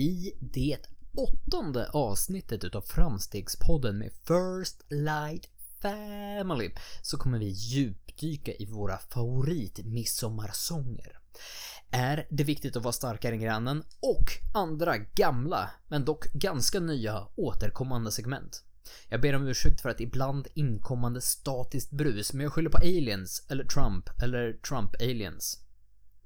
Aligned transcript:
I 0.00 0.32
det 0.40 0.78
åttonde 1.14 1.88
avsnittet 1.88 2.64
utav 2.64 2.82
Framstegspodden 2.82 3.98
med 3.98 4.12
First 4.12 4.82
Light 4.88 5.48
Family 5.82 6.70
så 7.02 7.18
kommer 7.18 7.38
vi 7.38 7.48
djupdyka 7.48 8.52
i 8.52 8.66
våra 8.66 8.98
favorit 8.98 9.84
midsommarsånger. 9.84 11.18
Är 11.90 12.26
det 12.30 12.44
viktigt 12.44 12.76
att 12.76 12.82
vara 12.82 12.92
starkare 12.92 13.34
än 13.34 13.40
grannen 13.40 13.82
och 14.00 14.32
andra 14.54 14.98
gamla, 14.98 15.70
men 15.88 16.04
dock 16.04 16.32
ganska 16.32 16.80
nya 16.80 17.26
återkommande 17.36 18.12
segment. 18.12 18.64
Jag 19.08 19.20
ber 19.20 19.34
om 19.34 19.46
ursäkt 19.46 19.80
för 19.80 19.88
att 19.88 20.00
ibland 20.00 20.48
inkommande 20.54 21.20
statiskt 21.20 21.90
brus, 21.90 22.32
men 22.32 22.42
jag 22.44 22.52
skyller 22.52 22.70
på 22.70 22.78
aliens, 22.78 23.46
eller 23.48 23.64
Trump, 23.64 24.22
eller 24.22 24.52
Trump-aliens. 24.52 25.67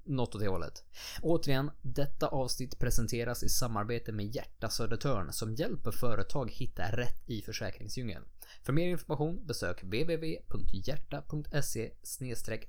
Något 0.04 0.34
åt 0.34 0.40
det 0.40 0.48
hållet. 0.48 0.84
Återigen, 1.22 1.70
detta 1.82 2.28
avsnitt 2.28 2.78
presenteras 2.78 3.42
i 3.42 3.48
samarbete 3.48 4.12
med 4.12 4.34
Hjärta 4.34 4.68
Södertörn 4.68 5.32
som 5.32 5.54
hjälper 5.54 5.90
företag 5.90 6.50
hitta 6.50 6.96
rätt 6.96 7.22
i 7.26 7.42
försäkringsdjungeln. 7.42 8.24
För 8.62 8.72
mer 8.72 8.88
information 8.88 9.46
besök 9.46 9.82
www.hjärta.se 9.82 11.90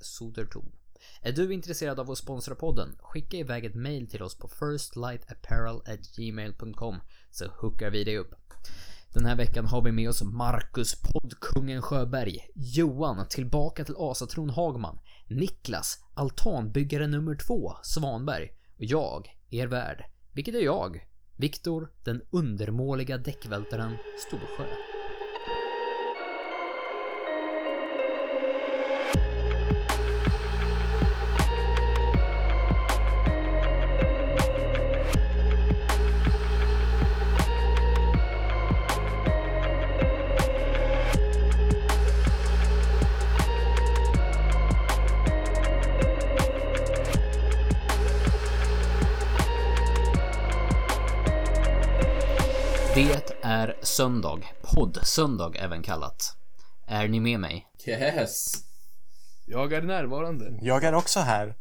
sodertorn. 0.02 0.72
Är 1.22 1.32
du 1.32 1.54
intresserad 1.54 2.00
av 2.00 2.12
att 2.12 2.18
sponsra 2.18 2.56
podden? 2.56 2.96
Skicka 3.00 3.38
iväg 3.38 3.66
ett 3.66 3.76
mail 3.76 4.10
till 4.10 4.24
oss 4.24 4.38
på 4.38 4.48
firstlightapparel@gmail.com 4.48 7.00
så 7.32 7.48
hookar 7.48 7.90
vi 7.90 8.04
dig 8.04 8.18
upp. 8.18 8.36
Den 9.14 9.26
här 9.26 9.36
veckan 9.36 9.66
har 9.66 9.82
vi 9.82 9.92
med 9.92 10.10
oss 10.10 10.24
Marcus 10.24 11.02
Poddkungen 11.02 11.82
Sjöberg, 11.82 12.48
Johan 12.56 13.28
tillbaka 13.28 13.86
till 13.86 13.96
Asatron 13.98 14.50
Hagman, 14.50 15.00
Niklas 15.28 16.00
altanbyggare 16.14 17.08
nummer 17.08 17.36
två 17.36 17.72
Svanberg. 17.84 18.50
Och 18.78 18.84
jag, 18.84 19.30
er 19.50 19.68
värd, 19.68 20.06
vilket 20.34 20.56
är 20.56 20.60
jag, 20.60 21.08
Viktor 21.38 21.92
den 22.04 22.22
undermåliga 22.32 23.18
däckvältaren 23.18 23.98
Storsjö. 24.28 24.66
Är 53.64 53.76
söndag, 53.82 54.40
poddsöndag 54.62 55.52
även 55.56 55.84
kallat. 55.84 56.38
Är 56.88 57.08
ni 57.08 57.20
med 57.20 57.40
mig? 57.40 57.68
Yes. 57.88 58.54
Jag 59.46 59.74
är 59.74 59.82
närvarande. 59.82 60.60
Jag 60.62 60.84
är 60.84 60.94
också 60.94 61.20
här. 61.20 61.56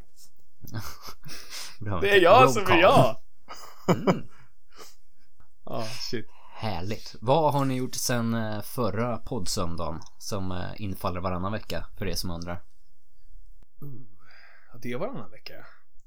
Det 2.00 2.11
är 2.11 2.20
jag 2.20 2.50
som 2.50 2.62
är 2.67 2.81
jag! 2.81 3.17
Ah, 5.64 5.84
shit. 5.84 6.27
Härligt. 6.55 7.17
Vad 7.20 7.53
har 7.53 7.64
ni 7.64 7.75
gjort 7.75 7.94
sen 7.94 8.34
eh, 8.34 8.62
förra 8.62 9.16
poddsöndagen 9.16 10.00
som 10.19 10.53
eh, 10.53 10.83
infaller 10.83 11.20
varannan 11.20 11.53
vecka 11.53 11.87
för 11.98 12.06
er 12.06 12.14
som 12.14 12.31
undrar? 12.31 12.62
Ja, 14.72 14.78
det 14.83 14.97
var 14.97 15.06
varannan 15.06 15.31
vecka. 15.31 15.55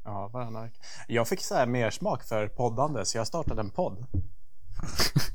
Ja, 0.03 0.27
varannan 0.27 0.63
vecka. 0.63 0.80
Jag 1.07 1.27
fick 1.27 1.41
så 1.41 1.55
här 1.55 1.65
mer 1.65 1.89
smak 1.89 2.23
för 2.23 2.47
poddande 2.47 3.05
så 3.05 3.17
jag 3.17 3.27
startade 3.27 3.61
en 3.61 3.71
podd. 3.71 4.05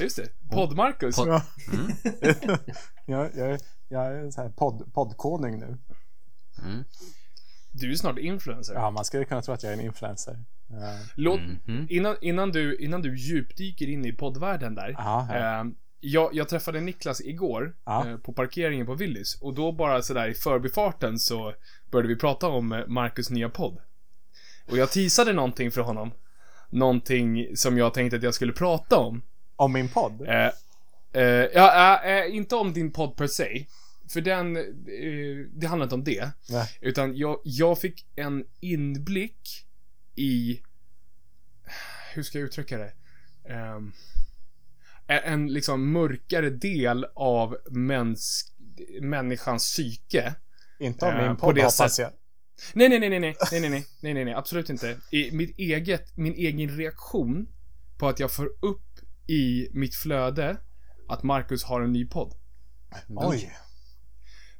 Just 0.00 0.16
det. 0.16 0.28
Podd-Marcus. 0.50 1.16
Podd- 1.18 1.26
Ja. 2.26 2.58
jag, 3.06 3.30
jag, 3.36 3.60
jag 3.88 4.06
är 4.06 4.12
en 4.14 4.32
så 4.32 4.42
här 4.42 4.48
podd, 4.48 4.92
poddkonung 4.94 5.58
nu. 5.58 5.78
Mm. 6.64 6.84
Du 7.72 7.92
är 7.92 7.96
snart 7.96 8.18
influencer. 8.18 8.74
Ja, 8.74 8.90
man 8.90 9.04
skulle 9.04 9.24
kunna 9.24 9.42
tro 9.42 9.54
att 9.54 9.62
jag 9.62 9.72
är 9.72 9.76
en 9.76 9.84
influencer. 9.84 10.44
Låt, 11.14 11.40
Mhm. 11.40 11.86
innan, 11.90 12.16
innan, 12.20 12.50
du, 12.50 12.76
innan 12.76 13.02
du 13.02 13.16
djupdyker 13.18 13.86
in 13.88 14.04
i 14.04 14.12
poddvärlden 14.12 14.74
där. 14.74 14.94
Ja, 14.98 15.28
ja. 15.30 15.60
Eh, 15.60 15.64
jag, 16.00 16.34
jag 16.34 16.48
träffade 16.48 16.80
Niklas 16.80 17.20
igår 17.20 17.76
Ja. 17.84 18.08
eh, 18.08 18.16
på 18.16 18.32
parkeringen 18.32 18.86
på 18.86 18.94
Willys 18.94 19.34
och 19.40 19.54
då 19.54 19.72
bara 19.72 20.02
sådär 20.02 20.28
i 20.28 20.34
förbifarten 20.34 21.18
så 21.18 21.54
började 21.90 22.08
vi 22.08 22.16
prata 22.16 22.48
om 22.48 22.72
eh, 22.72 22.86
Marcus 22.86 23.30
nya 23.30 23.48
podd. 23.48 23.78
Och 24.70 24.76
jag 24.78 24.90
teasade 24.90 25.32
någonting 25.32 25.70
för 25.70 25.80
honom. 25.80 26.10
Någonting 26.70 27.56
som 27.56 27.78
jag 27.78 27.94
tänkte 27.94 28.16
att 28.16 28.22
jag 28.22 28.34
skulle 28.34 28.52
prata 28.52 28.96
om. 28.98 29.22
Om 29.58 29.72
min 29.72 29.88
podd? 29.88 30.28
Eh, 30.28 30.50
eh, 31.12 31.46
ja, 31.54 32.02
eh, 32.04 32.16
eh, 32.16 32.36
inte 32.36 32.56
om 32.56 32.72
din 32.72 32.92
podd 32.92 33.16
per 33.16 33.26
se. 33.26 33.66
För 34.08 34.20
den, 34.20 34.56
eh, 34.56 35.46
det 35.52 35.66
handlar 35.66 35.86
inte 35.86 35.94
om 35.94 36.04
det. 36.04 36.30
Nej. 36.48 36.78
Utan 36.80 37.16
jag, 37.16 37.40
jag 37.44 37.80
fick 37.80 38.06
en 38.16 38.44
inblick 38.60 39.66
i, 40.16 40.62
hur 42.14 42.22
ska 42.22 42.38
jag 42.38 42.46
uttrycka 42.46 42.78
det? 42.78 42.92
Ehm, 43.48 43.92
en, 45.06 45.52
liksom 45.52 45.92
mörkare 45.92 46.50
del 46.50 47.06
av 47.14 47.56
mäns, 47.70 48.52
människans 49.00 49.64
psyke. 49.64 50.34
Inte 50.78 51.04
om 51.04 51.14
eh, 51.14 51.26
min 51.26 51.36
på 51.36 51.46
podd 51.46 51.54
det 51.54 51.62
hoppas 51.62 51.98
jag. 51.98 52.10
Nej, 52.72 52.88
nej, 52.88 53.00
nej, 53.00 53.10
nej, 53.10 53.20
nej, 53.20 53.34
nej, 53.50 53.60
nej, 53.60 53.70
nej, 54.00 54.14
nej, 54.14 54.24
nej, 54.24 54.34
absolut 54.34 54.70
inte. 54.70 54.96
I 55.10 55.30
mitt 55.30 55.58
eget, 55.58 56.16
min 56.16 56.34
egen 56.34 56.76
reaktion 56.76 57.48
på 57.98 58.08
att 58.08 58.20
jag 58.20 58.32
får 58.32 58.46
upp 58.60 58.87
i 59.28 59.68
mitt 59.72 59.94
flöde 59.94 60.56
att 61.08 61.22
Marcus 61.22 61.64
har 61.64 61.80
en 61.80 61.92
ny 61.92 62.06
podd. 62.06 62.34
Oj. 63.08 63.52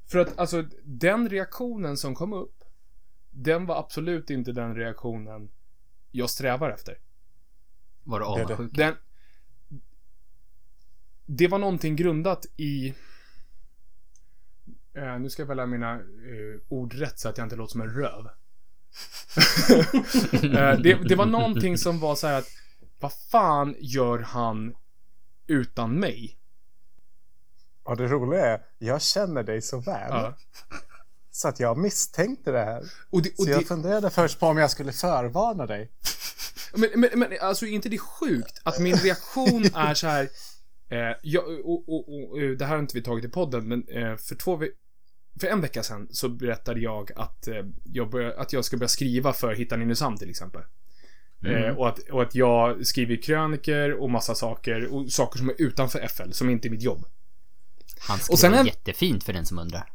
För 0.06 0.18
att 0.18 0.38
alltså, 0.38 0.64
den 0.84 1.28
reaktionen 1.28 1.96
som 1.96 2.14
kom 2.14 2.32
upp, 2.32 2.64
den 3.30 3.66
var 3.66 3.78
absolut 3.78 4.30
inte 4.30 4.52
den 4.52 4.74
reaktionen 4.74 5.50
jag 6.10 6.30
strävar 6.30 6.70
efter. 6.70 6.98
Var 8.04 8.20
Det 8.20 8.24
är 8.42 8.46
det. 8.46 8.54
avundsjuk? 8.54 8.76
Den... 8.76 8.94
Det 11.26 11.48
var 11.48 11.58
någonting 11.58 11.96
grundat 11.96 12.46
i... 12.56 12.94
Eh, 14.94 15.18
nu 15.18 15.30
ska 15.30 15.42
jag 15.42 15.46
välja 15.46 15.66
mina 15.66 15.94
eh, 15.94 16.60
ord 16.68 16.94
rätt 16.94 17.18
så 17.18 17.28
att 17.28 17.38
jag 17.38 17.44
inte 17.44 17.56
låter 17.56 17.72
som 17.72 17.80
en 17.80 17.90
röv. 17.90 18.26
eh, 20.32 20.80
det, 20.80 21.08
det 21.08 21.14
var 21.14 21.26
någonting 21.26 21.78
som 21.78 22.00
var 22.00 22.14
så 22.14 22.26
här 22.26 22.38
att, 22.38 22.48
vad 23.00 23.12
fan 23.30 23.76
gör 23.78 24.18
han 24.18 24.74
utan 25.46 25.92
mig? 26.00 26.38
Och 27.82 27.96
det 27.96 28.06
roliga 28.06 28.46
är, 28.46 28.60
jag 28.78 29.02
känner 29.02 29.42
dig 29.42 29.62
så 29.62 29.80
väl. 29.80 30.10
Ja. 30.10 30.34
Så 31.30 31.48
att 31.48 31.60
jag 31.60 31.78
misstänkte 31.78 32.50
det 32.52 32.64
här. 32.64 32.84
Och 33.10 33.22
det, 33.22 33.30
och 33.30 33.44
Så 33.44 33.50
jag 33.50 33.60
det, 33.60 33.64
funderade 33.64 34.10
först 34.10 34.40
på 34.40 34.46
om 34.46 34.58
jag 34.58 34.70
skulle 34.70 34.92
förvarna 34.92 35.66
dig. 35.66 35.92
Men, 36.74 36.90
men, 36.94 37.10
men 37.18 37.32
alltså 37.40 37.66
är 37.66 37.70
inte 37.70 37.88
det 37.88 37.98
sjukt 37.98 38.60
att 38.62 38.78
min 38.78 38.96
reaktion 38.96 39.64
är 39.74 39.94
så 39.94 40.06
här. 40.06 40.28
Eh, 40.90 41.16
jag, 41.22 41.44
och, 41.64 41.88
och, 41.88 42.08
och, 42.08 42.40
eh, 42.42 42.50
det 42.50 42.64
här 42.64 42.72
har 42.74 42.78
inte 42.78 42.96
vi 42.96 43.02
tagit 43.02 43.24
i 43.24 43.28
podden, 43.28 43.68
men 43.68 43.88
eh, 43.88 44.16
för 44.16 44.34
två 44.34 44.56
ve- 44.56 44.70
för 45.40 45.46
en 45.46 45.60
vecka 45.60 45.82
sedan 45.82 46.08
så 46.10 46.28
berättade 46.28 46.80
jag 46.80 47.12
att, 47.16 47.48
eh, 47.48 47.64
jag, 47.84 48.10
börjar, 48.10 48.30
att 48.30 48.52
jag 48.52 48.64
ska 48.64 48.76
börja 48.76 48.88
skriva 48.88 49.32
för 49.32 49.54
Hitta 49.54 49.76
Nynäshamn 49.76 50.18
till 50.18 50.30
exempel. 50.30 50.62
Eh, 51.44 51.78
och, 51.78 51.88
att, 51.88 51.98
och 51.98 52.22
att 52.22 52.34
jag 52.34 52.86
skriver 52.86 53.22
kröniker 53.22 53.92
och 53.92 54.10
massa 54.10 54.34
saker, 54.34 54.94
och 54.94 55.12
saker 55.12 55.38
som 55.38 55.48
är 55.48 55.54
utanför 55.58 56.08
FL, 56.08 56.30
som 56.30 56.50
inte 56.50 56.68
är 56.68 56.70
mitt 56.70 56.82
jobb. 56.82 57.04
Han 57.98 58.18
skrev 58.18 58.32
Och 58.32 58.38
sen 58.38 58.66
jättefint 58.66 59.24
för 59.24 59.32
den 59.32 59.46
som 59.46 59.58
undrar. 59.58 59.92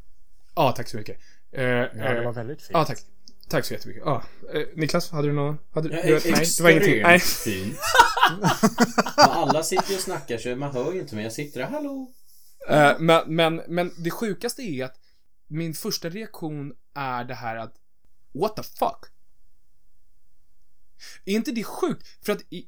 Ja, 0.55 0.71
tack 0.71 0.87
så 0.87 0.97
mycket. 0.97 1.17
Eh, 1.51 1.63
Ja, 1.63 1.87
det 1.93 2.17
eh, 2.17 2.23
var 2.23 2.33
väldigt 2.33 2.61
fint. 2.61 2.69
Ja, 2.73 2.85
tack. 2.85 2.99
Tack 3.49 3.65
så 3.65 3.73
jättemycket. 3.73 4.03
Ja. 4.05 4.23
Eh, 4.53 4.61
Niklas, 4.75 5.11
hade 5.11 5.27
du 5.27 5.33
något? 5.33 5.57
Hade, 5.73 5.89
Ja, 5.89 6.01
du, 6.03 6.31
nej, 6.31 6.45
det 6.57 6.59
var 6.63 6.69
ingenting. 6.69 7.01
Nej. 7.01 7.19
fint. 7.19 7.77
Alla 9.17 9.63
sitter 9.63 9.89
ju 9.89 9.95
och 9.95 10.01
snackar 10.01 10.37
så 10.37 10.55
man 10.55 10.71
hör 10.71 10.93
ju 10.93 10.99
inte 10.99 11.15
mig. 11.15 11.23
Jag 11.23 11.33
sitter 11.33 11.59
där, 11.59 11.67
hallå? 11.67 12.11
Eh, 12.69 12.91
men, 12.99 13.35
men, 13.35 13.61
men 13.67 13.91
det 13.97 14.11
sjukaste 14.11 14.61
är 14.61 14.85
att 14.85 14.95
min 15.47 15.73
första 15.73 16.09
reaktion 16.09 16.73
är 16.95 17.23
det 17.23 17.33
här 17.33 17.55
att 17.55 17.73
What 18.33 18.55
the 18.55 18.63
fuck? 18.63 19.12
Är 21.25 21.33
inte 21.33 21.51
det 21.51 21.63
sjukt? 21.63 22.07
För 22.25 22.31
att 22.33 22.41
i, 22.49 22.67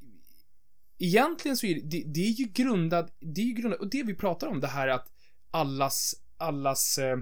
egentligen 0.99 1.57
så 1.57 1.65
är 1.65 1.75
det, 1.75 1.81
det, 1.81 2.03
det 2.05 2.19
är 2.19 2.31
ju 2.31 2.45
grundat, 2.45 3.15
det 3.19 3.41
är 3.41 3.45
ju 3.45 3.53
grundat, 3.53 3.79
och 3.79 3.89
det 3.89 4.03
vi 4.03 4.15
pratar 4.15 4.47
om 4.47 4.59
det 4.59 4.67
här 4.67 4.87
att 4.87 5.11
allas, 5.51 6.15
allas 6.37 6.97
eh, 6.97 7.17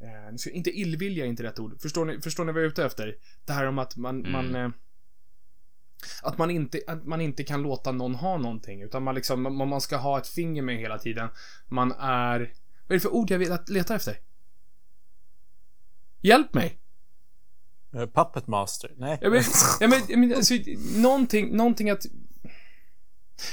eh, 0.00 0.30
nu 0.32 0.38
ska- 0.38 0.50
inte 0.50 0.70
illvilja 0.70 1.24
är 1.24 1.28
inte 1.28 1.42
rätt 1.42 1.58
ord. 1.58 1.80
Förstår 1.80 2.04
ni, 2.04 2.20
förstår 2.20 2.44
ni 2.44 2.52
vad 2.52 2.62
jag 2.62 2.66
är 2.66 2.70
ute 2.70 2.84
efter? 2.84 3.16
Det 3.44 3.52
här 3.52 3.66
om 3.66 3.78
att 3.78 3.96
man, 3.96 4.26
Mm. 4.26 4.32
man 4.32 4.54
eh, 4.54 4.70
att 6.22 6.38
man, 6.38 6.50
inte, 6.50 6.80
att 6.86 7.04
man 7.06 7.20
inte 7.20 7.44
kan 7.44 7.62
låta 7.62 7.92
någon 7.92 8.14
ha 8.14 8.36
någonting, 8.38 8.82
utan 8.82 9.02
man 9.02 9.14
liksom, 9.14 9.42
man, 9.42 9.68
man 9.68 9.80
ska 9.80 9.96
ha 9.96 10.18
ett 10.18 10.28
finger 10.28 10.62
med 10.62 10.76
hela 10.78 10.98
tiden. 10.98 11.28
Man 11.68 11.92
är... 11.92 12.38
Vad 12.86 12.90
är 12.90 12.94
det 12.94 13.00
för 13.00 13.14
ord 13.14 13.30
jag 13.30 13.68
letar 13.70 13.94
efter? 13.96 14.16
Hjälp 16.20 16.54
mig! 16.54 16.78
Eh, 17.94 18.06
Puppet 18.06 18.46
Master? 18.46 18.90
Nej. 18.96 19.18
Ja, 19.20 19.30
men, 19.30 19.42
ja, 19.80 19.88
men, 19.88 20.00
ja, 20.08 20.16
men 20.16 20.34
alltså, 20.34 20.54
någonting, 20.96 21.56
någonting 21.56 21.90
att... 21.90 22.06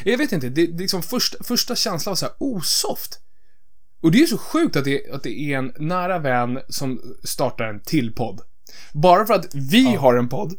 Jag 0.03 0.17
vet 0.17 0.31
inte, 0.31 0.49
det, 0.49 0.67
det 0.67 0.73
är 0.73 0.77
liksom 0.77 1.03
första, 1.03 1.43
första 1.43 1.75
känslan 1.75 2.11
var 2.11 2.15
så 2.15 2.25
här 2.25 2.35
osoft. 2.39 3.19
Och 4.01 4.11
det 4.11 4.17
är 4.17 4.19
ju 4.19 4.27
så 4.27 4.37
sjukt 4.37 4.75
att 4.75 4.85
det, 4.85 5.11
att 5.11 5.23
det 5.23 5.39
är 5.39 5.57
en 5.57 5.73
nära 5.77 6.19
vän 6.19 6.59
som 6.69 7.15
startar 7.23 7.65
en 7.65 7.79
till 7.79 8.15
podd. 8.15 8.41
Bara 8.93 9.25
för 9.25 9.33
att 9.33 9.55
vi 9.55 9.95
har 9.95 10.15
en 10.15 10.29
podd. 10.29 10.53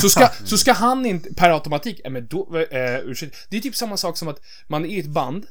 Så 0.00 0.08
ska, 0.08 0.28
så 0.44 0.58
ska 0.58 0.72
han 0.72 1.06
inte 1.06 1.34
per 1.34 1.50
automatik, 1.50 2.00
ja 2.04 2.10
men 2.10 2.26
då, 2.26 2.58
eh, 2.58 2.98
ursäkta. 2.98 3.36
Det 3.50 3.56
är 3.56 3.60
typ 3.60 3.76
samma 3.76 3.96
sak 3.96 4.16
som 4.16 4.28
att 4.28 4.40
man 4.66 4.84
är 4.84 4.88
i 4.88 4.98
ett 4.98 5.06
band. 5.06 5.46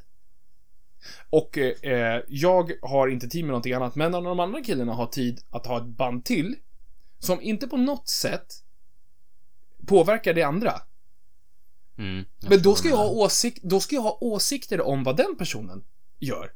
Och 1.29 1.57
eh, 1.57 2.21
jag 2.27 2.71
har 2.81 3.07
inte 3.07 3.27
tid 3.27 3.43
med 3.43 3.49
någonting 3.49 3.73
annat, 3.73 3.95
men 3.95 4.11
när 4.11 4.21
de 4.21 4.39
andra 4.39 4.61
killarna 4.61 4.93
har 4.93 5.07
tid 5.07 5.41
att 5.49 5.65
ha 5.65 5.77
ett 5.77 5.97
band 5.97 6.25
till. 6.25 6.55
Som 7.21 7.41
inte 7.41 7.67
på 7.67 7.77
något 7.77 8.07
sätt 8.09 8.53
påverkar 9.87 10.33
det 10.33 10.43
andra. 10.43 10.81
Mm, 11.97 12.25
Men 12.49 12.61
då 12.61 12.75
ska 12.75 12.89
jag 12.89 12.97
ha 12.97 13.07
åsikt, 13.09 13.63
då 13.63 13.79
ska 13.79 13.95
jag 13.95 14.01
ha 14.01 14.17
åsikter 14.21 14.81
om 14.81 15.03
vad 15.03 15.17
den 15.17 15.35
personen 15.37 15.83
gör. 16.19 16.51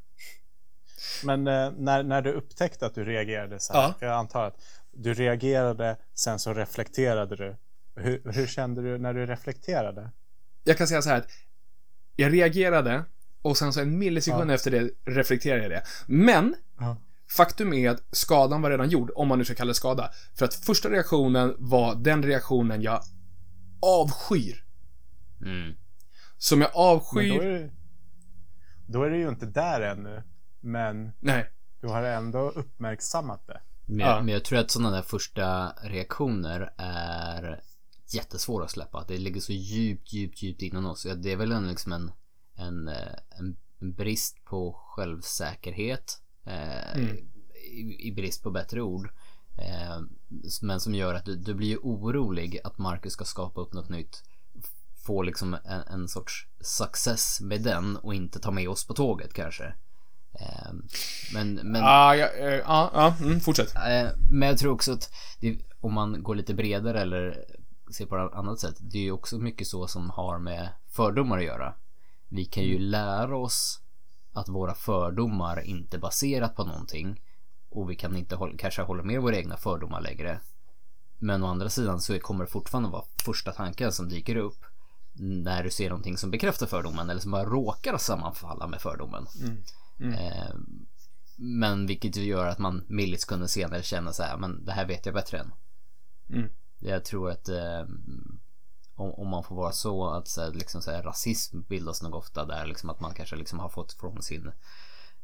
Men 1.24 1.48
eh, 1.48 1.72
när, 1.78 2.04
när 2.04 2.22
du 2.22 2.32
upptäckte 2.32 2.86
att 2.86 2.96
du 2.96 3.04
reagerade 3.06 3.60
så 3.60 3.74
här, 3.74 3.82
Ja. 3.82 3.94
för 4.00 4.06
jag 4.06 4.16
antar 4.16 4.44
att 4.48 4.62
du 4.92 5.14
reagerade, 5.14 5.98
sen 6.14 6.40
så 6.40 6.54
reflekterade 6.54 7.36
du. 7.36 7.56
Hur, 7.96 8.22
hur 8.34 8.48
kände 8.48 8.82
du 8.82 8.98
när 8.98 9.14
du 9.14 9.26
reflekterade? 9.26 10.10
Jag 10.64 10.78
kan 10.78 10.88
säga 10.88 11.02
så 11.02 11.10
här 11.10 11.18
att 11.18 11.28
jag 12.16 12.34
reagerade 12.34 13.04
och 13.42 13.58
sen 13.58 13.74
så 13.74 13.82
en 13.82 13.98
millisekund 13.98 14.52
Ja. 14.52 14.56
efter 14.56 14.72
det 14.72 14.90
reflekterade 15.06 15.62
jag 15.62 15.72
det. 15.72 15.84
Men 16.08 16.56
Ja. 16.80 16.98
Faktum 17.28 17.74
är 17.74 17.90
att 17.90 18.04
skadan 18.12 18.62
var 18.62 18.70
redan 18.70 18.90
gjord, 18.90 19.12
om 19.16 19.28
man 19.28 19.38
nu 19.40 19.46
ska 19.46 19.56
kalla 19.56 19.68
det 19.70 19.76
skada. 19.76 20.10
För 20.38 20.46
att 20.46 20.54
första 20.56 20.90
reaktionen 20.90 21.56
var 21.58 21.96
den 21.96 22.24
reaktionen 22.24 22.82
jag 22.82 23.02
avskyr. 23.82 24.66
Mm. 25.42 25.76
Som 26.38 26.62
jag 26.62 26.70
Men 26.70 26.74
då 26.74 26.80
avskyr... 26.80 27.42
är, 27.42 27.60
du, 27.60 27.72
då 28.88 29.04
är 29.04 29.10
du 29.10 29.18
ju 29.18 29.30
inte 29.30 29.46
där 29.46 29.82
ännu. 29.82 30.24
Men 30.60 31.12
Nej. 31.20 31.52
du 31.82 31.88
har 31.88 32.04
ändå 32.04 32.50
uppmärksammat 32.50 33.48
det. 33.48 33.62
Men, 33.86 34.00
Ja. 34.00 34.22
men 34.22 34.34
jag 34.34 34.46
tror 34.46 34.60
att 34.60 34.72
sådana 34.72 34.96
där 34.96 35.02
första 35.02 35.70
reaktioner 35.84 36.74
är 36.78 37.62
jättesvåra 38.14 38.64
att 38.66 38.72
släppa. 38.72 39.06
Det 39.08 39.18
ligger 39.18 39.42
så 39.42 39.52
djupt, 39.54 40.14
djupt, 40.14 40.42
djupt 40.42 40.62
inom 40.62 40.86
oss. 40.86 41.08
Det 41.18 41.32
är 41.32 41.36
väl 41.38 41.52
en, 41.52 41.68
liksom 41.68 41.92
en, 41.92 42.12
en, 42.56 42.88
eh, 42.88 43.14
en, 43.40 43.58
en 43.80 43.94
brist 43.94 44.46
på 44.46 44.74
självsäkerhet. 44.74 46.22
Eh, 46.46 46.96
Mm. 47.02 47.18
i, 47.72 48.08
I 48.08 48.12
brist 48.12 48.44
på 48.44 48.52
bättre 48.52 48.82
ord. 48.82 49.10
Eh, 49.58 50.00
men 50.62 50.80
som 50.80 50.96
gör 50.96 51.14
att 51.14 51.26
du, 51.26 51.36
du 51.36 51.54
blir 51.54 51.68
ju 51.68 51.78
orolig 51.78 52.60
att 52.64 52.78
Marcus 52.78 53.14
ska 53.14 53.26
skapa 53.26 53.62
upp 53.62 53.74
något 53.74 53.90
nytt. 53.90 54.24
Få 55.06 55.22
liksom 55.24 55.54
en, 55.54 55.82
en 55.82 56.08
sorts 56.08 56.48
success 56.62 57.42
med 57.42 57.62
den 57.62 57.98
och 57.98 58.14
inte 58.16 58.40
ta 58.40 58.52
med 58.52 58.70
oss 58.70 58.88
på 58.88 58.94
tåget 58.94 59.34
kanske. 59.34 59.66
Eh, 60.40 60.74
men, 61.34 61.54
men 61.54 61.82
Ah, 61.84 62.16
ja, 62.16 62.28
eh, 62.28 62.54
ja, 62.54 62.92
ja, 62.94 63.16
mm, 63.22 63.40
fortsätt. 63.40 63.74
Men 64.32 64.50
jag 64.50 64.58
tror 64.58 64.74
också 64.74 64.92
att 64.94 65.10
det, 65.40 65.60
om 65.82 65.94
man 65.94 66.24
går 66.24 66.36
lite 66.36 66.54
bredare 66.54 67.02
eller 67.02 67.46
ser 67.98 68.06
på 68.06 68.30
på 68.30 68.38
annat 68.38 68.60
sätt. 68.60 68.76
Det 68.80 68.98
är 68.98 69.04
ju 69.04 69.12
också 69.12 69.38
mycket 69.38 69.68
så 69.68 69.88
som 69.88 70.10
har 70.10 70.40
med 70.40 70.70
fördomar 70.90 71.38
att 71.38 71.44
göra. 71.44 71.74
Vi 72.30 72.46
kan 72.46 72.64
ju 72.64 72.80
lära 72.80 73.38
oss 73.38 73.82
att 74.36 74.50
våra 74.50 74.74
fördomar 74.74 75.62
inte 75.62 76.00
baserat 76.00 76.56
på 76.56 76.64
någonting. 76.64 77.22
Och 77.70 77.90
vi 77.90 77.96
kan 77.96 78.16
inte 78.16 78.36
hålla, 78.36 78.58
kanske 78.58 78.82
hålla 78.82 79.04
med 79.04 79.22
våra 79.22 79.38
egna 79.38 79.58
fördomar 79.58 80.02
längre. 80.02 80.40
Men 81.20 81.44
å 81.44 81.48
andra 81.48 81.70
sidan 81.70 82.02
så 82.02 82.20
kommer 82.20 82.46
det 82.46 82.52
fortfarande 82.52 82.90
vara 82.90 83.04
första 83.26 83.52
tanken 83.52 83.92
som 83.92 84.10
dyker 84.10 84.36
upp. 84.36 84.66
När 85.18 85.64
du 85.64 85.72
ser 85.72 85.90
någonting 85.90 86.18
som 86.18 86.32
bekräftar 86.32 86.66
fördomen 86.66 87.10
eller 87.10 87.22
som 87.22 87.32
bara 87.32 87.46
råkar 87.46 87.98
sammanfalla 87.98 88.68
med 88.68 88.82
fördomen. 88.82 89.28
Eh, 90.14 90.56
men 91.38 91.88
vilket 91.88 92.18
ju 92.18 92.24
gör 92.24 92.48
att 92.48 92.60
man 92.60 92.86
millisekunder 92.88 93.48
senare 93.48 93.84
känner 93.84 94.12
så 94.12 94.24
här, 94.24 94.38
men 94.38 94.66
det 94.66 94.72
här 94.72 94.88
vet 94.88 95.06
jag 95.06 95.16
bättre 95.16 95.40
än. 95.40 95.52
Mm. 96.30 96.50
Jag 96.80 97.06
tror 97.06 97.30
att 97.30 97.50
eh, 97.50 97.86
om, 98.96 99.14
om 99.14 99.28
man 99.28 99.44
får 99.44 99.56
vara 99.56 99.72
så 99.72 100.10
att 100.10 100.28
så 100.28 100.42
här, 100.42 100.52
liksom 100.52 100.82
så 100.82 100.92
här, 100.92 101.04
rasism 101.04 101.62
bildas 101.62 102.02
nog 102.02 102.16
ofta 102.16 102.46
där 102.46 102.66
liksom 102.66 102.90
att 102.90 103.00
man 103.00 103.14
kanske 103.14 103.36
liksom 103.36 103.60
har 103.60 103.70
fått 103.70 103.94
från 103.94 104.22
sin 104.22 104.52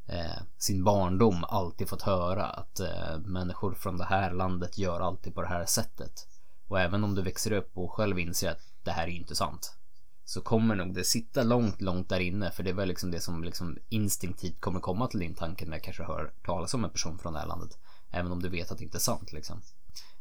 eh, 0.07 0.41
sin 0.57 0.83
barndom 0.83 1.43
alltid 1.43 1.89
fått 1.89 2.01
höra 2.01 2.45
att 2.45 2.79
eh, 2.79 3.19
människor 3.25 3.73
från 3.73 3.97
det 3.97 4.05
här 4.05 4.31
landet 4.31 4.77
gör 4.77 4.99
alltid 4.99 5.35
på 5.35 5.41
det 5.41 5.47
här 5.47 5.65
sättet. 5.65 6.27
Och 6.67 6.79
även 6.79 7.03
om 7.03 7.15
du 7.15 7.21
växer 7.21 7.51
upp 7.51 7.77
och 7.77 7.91
själv 7.91 8.19
inser 8.19 8.51
att 8.51 8.61
det 8.83 8.91
här 8.91 9.07
är 9.07 9.11
inte 9.11 9.35
sant. 9.35 9.77
Så 10.25 10.41
kommer 10.41 10.75
nog 10.75 10.93
det 10.93 11.03
sitta 11.03 11.43
långt, 11.43 11.81
långt 11.81 12.09
där 12.09 12.19
inne. 12.19 12.51
För 12.51 12.63
det 12.63 12.69
är 12.69 12.73
väl 12.73 12.87
liksom 12.87 13.11
det 13.11 13.19
som 13.21 13.43
liksom 13.43 13.77
instinktivt 13.89 14.61
kommer 14.61 14.79
komma 14.79 15.07
till 15.07 15.19
din 15.19 15.35
tanke 15.35 15.65
när 15.65 15.73
jag 15.77 15.83
kanske 15.83 16.03
hör 16.03 16.33
talas 16.45 16.73
om 16.73 16.83
en 16.83 16.89
person 16.89 17.19
från 17.19 17.33
det 17.33 17.39
här 17.39 17.47
landet. 17.47 17.77
Även 18.11 18.31
om 18.31 18.41
du 18.41 18.49
vet 18.49 18.71
att 18.71 18.77
det 18.77 18.83
inte 18.83 18.97
är 18.97 18.99
sant 18.99 19.31
liksom. 19.33 19.61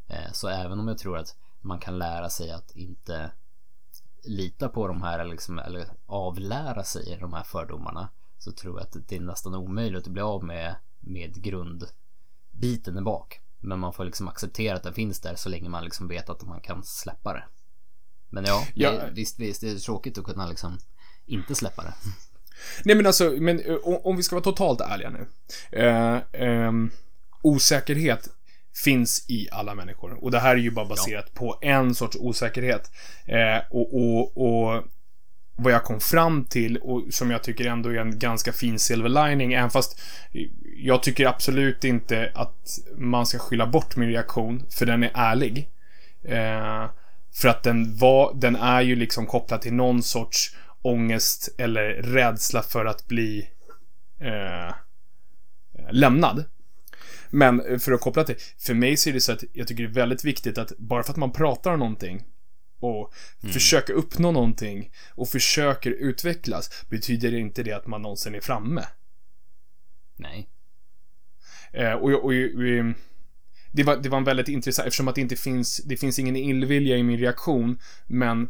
Eh, 0.09 0.33
Så 0.33 0.49
även 0.49 0.81
om 0.81 0.89
jag 0.89 0.99
tror 0.99 1.19
att 1.19 1.37
man 1.61 1.79
kan 1.79 1.99
lära 1.99 2.31
sig 2.31 2.51
att 2.51 2.71
inte 2.71 3.31
lita 4.25 4.69
på 4.69 4.89
de 4.89 5.03
här 5.03 5.25
liksom, 5.25 5.59
eller 5.59 5.87
avlära 6.07 6.85
sig 6.85 7.17
de 7.21 7.33
här 7.33 7.43
fördomarna. 7.43 8.09
Så 8.39 8.53
tror 8.53 8.79
jag 8.79 8.87
att 8.87 9.09
det 9.09 9.17
är 9.17 9.21
nästan 9.21 9.55
omöjligt 9.55 10.07
att 10.07 10.13
bli 10.13 10.23
av 10.23 10.45
med, 10.45 10.75
med 11.01 11.43
grundbiten 11.43 12.99
i 12.99 13.01
bak. 13.01 13.41
Men 13.61 13.79
man 13.79 13.93
får 13.93 14.05
liksom 14.05 14.29
acceptera 14.29 14.77
att 14.77 14.83
den 14.83 14.95
finns 14.95 15.21
där 15.21 15.35
så 15.35 15.49
länge 15.49 15.69
man 15.69 15.85
liksom 15.85 16.09
vet 16.09 16.31
att 16.31 16.47
man 16.47 16.61
kan 16.61 16.83
släppa 16.85 17.33
det. 17.33 17.45
Men 18.31 18.45
ja, 18.45 18.67
Ja. 18.75 18.91
Det, 18.91 19.11
visst, 19.15 19.41
visst, 19.41 19.61
det 19.61 19.71
är 19.71 19.77
tråkigt 19.77 20.19
att 20.19 20.25
kunna 20.25 20.47
liksom 20.47 20.79
inte 21.27 21.55
släppa 21.55 21.83
det. 21.83 21.95
Nej 22.85 22.97
men 22.97 23.07
alltså, 23.07 23.25
men 23.39 23.61
eh, 23.61 23.77
om, 23.83 24.17
vi 24.17 24.23
ska 24.23 24.37
vara 24.37 24.45
totalt 24.45 24.81
ärliga 24.81 25.11
nu. 25.11 25.27
Eh, 25.73 26.23
ehm, 26.33 26.91
osäkerhet 27.43 28.29
finns 28.85 29.25
i 29.29 29.49
alla 29.53 29.75
människor. 29.75 30.25
Och 30.25 30.31
det 30.31 30.41
här 30.41 30.51
är 30.51 30.57
ju 30.57 30.71
bara 30.71 30.85
baserat 30.85 31.35
på 31.35 31.59
en 31.61 31.95
sorts 31.95 32.17
osäkerhet. 32.21 32.91
Eh, 33.25 33.59
och, 33.71 33.95
och, 33.95 34.37
och 34.37 34.83
vad 35.57 35.73
jag 35.73 35.85
kom 35.85 36.01
fram 36.01 36.45
till 36.45 36.77
och 36.77 37.03
som 37.11 37.31
jag 37.31 37.43
tycker 37.43 37.67
ändå 37.67 37.89
är 37.89 37.95
en 37.95 38.19
ganska 38.19 38.53
fin 38.53 38.79
silver 38.79 39.09
lining, 39.09 39.53
även 39.53 39.71
fast 39.71 40.01
jag 40.77 41.03
tycker 41.03 41.27
absolut 41.27 41.85
inte 41.85 42.33
att 42.35 42.79
man 42.97 43.27
ska 43.27 43.39
skylla 43.39 43.67
bort 43.67 43.97
min 43.97 44.09
reaktion, 44.09 44.67
för 44.71 44.87
den 44.87 45.03
är 45.03 45.11
ärlig. 45.15 45.69
Eh, 46.25 46.91
för 47.35 47.49
att 47.49 47.63
den 47.63 47.97
var, 47.97 48.35
den 48.35 48.57
är 48.57 48.81
ju 48.81 48.97
liksom 48.97 49.27
kopplad 49.27 49.63
till 49.63 49.75
någon 49.75 50.03
sorts 50.03 50.57
ångest 50.83 51.49
eller 51.59 51.89
rädsla 51.93 52.63
för 52.63 52.85
att 52.85 53.09
bli 53.09 53.49
eh, 54.21 54.75
lämnad. 55.91 56.45
Men 57.31 57.61
eh, 57.61 57.79
för 57.79 57.93
att 57.93 58.01
koppla 58.01 58.25
till, 58.25 58.37
för 58.59 58.75
mig 58.75 58.97
så 58.97 59.09
är 59.09 59.15
det 59.15 59.21
så 59.21 59.33
att 59.33 59.45
jag 59.53 59.69
tycker 59.69 59.83
det 59.83 59.89
är 59.89 59.95
väldigt 59.95 60.25
viktigt 60.25 60.59
att 60.59 60.73
bara 60.79 61.03
för 61.03 61.13
att 61.13 61.17
man 61.17 61.33
pratar 61.33 61.73
om 61.73 61.79
någonting 61.79 62.23
och 62.81 63.15
försöker 63.53 63.93
uppnå 63.93 64.33
någonting 64.33 64.91
och 65.15 65.29
försöker 65.29 65.91
utvecklas 65.91 66.85
betyder 66.89 67.31
det 67.31 67.39
inte 67.39 67.63
det 67.63 67.73
att 67.73 67.87
man 67.87 68.03
någonsin 68.03 68.35
är 68.35 68.41
framme. 68.41 68.85
Nej. 70.17 70.49
Eh, 71.73 71.93
och, 71.93 72.11
och, 72.11 72.25
och, 72.25 72.33
och 72.33 72.95
det, 73.73 73.83
var, 73.83 73.97
det 73.97 74.09
var 74.09 74.19
en 74.19 74.25
väldigt 74.25 74.49
intressant, 74.49 74.87
eftersom 74.87 75.09
att 75.09 75.15
det 75.15 75.21
inte 75.21 75.37
finns, 75.37 75.77
det 75.77 75.97
finns 75.97 76.19
ingen 76.19 76.37
illvilja 76.37 76.97
i 76.97 77.03
min 77.03 77.19
reaktion, 77.19 77.79
men 78.07 78.49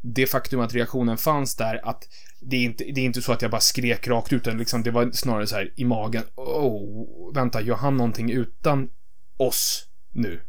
det 0.00 0.26
faktum 0.26 0.60
att 0.60 0.74
reaktionen 0.74 1.18
fanns 1.18 1.56
där, 1.56 1.88
att 1.88 2.08
det 2.40 2.56
är 2.56 2.64
inte, 2.64 2.84
det 2.84 3.00
är 3.00 3.04
inte 3.04 3.22
så 3.22 3.32
att 3.32 3.42
jag 3.42 3.50
bara 3.50 3.60
skrek 3.60 4.08
rakt 4.08 4.32
ut, 4.32 4.40
utan 4.40 4.58
liksom, 4.58 4.82
det 4.82 4.90
var 4.90 5.10
snarare 5.12 5.46
så 5.46 5.56
här 5.56 5.72
i 5.76 5.84
magen, 5.84 6.22
oh, 6.34 7.34
vänta, 7.34 7.60
gör 7.60 7.76
han 7.76 7.96
någonting 7.96 8.30
utan 8.30 8.90
oss 9.36 9.86
nu? 10.12 10.40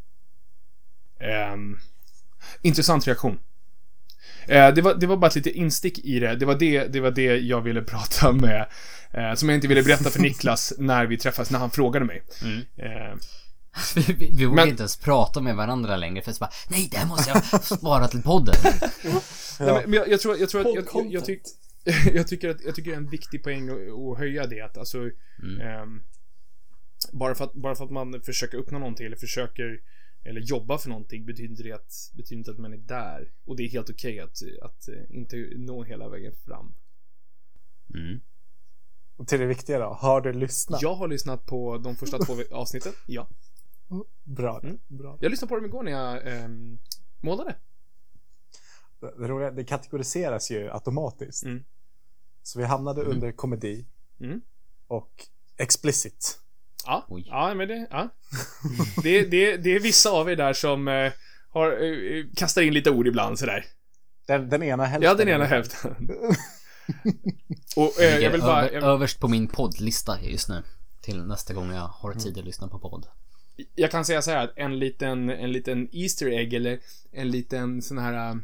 Ehm, 1.20 1.78
intressant 2.62 3.08
reaktion. 3.08 3.40
Eh, 4.48 4.74
det, 4.74 4.82
var, 4.82 4.94
det 4.94 5.08
var 5.08 5.18
bara 5.18 5.28
ett 5.28 5.36
litet 5.36 5.56
instick 5.56 6.00
i 6.00 6.20
det. 6.20 6.36
Det 6.36 6.46
var 6.46 6.56
det, 6.56 6.88
det, 6.88 7.00
var 7.00 7.12
det 7.12 7.38
jag 7.38 7.62
ville 7.62 7.82
prata 7.82 8.32
med. 8.32 8.66
Eh, 9.12 9.34
som 9.34 9.50
jag 9.50 9.58
inte 9.58 9.68
ville 9.68 9.84
berätta 9.84 10.10
för 10.10 10.20
Niklas 10.22 10.74
när 10.78 11.06
vi 11.06 11.18
träffades, 11.18 11.52
när 11.52 11.60
han 11.60 11.72
frågade 11.72 12.06
mig. 12.06 12.24
Eh, 12.78 13.16
Vi, 13.96 14.02
vi, 14.02 14.32
vi 14.38 14.46
vågar 14.46 14.56
Men- 14.56 14.70
inte 14.70 14.82
ens 14.82 14.98
prata 14.98 15.42
med 15.42 15.56
varandra 15.56 15.98
längre 15.98 16.22
för 16.22 16.32
att 16.32 16.40
bara, 16.40 16.52
nej 16.70 16.88
det 16.92 16.98
här 16.98 17.08
måste 17.08 17.30
jag 17.30 17.64
spara 17.64 18.08
till 18.08 18.22
podden. 18.22 18.56
Nej, 19.60 19.84
men, 19.88 19.94
jag, 19.94 20.10
jag 20.10 20.20
tror, 20.20 20.38
jag 20.38 20.50
tror 20.50 20.62
att, 20.62 20.94
jag, 20.94 21.12
jag, 21.12 21.26
tyck, 21.26 21.42
jag 22.14 22.28
tycker 22.28 22.50
att, 22.50 22.62
jag 22.64 22.76
tycker 22.76 22.92
det 22.92 22.96
är 22.96 23.02
en 23.02 23.10
viktig 23.10 23.44
poäng 23.44 23.70
att, 23.70 23.76
att 23.76 24.18
höja 24.18 24.48
det 24.48 24.62
att 24.62 24.78
alltså 24.78 25.10
ehm, 25.62 26.04
bara, 27.12 27.36
för 27.36 27.44
att, 27.44 27.54
bara 27.54 27.76
för 27.76 27.86
att 27.86 27.92
man 27.92 28.22
försöker 28.22 28.58
uppnå 28.58 28.80
någonting 28.80 29.06
eller 29.06 29.18
försöker 29.18 29.80
eller 30.24 30.42
jobba 30.42 30.78
för 30.78 30.90
någonting 30.90 31.26
betyder 31.26 31.50
inte 31.50 31.64
det 31.64 31.72
att, 31.72 32.12
betyder 32.14 32.38
inte 32.38 32.52
att 32.52 32.58
man 32.58 32.74
är 32.74 32.78
där. 32.78 33.32
Och 33.46 33.56
det 33.56 33.64
är 33.64 33.70
helt 33.70 33.90
okej 33.90 34.20
att, 34.20 34.38
att 34.62 34.88
eh, 34.88 34.96
inte 35.10 35.50
nå 35.56 35.84
hela 35.84 36.10
vägen 36.10 36.34
fram. 36.46 36.74
Mm. 37.94 38.20
Och 39.16 39.28
till 39.28 39.40
det 39.40 39.46
viktiga 39.46 39.80
då, 39.80 39.86
har 39.86 40.22
du 40.22 40.34
lyssnat? 40.34 40.82
Jag 40.82 40.96
har 40.96 41.08
lyssnat 41.08 41.46
på 41.46 41.78
de 41.78 41.96
första 41.96 42.18
två 42.20 42.34
avsnitten, 42.52 42.94
ja. 43.06 43.28
Bra. 44.24 44.60
Mm. 44.64 44.80
Bra. 44.88 45.18
Jag 45.22 45.30
lyssnade 45.30 45.50
på 45.50 45.56
dem 45.56 45.66
igår 45.66 45.84
när 45.84 45.92
jag 45.92 46.28
ehm, 46.34 46.80
målade. 47.22 47.56
Det, 49.00 49.14
det, 49.20 49.28
roliga, 49.28 49.52
det 49.52 49.64
kategoriseras 49.64 50.52
ju 50.52 50.72
automatiskt. 50.72 51.44
Mm. 51.44 51.64
Så 52.44 52.60
vi 52.60 52.66
hamnade 52.66 53.02
under 53.04 53.32
komedi 53.32 53.86
Mm. 54.22 54.42
och 54.88 55.28
explicit. 55.58 56.40
Ja, 56.86 57.06
Oj. 57.10 57.26
ja 57.28 57.54
men 57.54 57.68
det, 57.68 57.88
ja. 57.90 58.10
det, 59.04 59.22
det, 59.26 59.58
det 59.58 59.70
är 59.76 59.80
vissa 59.80 60.10
av 60.12 60.30
er 60.30 60.36
där 60.36 60.54
som 60.54 60.88
eh, 60.88 61.12
har, 61.50 61.72
eh, 61.72 62.26
kastar 62.36 62.62
in 62.62 62.74
lite 62.74 62.92
ord 62.92 63.08
ibland 63.08 63.40
sådär. 63.40 63.66
Den, 64.28 64.50
den 64.50 64.64
ena 64.64 64.86
hälften. 64.86 65.10
Ja, 65.10 65.14
den 65.16 65.28
ena 65.30 65.46
hälften. 65.46 66.10
Och 67.76 68.00
eh, 68.02 68.18
jag 68.20 68.32
vill 68.32 68.42
bara... 68.42 68.72
Jag, 68.72 68.84
Överst 68.84 69.20
på 69.20 69.28
min 69.28 69.48
poddlista 69.48 70.22
just 70.22 70.50
nu. 70.50 70.64
Till 71.02 71.24
nästa 71.26 71.54
gång 71.54 71.72
jag 71.72 71.82
har 71.88 72.12
Mm. 72.12 72.24
tid 72.24 72.38
att 72.38 72.46
lyssna 72.46 72.68
på 72.68 72.80
podd. 72.80 73.08
Jag 73.76 73.92
kan 73.92 74.06
säga 74.06 74.22
så 74.22 74.32
här 74.32 74.44
att 74.44 74.54
en 74.56 74.80
liten, 74.80 75.30
en 75.30 75.52
liten 75.52 75.90
Easter 75.92 76.28
egg 76.28 76.54
eller 76.54 76.80
en 77.12 77.32
liten 77.32 77.82
sån 77.82 77.98
här... 77.98 78.32
eh, 78.32 78.38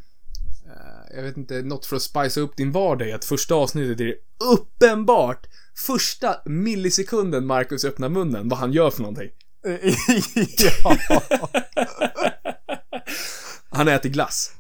jag 1.15 1.24
vet 1.24 1.38
inte, 1.38 1.62
något 1.62 1.86
för 1.86 1.95
att 1.95 2.01
spicea 2.01 2.43
upp 2.43 2.57
din 2.57 2.72
vardag 2.72 3.10
är 3.10 3.15
att 3.15 3.25
första 3.25 3.55
avsnittet 3.55 4.00
är 4.00 4.15
uppenbart 4.53 5.48
första 5.75 6.41
millisekunden 6.45 7.45
Marcus 7.45 7.86
öppnar 7.86 8.10
munnen, 8.10 8.50
vad 8.50 8.60
han 8.60 8.74
gör 8.74 8.89
för 8.91 9.01
någonting. 9.01 9.29
ja, 10.84 11.22
Han 13.69 13.88
äter 13.88 14.10
glass. 14.10 14.55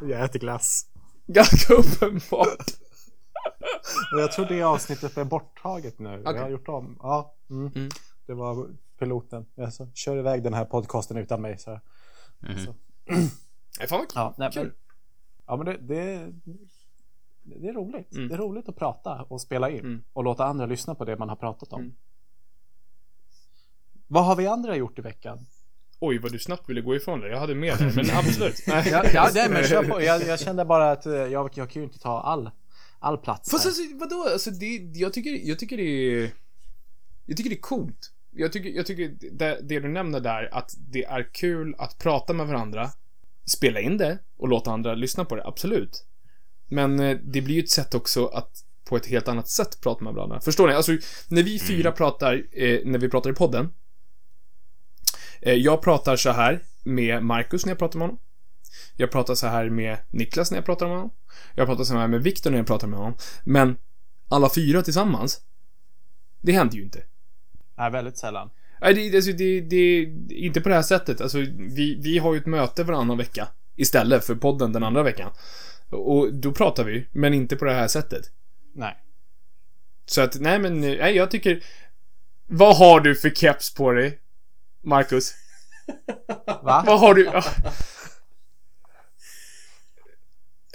jag 0.00 0.24
äter 0.24 0.38
glass. 0.38 0.86
Ganska 1.26 1.74
uppenbart. 1.74 2.66
Jag 4.18 4.32
tror 4.32 4.46
det 4.46 4.62
avsnittet 4.62 5.16
är 5.16 5.24
borttaget 5.24 5.98
nu. 5.98 6.08
Okej. 6.08 6.34
Jag 6.34 6.42
har 6.42 6.50
gjort 6.50 6.68
om. 6.68 6.98
Ja, 7.02 7.34
mm. 7.50 7.72
Mm. 7.74 7.90
det 8.26 8.34
var 8.34 8.68
piloten. 8.98 9.46
Alltså, 9.58 9.88
kör 9.94 10.16
iväg 10.16 10.42
den 10.42 10.54
här 10.54 10.64
podcasten 10.64 11.16
utan 11.16 11.40
mig. 11.42 11.58
Så. 11.58 11.80
Mhm. 12.38 12.58
Så. 12.64 12.74
Fan 13.88 13.98
vad 13.98 14.06
Ja, 14.14 14.34
nej, 14.38 14.50
kul. 14.52 14.62
men, 14.62 14.72
ja, 15.46 15.56
men 15.56 15.66
det, 15.66 15.76
det, 15.78 16.32
det 17.42 17.68
är 17.68 17.72
roligt. 17.72 18.12
Mm. 18.14 18.28
Det 18.28 18.34
är 18.34 18.38
roligt 18.38 18.68
att 18.68 18.76
prata 18.76 19.22
och 19.22 19.40
spela 19.40 19.70
in 19.70 19.78
Mm. 19.80 20.04
och 20.12 20.24
låta 20.24 20.44
andra 20.44 20.66
lyssna 20.66 20.94
på 20.94 21.04
det 21.04 21.16
man 21.16 21.28
har 21.28 21.36
pratat 21.36 21.72
om. 21.72 21.80
Mm. 21.80 21.94
Vad 24.06 24.24
har 24.24 24.36
vi 24.36 24.46
andra 24.46 24.76
gjort 24.76 24.98
i 24.98 25.02
veckan? 25.02 25.46
Oj, 26.00 26.18
vad 26.18 26.32
du 26.32 26.38
snabbt 26.38 26.68
ville 26.68 26.80
gå 26.80 26.96
ifrån 26.96 27.20
det. 27.20 27.28
Jag 27.28 27.38
hade 27.40 27.54
med 27.54 27.78
det, 27.78 27.92
men 27.96 28.06
absolut. 28.12 28.64
Nej. 28.66 28.88
Ja, 28.90 29.04
ja 29.14 29.30
nej, 29.34 29.50
men 29.50 29.64
kör 29.64 29.82
på. 29.88 30.02
Jag, 30.02 30.22
jag 30.22 30.40
kände 30.40 30.64
bara 30.64 30.90
att 30.92 31.06
eh, 31.06 31.12
jag, 31.12 31.50
jag 31.54 31.70
kan 31.70 31.82
ju 31.82 31.86
inte 31.88 31.98
ta 31.98 32.20
all, 32.20 32.50
all 32.98 33.18
plats. 33.18 33.50
Fast 33.50 33.64
här. 33.64 33.70
alltså, 33.70 33.82
vadå? 33.96 34.28
Alltså, 34.32 34.50
det, 34.50 34.76
jag, 34.94 35.12
tycker, 35.12 35.30
jag 35.48 35.58
tycker 35.58 35.76
det 35.76 35.82
är... 35.82 36.30
Jag 37.26 37.36
tycker 37.36 37.50
det 37.50 37.56
är 37.56 37.60
coolt. 37.60 38.12
Jag 38.36 38.52
tycker, 38.52 38.70
jag 38.70 38.86
tycker 38.86 39.14
det, 39.32 39.58
det 39.62 39.80
du 39.80 39.88
nämner 39.88 40.20
där, 40.20 40.54
att 40.54 40.74
det 40.78 41.04
är 41.04 41.28
kul 41.32 41.74
att 41.78 41.98
prata 41.98 42.32
med 42.32 42.46
varandra, 42.46 42.90
spela 43.46 43.80
in 43.80 43.98
det 43.98 44.18
och 44.36 44.48
låta 44.48 44.70
andra 44.70 44.94
lyssna 44.94 45.24
på 45.24 45.36
det, 45.36 45.46
absolut. 45.46 46.06
Men 46.68 47.00
eh, 47.00 47.18
det 47.22 47.40
blir 47.40 47.54
ju 47.54 47.62
ett 47.62 47.70
sätt 47.70 47.94
också 47.94 48.26
att 48.26 48.64
på 48.84 48.96
ett 48.96 49.06
helt 49.06 49.28
annat 49.28 49.48
sätt 49.48 49.80
prata 49.80 50.04
med 50.04 50.14
varandra. 50.14 50.40
Förstår 50.40 50.68
ni? 50.68 50.74
Alltså, 50.74 50.92
när 51.28 51.42
vi 51.42 51.58
fyra 51.58 51.92
pratar, 51.92 52.46
eh, 52.52 52.80
när 52.84 52.98
vi 52.98 53.08
pratar 53.08 53.30
i 53.30 53.34
podden. 53.34 53.72
Eh, 55.40 55.54
jag 55.54 55.82
pratar 55.82 56.16
så 56.16 56.30
här 56.30 56.62
med 56.82 57.22
Marcus 57.22 57.66
när 57.66 57.70
jag 57.70 57.78
pratar 57.78 57.98
med 57.98 58.08
honom. 58.08 58.20
Jag 58.96 59.10
pratar 59.10 59.34
så 59.34 59.46
här 59.46 59.70
med 59.70 59.98
Niklas 60.10 60.50
när 60.50 60.58
jag 60.58 60.64
pratar 60.64 60.86
med 60.86 60.96
honom. 60.96 61.10
Jag 61.54 61.66
pratar 61.66 61.84
så 61.84 61.94
här 61.94 62.08
med 62.08 62.22
Viktor 62.22 62.50
när 62.50 62.58
jag 62.58 62.66
pratar 62.66 62.86
med 62.86 62.98
honom. 62.98 63.16
Men 63.44 63.76
alla 64.28 64.50
fyra 64.54 64.82
tillsammans, 64.82 65.40
det 66.40 66.52
händer 66.52 66.76
ju 66.76 66.82
inte. 66.82 67.02
Nej, 67.76 67.90
väldigt 67.90 68.18
sällan. 68.18 68.50
Nej, 68.80 68.94
det, 68.94 69.16
alltså, 69.16 69.32
det, 69.32 69.60
det, 69.60 70.04
det 70.04 70.34
inte 70.34 70.60
på 70.60 70.68
det 70.68 70.74
här 70.74 70.82
sättet. 70.82 71.20
Alltså, 71.20 71.38
vi, 71.58 72.00
vi 72.02 72.18
har 72.18 72.34
ju 72.34 72.40
ett 72.40 72.46
möte 72.46 72.84
varannan 72.84 73.18
vecka 73.18 73.48
istället 73.76 74.24
för 74.24 74.34
podden 74.34 74.72
den 74.72 74.82
andra 74.82 75.02
veckan. 75.02 75.30
Och 75.90 76.34
då 76.34 76.52
pratar 76.52 76.84
vi, 76.84 77.06
men 77.12 77.34
inte 77.34 77.56
på 77.56 77.64
det 77.64 77.74
här 77.74 77.88
sättet. 77.88 78.30
Nej. 78.74 78.96
Så 80.06 80.20
att, 80.20 80.40
nej 80.40 80.58
men, 80.58 80.80
nej, 80.80 81.16
jag 81.16 81.30
tycker... 81.30 81.64
Vad 82.46 82.76
har 82.76 83.00
du 83.00 83.14
för 83.14 83.30
keps 83.30 83.74
på 83.74 83.92
dig, 83.92 84.18
Marcus? 84.82 85.34
Va? 86.46 86.84
Vad 86.86 87.00
har 87.00 87.14
du... 87.14 87.30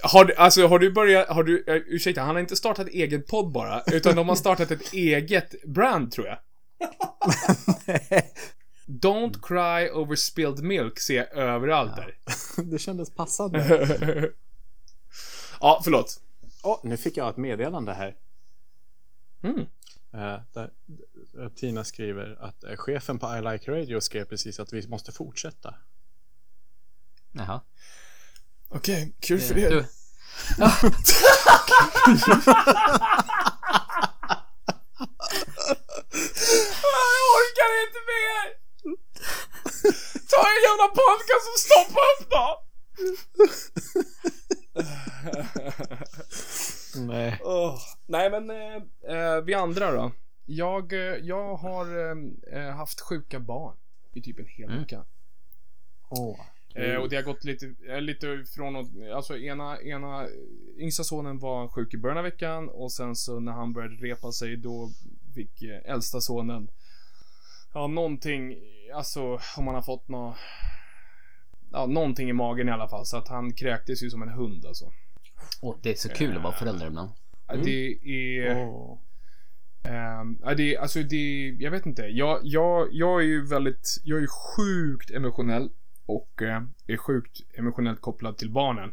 Har 0.04 0.26
du, 0.26 0.36
alltså 0.36 0.68
har 0.68 0.80
du 0.80 0.92
börjat, 0.92 1.28
har 1.28 1.44
du, 1.44 1.58
uh, 1.58 1.76
ursäkta, 1.88 2.22
han 2.22 2.36
har 2.36 2.40
inte 2.40 2.56
startat 2.56 2.88
egen 2.88 3.24
podd 3.24 3.52
bara, 3.52 3.84
utan 3.88 4.16
de 4.16 4.30
har 4.30 4.36
startat 4.36 4.72
ett 4.72 4.94
eget 4.94 5.64
brand 5.64 6.12
tror 6.12 6.28
jag. 6.28 6.38
Don't 8.86 9.42
cry 9.42 9.90
over 9.90 10.16
spilled 10.16 10.64
milk 10.64 11.00
ser 11.00 11.16
jag 11.16 11.34
överallt 11.34 11.96
där. 11.96 12.18
det 12.64 12.80
kändes 12.80 13.10
passande. 13.10 13.60
ja, 15.62 15.82
förlåt. 15.84 16.22
Åh, 16.64 16.80
nu 16.84 16.98
fick 16.98 17.18
jag 17.18 17.30
ett 17.30 17.38
meddelande 17.38 17.94
här. 17.94 18.16
Mm. 19.42 19.60
Eh, 20.14 20.40
där, 20.54 20.72
eh, 21.40 21.50
Tina 21.50 21.84
skriver 21.84 22.38
att 22.42 22.64
eh, 22.64 22.76
chefen 22.76 23.20
på 23.20 23.38
I 23.38 23.42
Like 23.42 23.72
Radio 23.72 24.00
skrev 24.00 24.26
precis 24.26 24.60
att 24.60 24.74
vi 24.74 24.88
måste 24.88 25.12
fortsätta. 25.12 25.76
Jaha. 27.32 27.62
Okej, 28.70 29.16
kul 29.20 29.40
för 29.40 29.56
Du, 29.56 29.62
er. 29.62 29.86
Jag 36.94 37.24
orkar 37.38 37.70
inte 37.86 38.02
mer! 38.14 38.44
Ta 40.32 40.40
en 40.54 40.62
jävla 40.68 40.88
podcast 40.88 41.46
och 41.54 41.60
stoppa 41.68 42.02
upp 42.12 42.30
då! 42.30 42.46
Nej. 46.96 47.40
Åh, 47.44 47.78
Nej 48.08 48.30
men, 48.32 48.50
eh, 48.50 48.76
eh, 49.18 49.42
vi 49.42 49.54
andra 49.54 49.92
då. 49.92 50.12
Jag, 50.46 50.94
eh, 50.94 51.00
jag 51.00 51.56
har 51.56 51.86
eh, 52.12 52.16
eh, 52.64 52.76
haft 52.76 53.02
sjuka 53.02 53.40
barn 53.40 53.76
i 54.14 54.22
typ 54.22 54.40
en 54.40 54.46
hel 54.48 54.70
Mm. 54.70 54.80
vecka. 54.82 55.06
Åh. 56.10 56.40
Eh, 56.76 56.96
och 56.96 57.10
det 57.10 57.16
har 57.16 57.24
gått 57.24 57.44
lite, 57.44 57.74
eh, 57.88 58.02
lite 58.02 58.44
från 58.56 58.76
att, 58.76 58.88
alltså 59.16 59.38
ena, 59.38 59.82
ena, 59.82 60.28
yngsta 60.78 61.04
sonen 61.04 61.40
var 61.40 61.68
sjuk 61.68 61.94
i 61.94 61.98
början 61.98 62.18
av 62.18 62.24
veckan 62.24 62.70
och 62.70 62.92
sen 62.92 63.16
så 63.16 63.40
när 63.40 63.52
han 63.52 63.74
började 63.74 63.96
repa 63.96 64.32
sig 64.32 64.58
då 64.58 64.92
fick 65.34 65.62
eh, 65.62 65.92
äldsta 65.92 66.22
sonen, 66.22 66.70
ja 67.74 67.88
någonting, 67.88 68.56
alltså 68.96 69.40
om 69.58 69.66
man 69.66 69.76
har 69.76 69.82
fått 69.82 70.08
nå 70.08 70.36
ja 71.72 71.86
någonting 71.86 72.30
i 72.30 72.34
magen 72.34 72.70
i 72.70 72.72
alla 72.72 72.88
fall 72.88 73.06
så 73.06 73.18
att 73.18 73.28
han 73.28 73.54
kräktes 73.54 74.04
ju 74.04 74.10
som 74.10 74.22
en 74.22 74.30
hund 74.30 74.66
alltså. 74.66 74.92
Åh, 75.62 75.76
det 75.82 75.90
är 75.90 75.96
så 75.96 76.10
kul 76.10 76.38
att 76.38 76.44
vara 76.44 76.54
förälder 76.54 76.88
ibland. 76.88 77.12
Ja, 77.48 77.56
Det 77.56 78.00
är... 78.04 78.68
Ehm, 79.84 80.38
ja, 80.42 80.56
det, 80.56 80.78
alltså 80.78 81.04
det, 81.04 81.56
jag 81.60 81.72
vet 81.72 81.86
inte. 81.86 82.02
Jag, 82.02 82.40
jag, 82.44 82.88
jag 82.92 83.22
är 83.22 83.26
ju 83.26 83.46
väldigt, 83.46 83.98
jag 84.04 84.18
är 84.18 84.22
ju 84.22 84.28
sjukt 84.28 85.12
emotionell 85.12 85.70
och 86.06 86.42
eh, 86.42 86.64
är 86.88 86.98
sjukt 86.98 87.42
emotionellt 87.54 88.02
kopplad 88.02 88.38
till 88.38 88.52
barnen. 88.52 88.92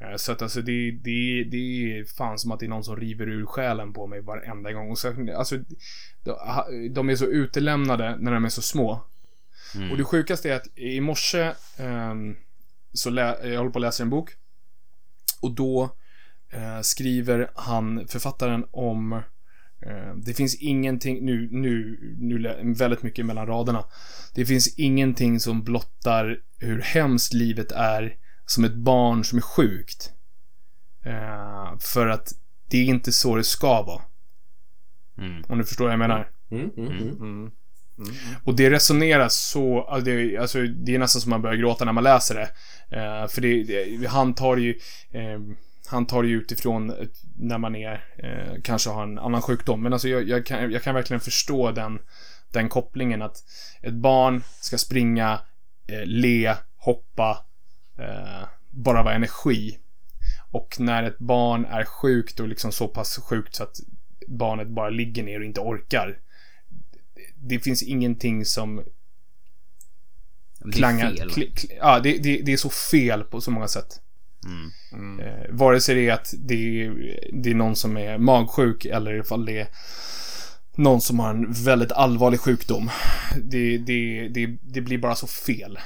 Eh, 0.00 0.16
så 0.16 0.32
att 0.32 0.42
alltså 0.42 0.62
det, 0.62 0.90
det, 0.90 1.44
det 1.44 1.56
är 1.98 2.04
fan 2.04 2.38
som 2.38 2.52
att 2.52 2.60
det 2.60 2.66
är 2.66 2.70
någon 2.70 2.84
som 2.84 2.96
river 2.96 3.28
ur 3.28 3.46
själen 3.46 3.92
på 3.92 4.06
mig 4.06 4.20
varenda 4.20 4.72
gång. 4.72 4.90
Och 4.90 4.98
så, 4.98 5.32
alltså, 5.36 5.58
de, 6.90 7.08
är 7.08 7.16
så 7.16 7.26
utelämnade 7.26 8.16
när 8.18 8.32
de 8.32 8.44
är 8.44 8.48
så 8.48 8.62
små. 8.62 9.04
Mm. 9.74 9.90
Och 9.90 9.96
det 9.96 10.04
sjukaste 10.04 10.50
är 10.50 10.56
att 10.56 10.78
i 10.78 11.00
morse 11.00 11.52
ehm, 11.76 12.36
så 12.92 13.10
lä- 13.10 13.48
jag 13.48 13.58
håller 13.58 13.70
på 13.70 13.78
att 13.78 13.82
läsa 13.82 14.02
en 14.02 14.10
bok. 14.10 14.30
Och 15.40 15.54
då 15.54 15.96
eh, 16.50 16.80
skriver 16.80 17.50
han, 17.54 18.08
författaren, 18.08 18.64
om 18.70 19.12
eh, 19.80 20.14
det 20.16 20.34
finns 20.34 20.54
ingenting, 20.60 21.24
nu, 21.24 21.48
nu, 21.50 21.98
nu 22.18 22.56
väldigt 22.72 23.02
mycket 23.02 23.26
mellan 23.26 23.46
raderna. 23.46 23.84
Det 24.34 24.46
finns 24.46 24.78
ingenting 24.78 25.40
som 25.40 25.64
blottar 25.64 26.40
hur 26.58 26.80
hemskt 26.80 27.32
livet 27.32 27.72
är 27.72 28.16
som 28.50 28.64
ett 28.64 28.74
barn 28.74 29.24
som 29.24 29.38
är 29.38 29.42
sjukt. 29.42 30.12
Eh, 31.04 31.78
för 31.78 32.06
att 32.06 32.32
det 32.68 32.78
är 32.78 32.84
inte 32.84 33.12
så 33.12 33.36
det 33.36 33.44
ska 33.44 33.82
vara. 33.82 34.02
Mm. 35.18 35.44
Om 35.48 35.58
du 35.58 35.64
förstår 35.64 35.84
vad 35.84 35.92
jag 35.92 35.98
menar. 35.98 36.30
Mm, 36.50 36.70
mm, 36.76 36.92
mm. 36.92 37.50
Mm. 37.98 38.14
Och 38.44 38.56
det 38.56 38.70
resoneras 38.70 39.34
så, 39.34 39.82
alltså 39.82 40.10
det, 40.10 40.36
alltså 40.36 40.62
det 40.62 40.94
är 40.94 40.98
nästan 40.98 41.22
som 41.22 41.30
man 41.30 41.42
börjar 41.42 41.56
gråta 41.56 41.84
när 41.84 41.92
man 41.92 42.04
läser 42.04 42.34
det. 42.34 42.50
Eh, 42.96 43.28
för 43.28 43.40
det, 43.40 43.62
det, 43.62 44.06
han 44.06 44.34
tar 44.34 44.56
ju, 44.56 44.78
eh, 45.10 45.40
han 45.86 46.06
tar 46.06 46.22
det 46.22 46.28
ju 46.28 46.36
utifrån 46.36 46.92
när 47.36 47.58
man 47.58 47.74
är, 47.74 48.04
eh, 48.16 48.62
kanske 48.62 48.90
har 48.90 49.02
en 49.02 49.18
annan 49.18 49.42
sjukdom. 49.42 49.82
Men 49.82 49.92
alltså 49.92 50.08
jag, 50.08 50.28
jag, 50.28 50.46
kan, 50.46 50.72
jag 50.72 50.82
kan 50.82 50.94
verkligen 50.94 51.20
förstå 51.20 51.70
den, 51.70 51.98
den 52.52 52.68
kopplingen 52.68 53.22
att 53.22 53.36
ett 53.82 53.94
barn 53.94 54.42
ska 54.60 54.78
springa, 54.78 55.40
eh, 55.88 56.04
le, 56.04 56.54
hoppa, 56.76 57.44
eh, 57.98 58.48
bara 58.70 59.02
vara 59.02 59.14
energi. 59.14 59.78
Och 60.50 60.76
när 60.78 61.02
ett 61.02 61.18
barn 61.18 61.64
är 61.64 61.84
sjukt 61.84 62.40
och 62.40 62.48
liksom 62.48 62.72
så 62.72 62.88
pass 62.88 63.18
sjukt 63.18 63.54
så 63.54 63.62
att 63.62 63.80
barnet 64.26 64.68
bara 64.68 64.90
ligger 64.90 65.22
ner 65.22 65.38
och 65.40 65.44
inte 65.44 65.60
orkar 65.60 66.18
det 67.40 67.58
finns 67.58 67.82
ingenting 67.82 68.44
som 68.44 68.84
det 70.58 70.68
är 70.68 70.72
klangar. 70.72 71.14
fel. 71.16 71.30
Kli, 71.30 71.50
kli, 71.50 71.76
ja, 71.78 72.00
det, 72.00 72.18
det, 72.18 72.42
det 72.42 72.52
är 72.52 72.56
så 72.56 72.70
fel 72.70 73.24
på 73.24 73.40
så 73.40 73.50
många 73.50 73.68
sätt. 73.68 74.00
Mm. 74.92 75.20
Eh, 75.20 75.46
vare 75.50 75.80
sig 75.80 75.94
det 75.94 76.08
är 76.08 76.12
att 76.12 76.34
det 76.38 76.84
är, 76.84 77.18
det 77.32 77.50
är 77.50 77.54
någon 77.54 77.76
som 77.76 77.96
är 77.96 78.18
magsjuk 78.18 78.84
eller 78.84 79.20
ifall 79.20 79.44
det 79.44 79.58
är 79.60 79.68
någon 80.74 81.00
som 81.00 81.18
har 81.18 81.30
en 81.30 81.52
väldigt 81.52 81.92
allvarlig 81.92 82.40
sjukdom. 82.40 82.90
Det, 83.42 83.78
det, 83.78 84.28
det, 84.28 84.46
det 84.62 84.80
blir 84.80 84.98
bara 84.98 85.14
så 85.14 85.26
fel. 85.26 85.78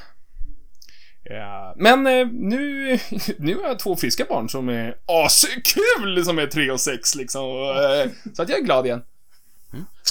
Ja, 1.25 1.75
men 1.77 2.07
eh, 2.07 2.27
nu, 2.27 2.99
nu 3.39 3.55
har 3.57 3.69
jag 3.69 3.79
två 3.79 3.97
friska 3.97 4.25
barn 4.29 4.49
som 4.49 4.69
är 4.69 4.97
askul 5.07 6.25
som 6.25 6.39
är 6.39 6.47
tre 6.47 6.71
och 6.71 6.81
sex 6.81 7.15
liksom. 7.15 7.43
Eh, 7.43 8.33
Så 8.35 8.43
att 8.43 8.49
jag 8.49 8.59
är 8.59 8.65
glad 8.65 8.87
igen. 8.87 9.05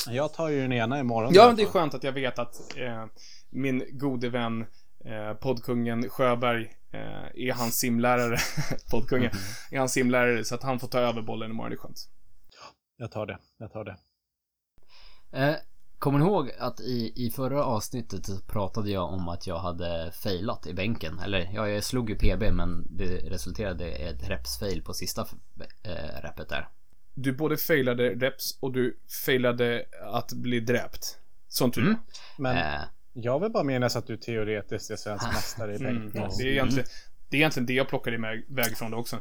Jag 0.08 0.34
tar 0.34 0.50
ju 0.50 0.62
den 0.62 0.74
ena 0.74 1.00
imorgon. 1.00 1.34
Ja, 1.34 1.54
det 1.58 1.62
är 1.62 1.66
skönt 1.66 1.94
att 1.94 2.04
jag 2.04 2.12
vet 2.12 2.40
att 2.40 2.78
eh, 2.78 3.06
min 3.50 3.84
gode 3.92 4.30
vän 4.30 4.66
eh, 5.06 5.34
poddkungen 5.34 6.10
Sjöberg 6.10 6.64
eh, 6.92 7.48
är 7.48 7.54
hans 7.54 7.76
simlärare. 7.76 8.38
poddkungen 8.92 9.32
är 9.72 9.80
hans 9.80 9.92
simlärare 9.94 10.44
så 10.46 10.56
att 10.56 10.64
han 10.64 10.80
får 10.80 10.88
ta 10.88 11.00
över 11.00 11.22
bollen 11.22 11.52
imorgon. 11.52 11.70
Det 11.70 11.76
är 11.76 11.78
skönt. 11.78 12.08
Jag 12.98 13.12
tar 13.12 13.26
det. 13.26 13.38
Jag 13.58 13.72
tar 13.72 13.84
det. 13.84 13.98
Kommer 16.02 16.20
ni 16.20 16.26
ihåg 16.26 16.52
att 16.60 16.80
i, 16.80 17.14
i 17.16 17.32
förra 17.32 17.64
avsnittet 17.64 18.26
så 18.26 18.40
pratade 18.40 18.92
jag 18.92 19.14
om 19.14 19.30
att 19.30 19.48
jag 19.48 19.60
hade 19.60 20.12
failat 20.12 20.68
i 20.68 20.74
bänken? 20.74 21.20
Eller 21.20 21.50
ja, 21.54 21.70
jag 21.70 21.84
slog 21.84 22.10
ju 22.10 22.16
PB 22.16 22.54
men 22.54 22.88
det 22.98 23.06
resulterade 23.06 23.86
i 23.86 24.04
ett 24.04 24.30
repsfail 24.30 24.82
på 24.82 24.94
sista 24.94 25.22
eh, 25.84 26.22
repet 26.24 26.50
där. 26.50 26.68
Du 27.14 27.34
både 27.34 27.58
failade 27.58 28.10
reps 28.10 28.58
och 28.60 28.72
du 28.72 29.00
failade 29.26 29.86
att 30.14 30.34
bli 30.34 30.60
dräpt. 30.60 31.20
Sånt 31.48 31.74
du 31.74 31.82
Mm. 31.82 31.96
Men 32.38 32.58
Eh, 32.58 32.82
jag 33.14 33.40
vill 33.40 33.52
bara 33.52 33.64
minnas 33.64 33.96
att 33.96 34.08
du 34.08 34.18
teoretiskt 34.18 34.92
är 34.92 34.96
svensk 34.96 35.28
mästare 35.28 35.74
i 35.74 35.76
mm. 35.76 36.12
bänk. 36.12 36.14
Det 36.38 36.44
är 36.44 36.48
egentligen 36.48 36.88
det, 37.30 37.38
är 37.38 37.40
egentligen 37.40 37.66
det 37.66 37.74
jag 37.74 37.88
plockade 37.88 38.16
iväg 38.16 38.46
väg 38.50 38.78
från 38.78 38.92
det 38.92 38.98
också. 38.98 39.18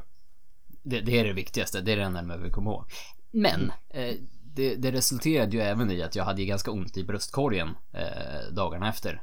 det, 0.82 1.00
det 1.00 1.20
är 1.20 1.24
det 1.24 1.32
viktigaste, 1.32 1.80
det 1.80 1.92
är 1.92 1.96
det 1.96 2.02
enda 2.02 2.24
jag 2.28 2.38
vill 2.38 2.52
komma 2.52 2.70
ihåg. 2.70 2.84
Men 3.30 3.72
eh, 3.90 4.14
det, 4.54 4.74
det 4.76 4.92
resulterade 4.92 5.56
ju 5.56 5.62
även 5.62 5.90
i 5.90 6.02
att 6.02 6.16
jag 6.16 6.24
hade 6.24 6.44
ganska 6.44 6.70
ont 6.70 6.96
i 6.96 7.04
bröstkorgen 7.04 7.68
eh, 7.92 8.52
dagarna 8.54 8.88
efter. 8.88 9.22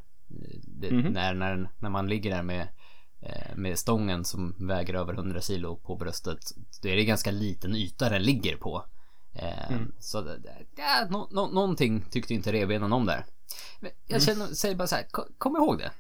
Det, 0.64 0.92
Mhm. 0.92 1.14
när, 1.14 1.34
när, 1.34 1.70
när 1.80 1.90
man 1.90 2.08
ligger 2.08 2.30
där 2.36 2.44
med, 2.44 2.68
eh, 3.22 3.56
med 3.56 3.80
stången 3.80 4.26
som 4.26 4.56
väger 4.68 4.94
över 4.94 5.14
100 5.14 5.42
kilo 5.42 5.76
på 5.76 5.96
bröstet. 5.96 6.40
Då 6.82 6.90
är 6.90 6.96
det 6.96 7.06
ganska 7.06 7.32
liten 7.32 7.76
yta 7.76 8.10
den 8.10 8.24
ligger 8.24 8.56
på. 8.58 8.86
Eh, 9.34 9.72
Mm. 9.72 9.92
Så 10.00 10.36
ja, 10.78 11.08
no, 11.10 11.28
no, 11.32 11.54
någonting 11.54 12.06
tyckte 12.12 12.34
inte 12.34 12.52
revbenen 12.52 12.94
om 12.94 13.06
där. 13.06 13.26
Men 13.80 13.92
jag 14.08 14.22
känner, 14.24 14.46
säger 14.48 14.76
bara 14.76 14.88
så 14.88 14.96
här, 14.96 15.08
ko- 15.12 15.28
kom 15.38 15.56
ihåg 15.56 15.78
det. 15.78 15.92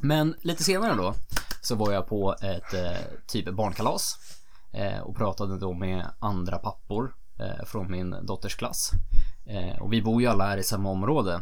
Men 0.00 0.34
lite 0.40 0.64
senare 0.64 0.94
då 0.94 1.14
så 1.62 1.74
var 1.74 1.92
jag 1.92 2.06
på 2.06 2.32
ett 2.42 2.74
eh, 2.74 2.96
typ 3.26 3.48
barnkalas 3.54 4.16
eh, 4.72 4.98
och 5.00 5.16
pratade 5.16 5.58
då 5.58 5.72
med 5.72 6.06
andra 6.18 6.58
pappor 6.58 7.14
Eh, 7.38 7.64
från 7.66 7.90
min 7.90 8.16
dotters 8.22 8.56
klass. 8.56 8.90
Eh, 9.46 9.82
och 9.82 9.92
vi 9.92 10.02
bor 10.02 10.22
ju 10.22 10.28
alla 10.28 10.46
här 10.46 10.58
i 10.58 10.62
samma 10.62 10.90
område. 10.90 11.40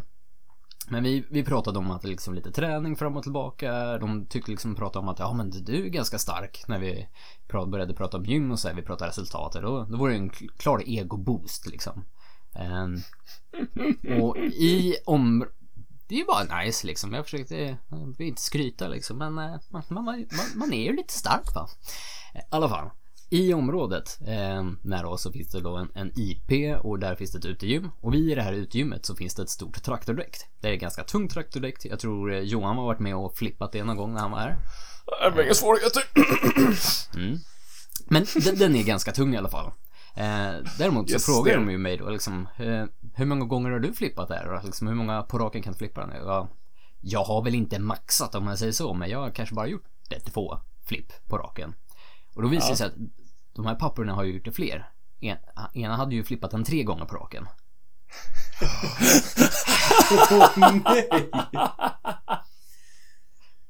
Men 0.89 1.03
vi, 1.03 1.25
vi 1.31 1.45
pratade 1.45 1.79
om 1.79 1.91
att 1.91 2.05
liksom 2.05 2.35
lite 2.35 2.53
träning 2.53 2.97
fram 2.97 3.17
och 3.17 3.23
tillbaka. 3.23 3.99
De 3.99 4.27
tyckte 4.27 4.51
liksom 4.51 4.75
prata 4.75 4.99
om 4.99 5.09
att 5.09 5.19
ja 5.19 5.33
men 5.33 5.51
du 5.51 5.85
är 5.87 5.89
ganska 5.89 6.19
stark 6.19 6.65
när 6.69 6.79
vi 6.79 7.09
pra- 7.49 7.71
började 7.71 7.95
prata 7.95 8.17
om 8.17 8.25
gym 8.25 8.51
och 8.51 8.59
så 8.59 8.69
här, 8.69 8.75
vi 8.75 8.83
pratade 8.83 9.11
resultat. 9.11 9.53
Då, 9.53 9.85
då 9.85 9.97
var 9.97 10.09
det 10.09 10.15
en 10.15 10.31
klar 10.31 10.83
egoboost 10.87 11.67
liksom. 11.67 12.05
Ehm, 12.55 12.97
och 14.23 14.37
i 14.37 14.97
om... 15.07 15.47
Det 16.09 16.15
är 16.15 16.19
ju 16.19 16.25
bara 16.25 16.63
nice 16.63 16.87
liksom. 16.87 17.13
Jag 17.13 17.25
försökte, 17.25 17.77
jag 17.89 18.15
vill 18.19 18.27
inte 18.29 18.43
skryta 18.43 18.89
liksom 18.89 19.19
men 19.19 19.39
eh, 19.39 19.61
man, 19.71 19.83
man, 19.89 20.05
man, 20.05 20.27
man 20.55 20.73
är 20.73 20.85
ju 20.85 20.97
lite 20.97 21.13
stark 21.13 21.55
va. 21.55 21.69
I 22.35 22.39
alla 22.51 22.69
fall. 22.69 22.91
I 23.33 23.55
området 23.55 24.19
eh, 24.27 24.65
nära 24.83 25.09
oss 25.09 25.23
så 25.23 25.33
finns 25.33 25.49
det 25.49 25.61
då 25.61 25.77
en, 25.77 25.89
en 25.95 26.13
IP 26.17 26.77
och 26.85 26.99
där 26.99 27.15
finns 27.15 27.33
det 27.33 27.39
ett 27.39 27.45
utegym. 27.45 27.91
Och 28.01 28.15
vid 28.15 28.39
det 28.39 28.43
här 28.43 28.53
utegymmet 28.53 29.07
så 29.07 29.15
finns 29.15 29.35
det 29.35 29.43
ett 29.43 29.51
stort 29.51 29.83
traktordäck. 29.83 30.37
Det 30.61 30.69
är 30.69 30.73
ett 30.73 30.81
ganska 30.81 31.05
tungt 31.05 31.33
traktordäck. 31.33 31.85
Jag 31.85 31.99
tror 31.99 32.33
eh, 32.33 32.41
Johan 32.41 32.77
har 32.77 32.85
varit 32.85 32.99
med 32.99 33.17
och 33.17 33.37
flippat 33.37 33.73
det 33.73 33.85
någon 33.85 33.97
gång 33.97 34.15
när 34.15 34.21
han 34.21 34.31
var 34.31 34.39
här. 34.39 34.57
Det 35.31 35.37
var 35.37 35.43
inga 35.43 35.55
svårigheter. 35.55 36.03
Mm. 37.17 37.39
Men 38.07 38.27
den, 38.45 38.59
den 38.59 38.77
är 38.77 38.83
ganska 38.83 39.13
tung 39.13 39.35
i 39.35 39.37
alla 39.37 39.49
fall. 39.49 39.67
Eh, 40.17 40.53
däremot 40.79 41.09
så 41.09 41.15
Yes, 41.15 41.27
frågar 41.27 41.45
det 41.45 41.57
är 41.57 41.65
de 41.65 41.71
ju 41.71 41.79
mig 41.79 41.97
då 41.97 42.11
liksom, 42.11 42.49
eh, 42.57 42.85
hur 43.15 43.25
många 43.25 43.45
gånger 43.45 43.71
har 43.71 43.81
du 43.81 43.93
flippat 43.93 44.29
där? 44.29 44.49
Och 44.49 44.65
liksom, 44.65 44.89
hur 44.89 44.95
många 44.95 45.23
på 45.23 45.39
raken 45.39 45.63
kan 45.63 45.73
du 45.73 45.79
flippa 45.79 46.07
den? 46.07 46.17
Ja, 46.25 46.49
jag 47.01 47.25
har 47.25 47.45
väl 47.45 47.55
inte 47.55 47.79
maxat 47.79 48.35
om 48.35 48.47
jag 48.47 48.59
säger 48.59 48.73
så, 48.73 48.95
men 48.95 49.11
jag 49.11 49.19
har 49.19 49.31
kanske 49.31 49.55
bara 49.55 49.67
gjort 49.67 49.85
ett 50.11 50.25
två 50.25 50.59
flipp 50.85 51.13
på 51.29 51.39
raken. 51.39 51.75
Och 52.35 52.43
då 52.43 52.49
visar 52.49 52.71
det 52.71 52.77
sig 52.77 52.87
att 52.87 52.95
de 53.55 53.67
här 53.67 53.75
papporna 53.75 54.15
har 54.15 54.25
ju 54.25 54.33
gjort 54.33 54.45
det 54.45 54.53
fler. 54.53 54.91
En, 55.21 55.37
ena 55.75 55.97
hade 55.97 56.15
ju 56.15 56.25
flippat 56.25 56.51
den 56.51 56.65
tre 56.65 56.83
gånger 56.83 57.05
på 57.05 57.17
raken. 57.17 57.49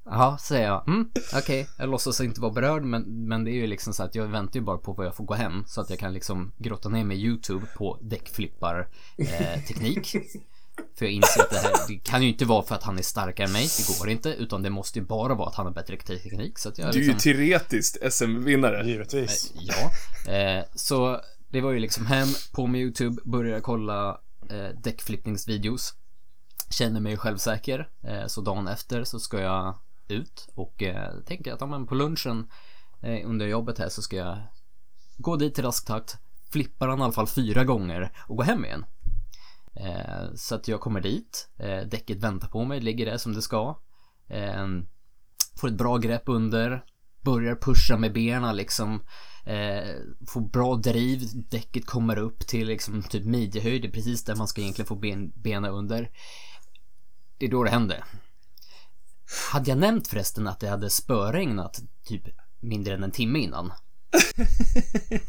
Ja, 0.05 0.39
säger 0.41 0.67
jag. 0.67 0.89
Mm, 0.89 1.11
Okej, 1.35 1.69
jag 1.79 1.89
låtsas 1.89 2.21
inte 2.21 2.41
vara 2.41 2.53
berörd 2.53 2.85
men, 2.85 3.29
men 3.29 3.45
det 3.45 3.51
är 3.51 3.55
ju 3.55 3.67
liksom 3.67 3.93
så 3.95 4.03
att 4.03 4.15
jag 4.15 4.27
väntar 4.27 4.61
ju 4.61 4.65
bara 4.65 4.79
på 4.79 4.93
vad 4.93 5.07
jag 5.07 5.17
får 5.17 5.25
gå 5.25 5.35
hem 5.35 5.65
så 5.67 5.81
att 5.81 5.91
jag 5.91 5.99
kan 5.99 6.13
liksom 6.13 6.53
grotta 6.59 6.89
ner 6.89 7.05
mig 7.05 7.17
i 7.17 7.27
YouTube 7.27 7.67
på 7.77 7.99
däckflippar 8.03 8.89
eh, 9.19 9.61
teknik. 9.69 10.17
För 10.95 11.05
jag 11.05 11.13
inser 11.13 11.41
att 11.43 11.51
det 11.51 11.59
här, 11.59 11.73
det 11.89 11.99
kan 11.99 12.23
ju 12.23 12.29
inte 12.29 12.45
vara 12.45 12.63
för 12.63 12.75
att 12.75 12.83
han 12.83 12.99
är 12.99 13.03
starkare 13.03 13.47
än 13.47 13.53
mig, 13.53 13.69
det 13.79 13.99
går 13.99 14.09
inte, 14.09 14.29
utan 14.29 14.63
det 14.63 14.71
måste 14.71 14.99
ju 14.99 15.05
bara 15.05 15.35
vara 15.35 15.49
att 15.49 15.55
han 15.55 15.67
har 15.67 15.73
bättre 15.73 15.97
teknik. 15.97 16.59
Så 16.59 16.69
att 16.69 16.79
jag 16.79 16.93
Du 16.93 16.99
är 16.99 17.03
ju 17.03 17.13
liksom, 17.13 17.33
teoretiskt 17.33 18.13
SM-vinnare. 18.13 18.87
Givetvis. 18.87 19.53
Ja, 19.55 19.91
eh, 20.33 20.65
så 20.75 21.21
det 21.49 21.61
var 21.61 21.73
ju 21.73 21.79
liksom 21.79 22.07
hem 22.07 22.29
på 22.53 22.67
med 22.67 22.81
YouTube, 22.81 23.23
började 23.25 23.61
kolla 23.61 24.21
eh, 24.51 24.69
däckflippningsvideos. 24.83 25.95
Känner 26.71 27.01
mig 27.01 27.17
självsäker, 27.17 27.89
eh, 28.03 28.27
så 28.27 28.41
dagen 28.41 28.69
efter 28.69 29.05
så 29.05 29.21
ska 29.21 29.41
jag 29.41 29.79
ut 30.09 30.49
och 30.55 30.83
eh, 30.83 31.13
tänker 31.27 31.53
att 31.53 31.61
ja, 31.61 31.67
men 31.67 31.87
på 31.87 31.95
lunchen 31.95 32.51
eh, 33.03 33.29
under 33.29 33.47
jobbet 33.47 33.79
här 33.79 33.89
så 33.89 34.03
ska 34.03 34.17
jag 34.17 34.39
gå 35.17 35.37
dit 35.37 35.59
i 35.59 35.63
rask 35.63 35.87
takt, 35.87 36.17
flippa 36.51 36.87
den 36.87 36.99
i 36.99 37.03
alla 37.03 37.13
fall 37.13 37.27
fyra 37.27 37.65
gånger 37.65 38.13
och 38.19 38.37
gå 38.37 38.43
hem 38.43 38.65
igen. 38.65 38.85
Eh, 39.75 40.35
så 40.35 40.55
att 40.55 40.69
jag 40.69 40.81
kommer 40.81 41.01
dit, 41.01 41.49
eh, 41.59 41.81
däcket 41.81 42.19
väntar 42.19 42.49
på 42.49 42.65
mig, 42.65 42.81
ligger 42.81 43.07
där 43.07 43.17
som 43.17 43.35
det 43.35 43.43
ska. 43.43 43.79
Eh, 44.29 44.67
får 45.61 45.69
ett 45.69 45.79
bra 45.79 45.97
grepp 45.97 46.23
under, 46.27 46.85
börjar 47.21 47.57
pusha 47.57 47.97
med 47.97 48.13
benen 48.13 48.57
liksom. 48.57 49.03
Eh, 49.45 49.95
får 50.29 50.41
bra 50.41 50.75
driv, 50.75 51.29
däcket 51.51 51.87
kommer 51.87 52.19
upp 52.19 52.47
till 52.47 52.67
liksom 52.67 53.03
typ 53.03 53.25
midjehöjd, 53.25 53.83
det 53.83 53.89
är 53.89 53.93
precis 53.93 54.25
där 54.25 54.37
man 54.37 54.49
ska 54.49 54.61
egentligen 54.61 54.87
få 54.87 54.95
ben, 54.95 55.33
benen 55.37 55.71
under. 55.71 56.11
Det 57.39 57.47
är 57.47 57.51
då 57.51 57.65
det 57.65 57.71
händer. 57.71 58.05
Hade 59.53 59.71
jag 59.71 59.79
nämnt 59.79 60.09
förresten 60.09 60.49
att 60.49 60.61
det 60.61 60.69
hade 60.69 60.91
spöregnat 60.91 61.81
typ 62.05 62.23
mindre 62.61 62.95
än 62.95 63.03
en 63.03 63.11
timme 63.11 63.39
innan? 63.39 63.73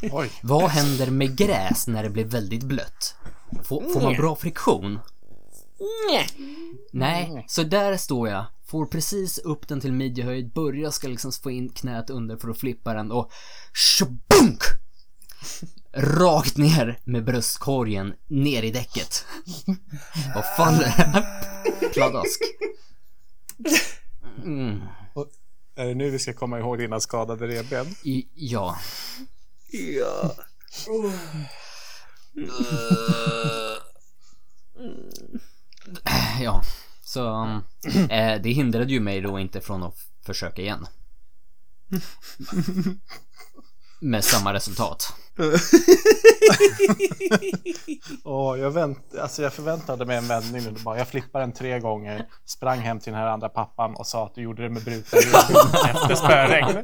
Oj. 0.11 0.31
Vad 0.41 0.69
händer 0.69 1.11
med 1.11 1.37
gräs 1.37 1.87
när 1.87 2.03
det 2.03 2.09
blir 2.09 2.25
väldigt 2.25 2.63
blött? 2.63 3.15
Får, 3.63 3.93
får 3.93 4.01
man 4.01 4.13
bra 4.13 4.35
friktion? 4.35 4.99
Nej, 6.91 7.45
så 7.47 7.63
där 7.63 7.97
står 7.97 8.29
jag. 8.29 8.45
Får 8.65 8.85
precis 8.85 9.37
upp 9.37 9.67
den 9.67 9.81
till 9.81 9.93
midjehöjd, 9.93 10.53
börjar 10.53 10.91
ska 10.91 11.07
liksom 11.07 11.31
få 11.31 11.51
in 11.51 11.69
knät 11.69 12.09
under 12.09 12.37
för 12.37 12.49
att 12.49 12.59
flippa 12.59 12.93
den 12.93 13.11
och 13.11 13.31
tjobunk! 13.73 14.63
Rakt 15.95 16.57
ner 16.57 16.99
med 17.03 17.25
bröstkorgen 17.25 18.13
ner 18.27 18.63
i 18.63 18.71
däcket. 18.71 19.25
Och 20.35 20.45
faller 20.57 21.25
pladask. 21.93 22.41
Mm. 24.43 24.81
Är 25.75 25.85
det 25.85 25.95
nu 25.95 26.09
vi 26.09 26.19
ska 26.19 26.33
komma 26.33 26.59
ihåg 26.59 26.77
dina 26.77 26.99
skadade 26.99 27.47
revben? 27.47 27.95
I, 28.03 28.27
ja. 28.33 28.77
Ja. 29.71 30.35
Eh, 36.05 36.41
ja, 36.41 36.63
så 37.01 37.43
eh, 38.09 38.41
det 38.41 38.49
hindrade 38.49 38.93
ju 38.93 38.99
mig 38.99 39.21
då 39.21 39.39
inte 39.39 39.61
från 39.61 39.83
att 39.83 39.97
försöka 40.25 40.61
igen. 40.61 40.87
Med 44.03 44.23
samma 44.23 44.53
resultat. 44.53 45.13
Åh, 48.23 48.59
jag, 48.59 48.71
vänt, 48.71 49.15
alltså 49.21 49.41
jag 49.41 49.53
förväntade 49.53 50.05
mig 50.05 50.17
en 50.17 50.27
vändning 50.27 50.63
nu. 50.63 50.71
Bara, 50.85 50.97
jag 50.97 51.07
flippade 51.07 51.43
den 51.45 51.51
tre 51.53 51.79
gånger, 51.79 52.27
sprang 52.45 52.79
hem 52.79 52.99
till 52.99 53.11
den 53.13 53.21
här 53.21 53.27
andra 53.27 53.49
pappan 53.49 53.95
och 53.95 54.07
sa 54.07 54.25
att 54.25 54.35
du 54.35 54.41
gjorde 54.41 54.63
det 54.63 54.69
med 54.69 54.83
brutna 54.83 55.19
revben 55.19 55.95
efter 55.95 56.15
spöregn. 56.15 56.83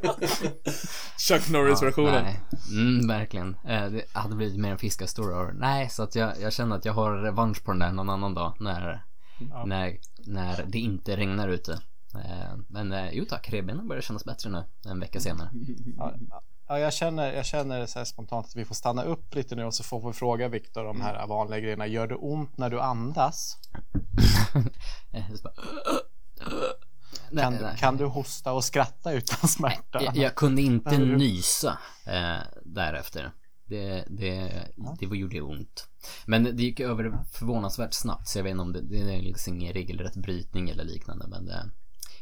Chuck 1.28 1.48
Norris-versionen. 1.48 2.24
nej. 2.24 2.40
Mm, 2.70 3.08
verkligen. 3.08 3.56
Eh, 3.68 3.84
det 3.86 4.02
hade 4.12 4.34
blivit 4.36 4.60
mer 4.60 4.70
en 4.70 4.78
fiskastor. 4.78 5.52
Nej, 5.58 5.88
så 5.90 6.02
att 6.02 6.14
jag, 6.14 6.32
jag 6.40 6.52
känner 6.52 6.76
att 6.76 6.84
jag 6.84 6.92
har 6.92 7.12
revansch 7.16 7.64
på 7.64 7.70
den 7.70 7.78
där 7.78 7.92
någon 7.92 8.10
annan 8.10 8.34
dag. 8.34 8.56
När, 8.60 9.04
Ja. 9.50 9.64
när, 9.66 9.96
när 10.26 10.64
det 10.68 10.78
inte 10.78 11.16
regnar 11.16 11.48
ute. 11.48 11.72
Eh, 12.14 12.56
Men 12.68 12.92
eh, 12.92 13.10
jo 13.12 13.24
tack, 13.28 13.50
revbenen 13.52 13.88
börjar 13.88 14.02
kännas 14.02 14.24
bättre 14.24 14.50
nu 14.50 14.64
en 14.90 15.00
vecka 15.00 15.20
senare. 15.20 15.50
Ja, 15.96 16.14
ja, 16.70 16.78
jag 16.78 16.92
känner, 16.92 17.32
jag 17.32 17.46
känner 17.46 17.86
så 17.86 17.98
här 17.98 18.04
spontant 18.04 18.46
att 18.46 18.56
vi 18.56 18.64
får 18.64 18.74
stanna 18.74 19.02
upp 19.02 19.34
lite 19.34 19.56
nu 19.56 19.64
och 19.64 19.74
så 19.74 19.84
får 19.84 20.06
vi 20.06 20.12
fråga 20.12 20.48
Viktor 20.48 20.86
om 20.86 20.98
de 20.98 21.04
här 21.04 21.26
vanliga 21.26 21.60
grejerna. 21.60 21.86
Gör 21.86 22.06
det 22.06 22.14
ont 22.14 22.58
när 22.58 22.70
du 22.70 22.80
andas? 22.80 23.56
Eh, 25.12 25.24
Nej, 27.30 27.44
Kan, 27.44 27.54
nej. 27.54 27.76
kan 27.78 27.96
du 27.96 28.04
hosta 28.04 28.52
och 28.52 28.64
skratta 28.64 29.12
utan 29.12 29.48
smärta? 29.48 30.02
Jag, 30.02 30.16
jag 30.16 30.34
kunde 30.34 30.62
inte 30.62 30.98
nysa 30.98 31.78
eh, 32.06 32.38
därefter. 32.64 33.32
Det, 33.64 34.04
det, 34.08 34.52
det 35.00 35.06
var, 35.06 35.16
gjorde 35.16 35.40
ont. 35.40 35.88
Men 36.26 36.44
det 36.44 36.62
gick 36.62 36.80
över 36.80 37.24
förvånansvärt 37.32 37.94
snabbt 37.94 38.28
så 38.28 38.38
jag 38.38 38.44
vet 38.44 38.50
inte 38.50 38.62
om 38.62 38.72
det, 38.72 38.80
det 38.80 39.14
är 39.14 39.22
liksom 39.22 39.54
ingen 39.54 39.72
regelrätt 39.72 40.16
brytning 40.16 40.70
eller 40.70 40.84
liknande 40.84 41.26
men 41.28 41.46
det, 41.46 41.70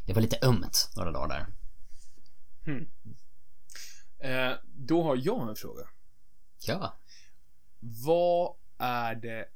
det 0.07 0.13
var 0.13 0.23
lite 0.23 0.39
ömt 0.43 0.91
några 0.97 1.13
dagar 1.13 1.29
där. 1.29 1.47
Eh, 4.19 4.53
då 4.77 5.03
har 5.03 5.17
jag 5.23 5.49
en 5.49 5.57
fråga. 5.57 5.83
Ja. 6.67 6.99
Vad 7.81 8.55
är 8.79 9.15
det 9.15 9.49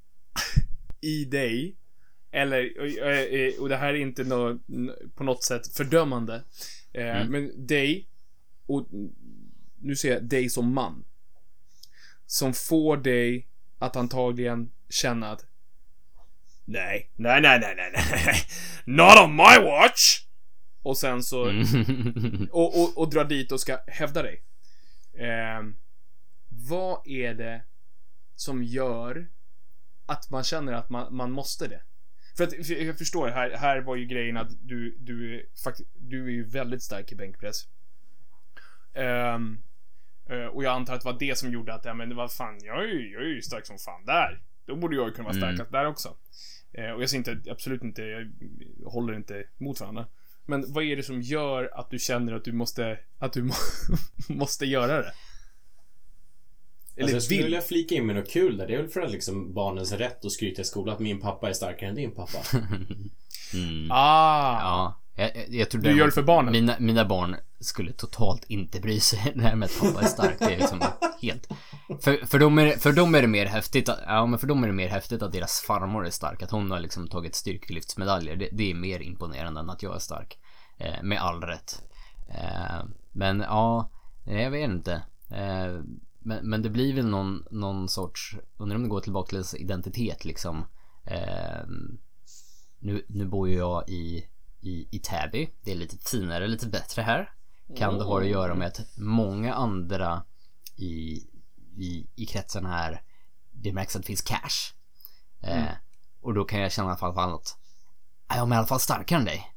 i 1.00 1.24
dig, 1.24 1.76
eller, 2.30 2.80
och, 2.80 2.86
eh, 3.10 3.60
och 3.60 3.68
det 3.68 3.76
här 3.76 3.88
är 3.88 3.94
inte 3.94 4.24
på 5.14 5.24
något 5.24 5.44
sätt 5.44 5.76
fördömande, 5.76 6.44
eh, 6.92 7.16
Mm. 7.16 7.28
men 7.32 7.66
dig, 7.66 8.08
och 8.66 8.88
nu 9.80 9.96
ser 9.96 10.12
jag 10.12 10.24
dig 10.24 10.50
som 10.50 10.74
man, 10.74 11.04
som 12.26 12.52
får 12.54 12.96
dig 12.96 13.48
att 13.78 13.96
antagligen 13.96 14.72
känna 14.88 15.30
att 15.30 15.44
Nej, 16.64 17.10
nej, 17.16 17.40
nej, 17.40 17.60
nej, 17.60 17.74
nej, 17.76 17.92
nej, 17.94 18.36
not 18.84 19.18
on 19.24 19.36
my 19.36 19.58
watch! 19.70 20.26
Och 20.82 20.98
sen 20.98 21.22
så 21.22 21.48
Mm. 21.48 22.48
och, 22.52 22.82
och, 22.82 22.98
och 22.98 23.10
dra 23.10 23.24
dit 23.24 23.52
och 23.52 23.60
ska 23.60 23.78
hävda 23.86 24.22
dig. 24.22 24.42
Ehm, 25.18 25.76
vad 26.48 27.06
är 27.06 27.34
det 27.34 27.62
som 28.36 28.62
gör 28.64 29.28
att 30.06 30.30
man 30.30 30.44
känner 30.44 30.72
att 30.72 30.90
man, 30.90 31.16
man 31.16 31.30
måste 31.32 31.68
det? 31.68 31.82
För 32.36 32.44
att 32.44 32.66
för 32.66 32.84
jag 32.84 32.98
förstår, 32.98 33.28
här, 33.28 33.50
här 33.50 33.80
var 33.80 33.96
ju 33.96 34.06
grejen 34.06 34.36
att 34.36 34.48
du, 34.62 34.96
du, 34.98 35.46
fakt- 35.64 35.86
du 35.94 36.26
är 36.26 36.30
ju 36.30 36.44
väldigt 36.44 36.82
stark 36.82 37.12
i 37.12 37.14
bänkpress. 37.14 37.68
Ehm, 38.94 39.62
eh, 40.30 40.44
och 40.46 40.64
jag 40.64 40.72
antar 40.74 40.94
att 40.94 41.00
det 41.00 41.04
var 41.12 41.18
det 41.18 41.38
som 41.38 41.50
gjorde 41.52 41.74
att, 41.74 41.84
ja 41.84 41.94
men 41.94 42.16
vad 42.16 42.32
fan, 42.32 42.58
jag 42.62 42.82
är, 42.84 42.88
ju, 42.88 43.12
jag 43.12 43.22
är 43.22 43.26
ju 43.26 43.42
stark 43.42 43.66
som 43.66 43.78
fan 43.78 44.04
där. 44.04 44.42
Då 44.66 44.76
borde 44.76 44.96
jag 44.96 45.06
ju 45.08 45.12
kunna 45.14 45.28
vara 45.28 45.36
Mm. 45.36 45.48
starkast 45.56 45.72
där 45.72 45.86
också. 45.86 46.16
Eh, 46.72 46.90
och 46.90 47.02
jag 47.02 47.10
ser 47.10 47.16
inte, 47.18 47.40
absolut 47.50 47.82
inte, 47.82 48.02
jag 48.02 48.32
håller 48.90 49.14
inte 49.14 49.44
mot 49.58 49.80
varandra. 49.80 50.06
Men 50.52 50.72
vad 50.72 50.84
är 50.84 50.96
det 50.96 51.02
som 51.02 51.22
gör 51.22 51.70
att 51.74 51.90
du 51.90 51.98
känner 51.98 52.32
att 52.32 52.44
du 52.44 52.52
måste, 52.52 52.98
att 53.18 53.32
du 53.32 53.42
må, 53.42 53.54
måste 54.28 54.66
göra 54.66 54.96
det? 55.02 55.12
Eller 56.96 57.02
Alltså 57.02 57.16
jag 57.16 57.22
skulle 57.22 57.36
vill? 57.38 57.44
vilja 57.46 57.60
flika 57.60 57.94
in 57.94 58.06
med 58.06 58.16
något 58.16 58.30
kul 58.30 58.56
där. 58.56 58.66
Det 58.66 58.74
är 58.74 58.78
väl 58.82 58.88
för 58.90 59.00
att 59.00 59.12
liksom 59.12 59.54
barnens 59.54 59.92
rätt 59.92 60.24
att 60.24 60.32
skryta 60.32 60.62
i 60.62 60.64
skolan 60.64 60.94
att 60.94 61.00
min 61.00 61.20
pappa 61.20 61.48
är 61.48 61.52
starkare 61.52 61.88
än 61.88 61.94
din 61.94 62.14
pappa. 62.14 62.38
Mm. 63.54 63.88
Ah! 63.90 64.60
Ja, 64.60 65.01
jag, 65.16 65.36
jag, 65.36 65.54
jag 65.54 65.70
tror 65.70 65.82
Du 65.82 65.98
gör 65.98 66.06
det 66.06 66.12
för 66.12 66.22
barnen? 66.22 66.52
Mina, 66.52 66.76
mina 66.78 67.04
barn 67.04 67.36
skulle 67.60 67.92
totalt 67.92 68.44
inte 68.44 68.80
bry 68.80 69.00
sig 69.00 69.32
det 69.34 69.42
här 69.42 69.56
med 69.56 69.66
att 69.66 69.80
pappa 69.80 70.00
är 70.00 70.06
stark. 70.06 70.38
Det 70.38 70.54
är 70.54 70.58
liksom 70.58 70.82
helt... 71.22 71.48
För, 72.00 72.26
för, 72.26 72.38
dem 72.38 72.58
är, 72.58 72.76
för 72.76 72.92
dem 72.92 73.14
är 73.14 73.22
det 73.22 73.28
mer 73.28 73.46
häftigt 73.46 73.88
att, 73.88 73.98
ja 74.06 74.26
men 74.26 74.38
för 74.38 74.46
dem 74.46 74.62
är 74.62 74.66
det 74.66 74.72
mer 74.72 74.88
häftigt 74.88 75.22
att 75.22 75.32
deras 75.32 75.60
farmor 75.60 76.06
är 76.06 76.10
stark. 76.10 76.42
Att 76.42 76.50
hon 76.50 76.70
har 76.70 76.80
liksom 76.80 77.08
tagit 77.08 77.34
styrkelyftsmedaljer. 77.34 78.36
Det, 78.36 78.48
det 78.52 78.70
är 78.70 78.74
mer 78.74 79.00
imponerande 79.00 79.60
än 79.60 79.70
att 79.70 79.82
jag 79.82 79.94
är 79.94 79.98
stark. 79.98 80.38
Eh, 80.78 81.02
med 81.02 81.20
all 81.20 81.42
rätt. 81.42 81.82
Eh, 82.28 82.84
men 83.12 83.40
ja, 83.40 83.90
jag 84.24 84.50
vet 84.50 84.70
inte. 84.70 84.92
Eh, 85.30 85.80
men, 86.18 86.50
men 86.50 86.62
det 86.62 86.70
blir 86.70 86.94
väl 86.94 87.06
någon, 87.06 87.44
någon 87.50 87.88
sorts, 87.88 88.36
undrar 88.56 88.76
om 88.76 88.82
det 88.82 88.88
går 88.88 89.00
tillbaka 89.00 89.42
till 89.42 89.60
identitet 89.60 90.24
liksom. 90.24 90.64
Eh, 91.04 91.66
nu, 92.78 93.04
nu 93.08 93.26
bor 93.26 93.48
ju 93.48 93.56
jag 93.56 93.88
i, 93.88 94.26
i, 94.62 94.88
i 94.90 94.98
Täby. 94.98 95.50
Det 95.64 95.70
är 95.72 95.76
lite 95.76 95.96
finare, 96.10 96.46
lite 96.46 96.66
bättre 96.66 97.02
här. 97.02 97.30
Kan 97.76 97.98
det 97.98 98.04
ha 98.04 98.20
att 98.20 98.26
göra 98.26 98.54
med 98.54 98.66
att 98.68 98.80
många 98.96 99.54
andra 99.54 100.22
i, 100.76 101.22
i, 101.76 102.06
i 102.14 102.26
kretsen 102.26 102.66
här, 102.66 103.02
det 103.52 103.72
märks 103.72 103.96
att 103.96 104.02
det 104.02 104.06
finns 104.06 104.22
cash. 104.22 104.72
Eh, 105.42 105.64
och 106.22 106.34
då 106.34 106.44
kan 106.44 106.60
jag 106.60 106.72
känna 106.72 106.88
i 106.88 106.90
alla 106.90 107.14
fall 107.14 107.34
att 107.34 107.56
"Ja, 108.28 108.36
jag 108.36 108.48
är 108.48 108.54
i 108.54 108.56
alla 108.56 108.66
fall 108.66 108.80
starkare 108.80 109.18
än 109.18 109.24
dig. 109.24 109.48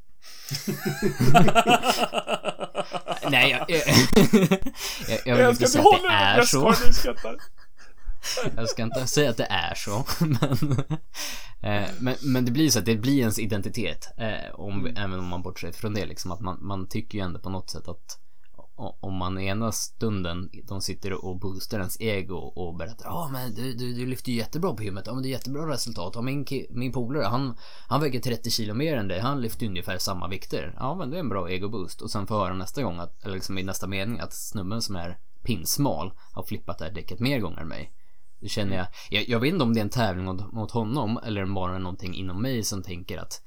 Nej, 3.29 3.51
jag, 3.51 3.69
jag, 3.69 3.81
jag, 5.07 5.19
jag 5.25 5.35
vill 5.37 5.49
inte 5.49 5.67
säga 5.67 5.83
att 5.83 6.01
det 6.01 6.07
är 6.07 6.41
så. 6.41 6.73
Jag 7.05 7.15
ska 8.67 8.83
inte 8.83 9.07
säga 9.07 9.29
att 9.29 9.37
det 9.37 9.47
är 9.49 9.75
så. 9.75 10.05
Men, 10.19 10.71
eh, 11.61 11.89
men, 11.99 12.15
men 12.21 12.45
det 12.45 12.51
blir 12.51 12.69
så 12.69 12.79
att 12.79 12.85
det 12.85 12.95
blir 12.95 13.19
ens 13.19 13.39
identitet. 13.39 14.07
Eh, 14.17 14.59
om, 14.59 14.85
Även 14.85 15.19
om 15.19 15.27
man 15.27 15.41
bortser 15.41 15.71
från 15.71 15.93
det 15.93 16.05
liksom. 16.05 16.31
Att 16.31 16.41
man, 16.41 16.57
man 16.61 16.87
tycker 16.87 17.17
ju 17.17 17.23
ändå 17.23 17.39
på 17.39 17.49
något 17.49 17.69
sätt 17.69 17.87
att 17.87 18.19
om 18.77 19.15
man 19.15 19.39
ena 19.39 19.71
stunden 19.71 20.49
de 20.63 20.81
sitter 20.81 21.25
och 21.25 21.39
boostar 21.39 21.79
ens 21.79 22.01
ego 22.01 22.35
och 22.35 22.75
berättar 22.75 23.05
ja 23.05 23.29
men 23.31 23.53
du, 23.53 23.73
du, 23.73 23.93
du 23.93 24.05
lyfter 24.05 24.31
ju 24.31 24.37
jättebra 24.37 24.73
på 24.73 24.83
gymmet, 24.83 25.03
ja 25.07 25.13
men 25.13 25.23
det 25.23 25.29
är 25.29 25.31
jättebra 25.31 25.69
resultat. 25.69 26.11
Ja, 26.15 26.21
min, 26.21 26.45
min 26.69 26.91
polare 26.91 27.23
han, 27.23 27.57
han 27.87 28.01
väger 28.01 28.19
30 28.19 28.49
kilo 28.49 28.73
mer 28.73 28.97
än 28.97 29.07
dig, 29.07 29.19
han 29.19 29.41
lyfter 29.41 29.65
ungefär 29.65 29.97
samma 29.97 30.27
vikter. 30.27 30.75
Ja 30.79 30.95
men 30.95 31.09
det 31.09 31.17
är 31.17 31.19
en 31.19 31.29
bra 31.29 31.49
ego-boost. 31.49 32.01
Och 32.01 32.11
sen 32.11 32.27
få 32.27 32.37
höra 32.37 32.53
nästa 32.53 32.83
gång, 32.83 32.99
att, 32.99 33.23
eller 33.23 33.35
liksom 33.35 33.57
i 33.57 33.63
nästa 33.63 33.87
mening 33.87 34.19
att 34.19 34.33
snubben 34.33 34.81
som 34.81 34.95
är 34.95 35.17
pinsmal 35.43 36.13
har 36.31 36.43
flippat 36.43 36.77
det 36.77 36.85
här 36.85 36.91
däcket 36.91 37.19
mer 37.19 37.39
gånger 37.39 37.61
än 37.61 37.67
mig. 37.67 37.91
Det 38.45 38.49
känner 38.49 38.77
jag, 38.77 38.87
jag, 39.09 39.29
jag 39.29 39.39
vet 39.39 39.53
inte 39.53 39.63
om 39.63 39.73
det 39.73 39.79
är 39.79 39.83
en 39.83 39.89
tävling 39.89 40.25
mot, 40.25 40.53
mot 40.53 40.71
honom 40.71 41.19
eller 41.25 41.45
bara 41.45 41.77
någonting 41.77 42.13
inom 42.15 42.41
mig 42.41 42.63
som 42.63 42.83
tänker 42.83 43.17
att 43.17 43.41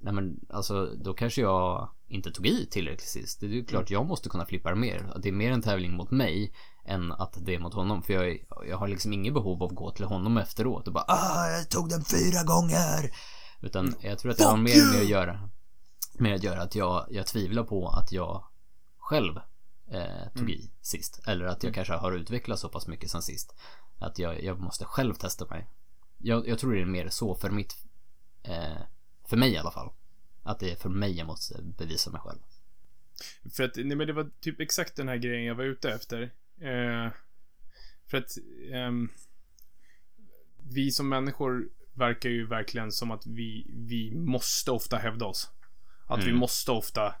Nej 0.00 0.12
men 0.12 0.40
alltså 0.50 0.86
då 0.86 1.14
kanske 1.14 1.40
jag 1.40 1.90
inte 2.08 2.30
tog 2.30 2.46
i 2.46 2.66
tillräckligt 2.66 3.08
sist. 3.08 3.40
Det 3.40 3.46
är 3.46 3.50
ju 3.50 3.64
klart 3.64 3.90
jag 3.90 4.06
måste 4.06 4.28
kunna 4.28 4.46
flippa 4.46 4.74
mer. 4.74 5.10
Att 5.14 5.22
det 5.22 5.28
är 5.28 5.32
mer 5.32 5.52
en 5.52 5.62
tävling 5.62 5.92
mot 5.92 6.10
mig 6.10 6.54
än 6.84 7.12
att 7.12 7.36
det 7.40 7.54
är 7.54 7.58
mot 7.58 7.74
honom. 7.74 8.02
För 8.02 8.12
jag, 8.12 8.38
jag 8.68 8.76
har 8.76 8.88
liksom 8.88 9.12
ingen 9.12 9.34
behov 9.34 9.62
av 9.62 9.68
att 9.70 9.76
gå 9.76 9.90
till 9.90 10.04
honom 10.04 10.38
efteråt 10.38 10.86
och 10.86 10.92
bara 10.92 11.04
ah 11.08 11.48
jag 11.48 11.68
tog 11.68 11.88
den 11.88 12.04
fyra 12.04 12.42
gånger. 12.42 13.10
Utan 13.62 13.94
jag 14.00 14.18
tror 14.18 14.32
att 14.32 14.38
det 14.38 14.44
har 14.44 14.56
mer 14.56 14.92
med 14.92 15.02
att 15.02 15.08
göra 15.08 15.48
med 16.18 16.34
att 16.34 16.42
göra 16.42 16.62
att 16.62 16.74
jag, 16.74 17.06
jag 17.10 17.26
tvivlar 17.26 17.64
på 17.64 17.88
att 17.88 18.12
jag 18.12 18.44
själv 18.98 19.36
eh, 19.90 20.32
tog 20.36 20.50
i 20.50 20.70
sist. 20.82 21.20
Eller 21.26 21.44
att 21.44 21.64
jag 21.64 21.74
kanske 21.74 21.94
har 21.94 22.12
utvecklats 22.12 22.62
så 22.62 22.68
pass 22.68 22.86
mycket 22.86 23.10
sen 23.10 23.22
sist. 23.22 23.54
Att 24.04 24.18
jag, 24.18 24.42
jag 24.42 24.60
måste 24.60 24.84
själv 24.84 25.14
testa 25.14 25.46
mig. 25.46 25.68
Jag, 26.18 26.48
jag 26.48 26.58
tror 26.58 26.74
det 26.74 26.80
är 26.80 26.84
mer 26.84 27.08
så 27.08 27.34
för 27.34 27.50
mitt 27.50 27.76
eh, 28.42 28.78
för 29.24 29.36
mig 29.36 29.52
i 29.52 29.56
alla 29.58 29.70
fall. 29.70 29.92
Att 30.42 30.60
det 30.60 30.70
är 30.70 30.76
för 30.76 30.88
mig 30.88 31.12
jag 31.18 31.26
måste 31.26 31.62
bevisa 31.62 32.10
mig 32.10 32.20
själv. 32.20 32.38
För 33.56 33.64
att, 33.64 33.76
nej 33.76 33.96
men 33.96 34.06
det 34.06 34.12
var 34.12 34.30
typ 34.40 34.60
exakt 34.60 34.96
den 34.96 35.08
här 35.08 35.16
grejen 35.16 35.44
jag 35.44 35.54
var 35.54 35.64
ute 35.64 35.90
efter. 35.90 36.22
Eh, 36.60 37.10
för 38.06 38.18
att 38.18 38.30
ehm, 38.72 39.08
vi 40.58 40.90
som 40.90 41.08
människor 41.08 41.68
verkar 41.94 42.30
ju 42.30 42.46
verkligen 42.46 42.92
som 42.92 43.10
att 43.10 43.26
vi, 43.26 43.66
vi 43.74 44.14
måste 44.14 44.70
ofta 44.70 44.96
hävda 44.96 45.26
oss. 45.26 45.50
Att 46.06 46.20
vi 46.20 46.28
Mm. 46.28 46.36
måste 46.38 46.70
ofta, 46.72 47.14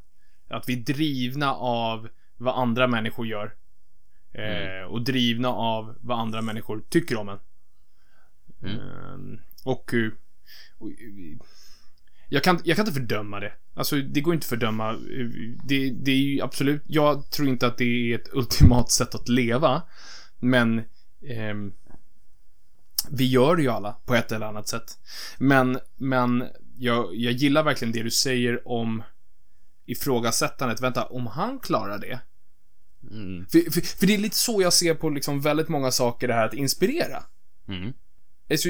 att 0.48 0.68
vi 0.68 0.72
är 0.72 0.84
drivna 0.84 1.54
av 1.54 2.08
vad 2.36 2.58
andra 2.58 2.86
människor 2.86 3.26
gör. 3.26 3.56
Eh, 4.34 4.86
Och 4.86 5.02
drivna 5.02 5.48
av 5.48 5.96
vad 6.00 6.18
andra 6.18 6.42
människor 6.42 6.82
tycker 6.88 7.16
om 7.16 7.28
en. 7.28 7.38
Mm. 8.62 8.78
Ehm, 8.80 9.40
och, 9.64 9.94
eh, 9.94 10.10
och 10.78 10.88
eh, 10.88 11.38
jag 12.28 12.44
kan, 12.44 12.60
jag 12.64 12.76
kan 12.76 12.86
inte 12.86 13.00
fördöma 13.00 13.40
det. 13.40 13.52
Alltså, 13.74 13.96
det 13.96 14.20
går 14.20 14.34
inte 14.34 14.44
att 14.44 14.48
fördöma. 14.48 14.92
Det, 15.64 15.90
det 15.90 16.10
är 16.10 16.16
ju 16.16 16.40
absolut, 16.40 16.82
jag 16.86 17.30
tror 17.30 17.48
inte 17.48 17.66
att 17.66 17.78
det 17.78 17.84
är 17.84 18.14
ett 18.14 18.28
ultimat 18.32 18.90
sätt 18.90 19.14
att 19.14 19.28
leva. 19.28 19.82
Men 20.38 20.82
ehm, 21.28 21.72
vi 23.10 23.26
gör 23.26 23.56
det 23.56 23.62
ju 23.62 23.68
alla 23.68 23.92
på 23.92 24.14
ett 24.14 24.32
eller 24.32 24.46
annat 24.46 24.68
sätt. 24.68 24.98
Men, 25.38 25.78
men 25.96 26.44
jag, 26.76 27.14
jag 27.16 27.32
gillar 27.32 27.62
verkligen 27.62 27.92
det 27.92 28.02
du 28.02 28.10
säger 28.10 28.68
om 28.68 29.02
ifrågasättandet. 29.86 30.80
Vänta, 30.80 31.06
om 31.06 31.26
han 31.26 31.58
klarar 31.58 31.98
det? 31.98 32.20
Mm. 33.10 33.46
För, 33.46 33.70
för, 33.70 33.80
för 33.80 34.06
det 34.06 34.14
är 34.14 34.18
lite 34.18 34.36
så 34.36 34.62
jag 34.62 34.72
ser 34.72 34.94
på 34.94 35.10
liksom 35.10 35.40
väldigt 35.40 35.68
många 35.68 35.90
saker, 35.90 36.28
det 36.28 36.34
här 36.34 36.46
att 36.46 36.54
inspirera. 36.54 37.22
Mm. 37.68 37.92
Alltså, 38.50 38.68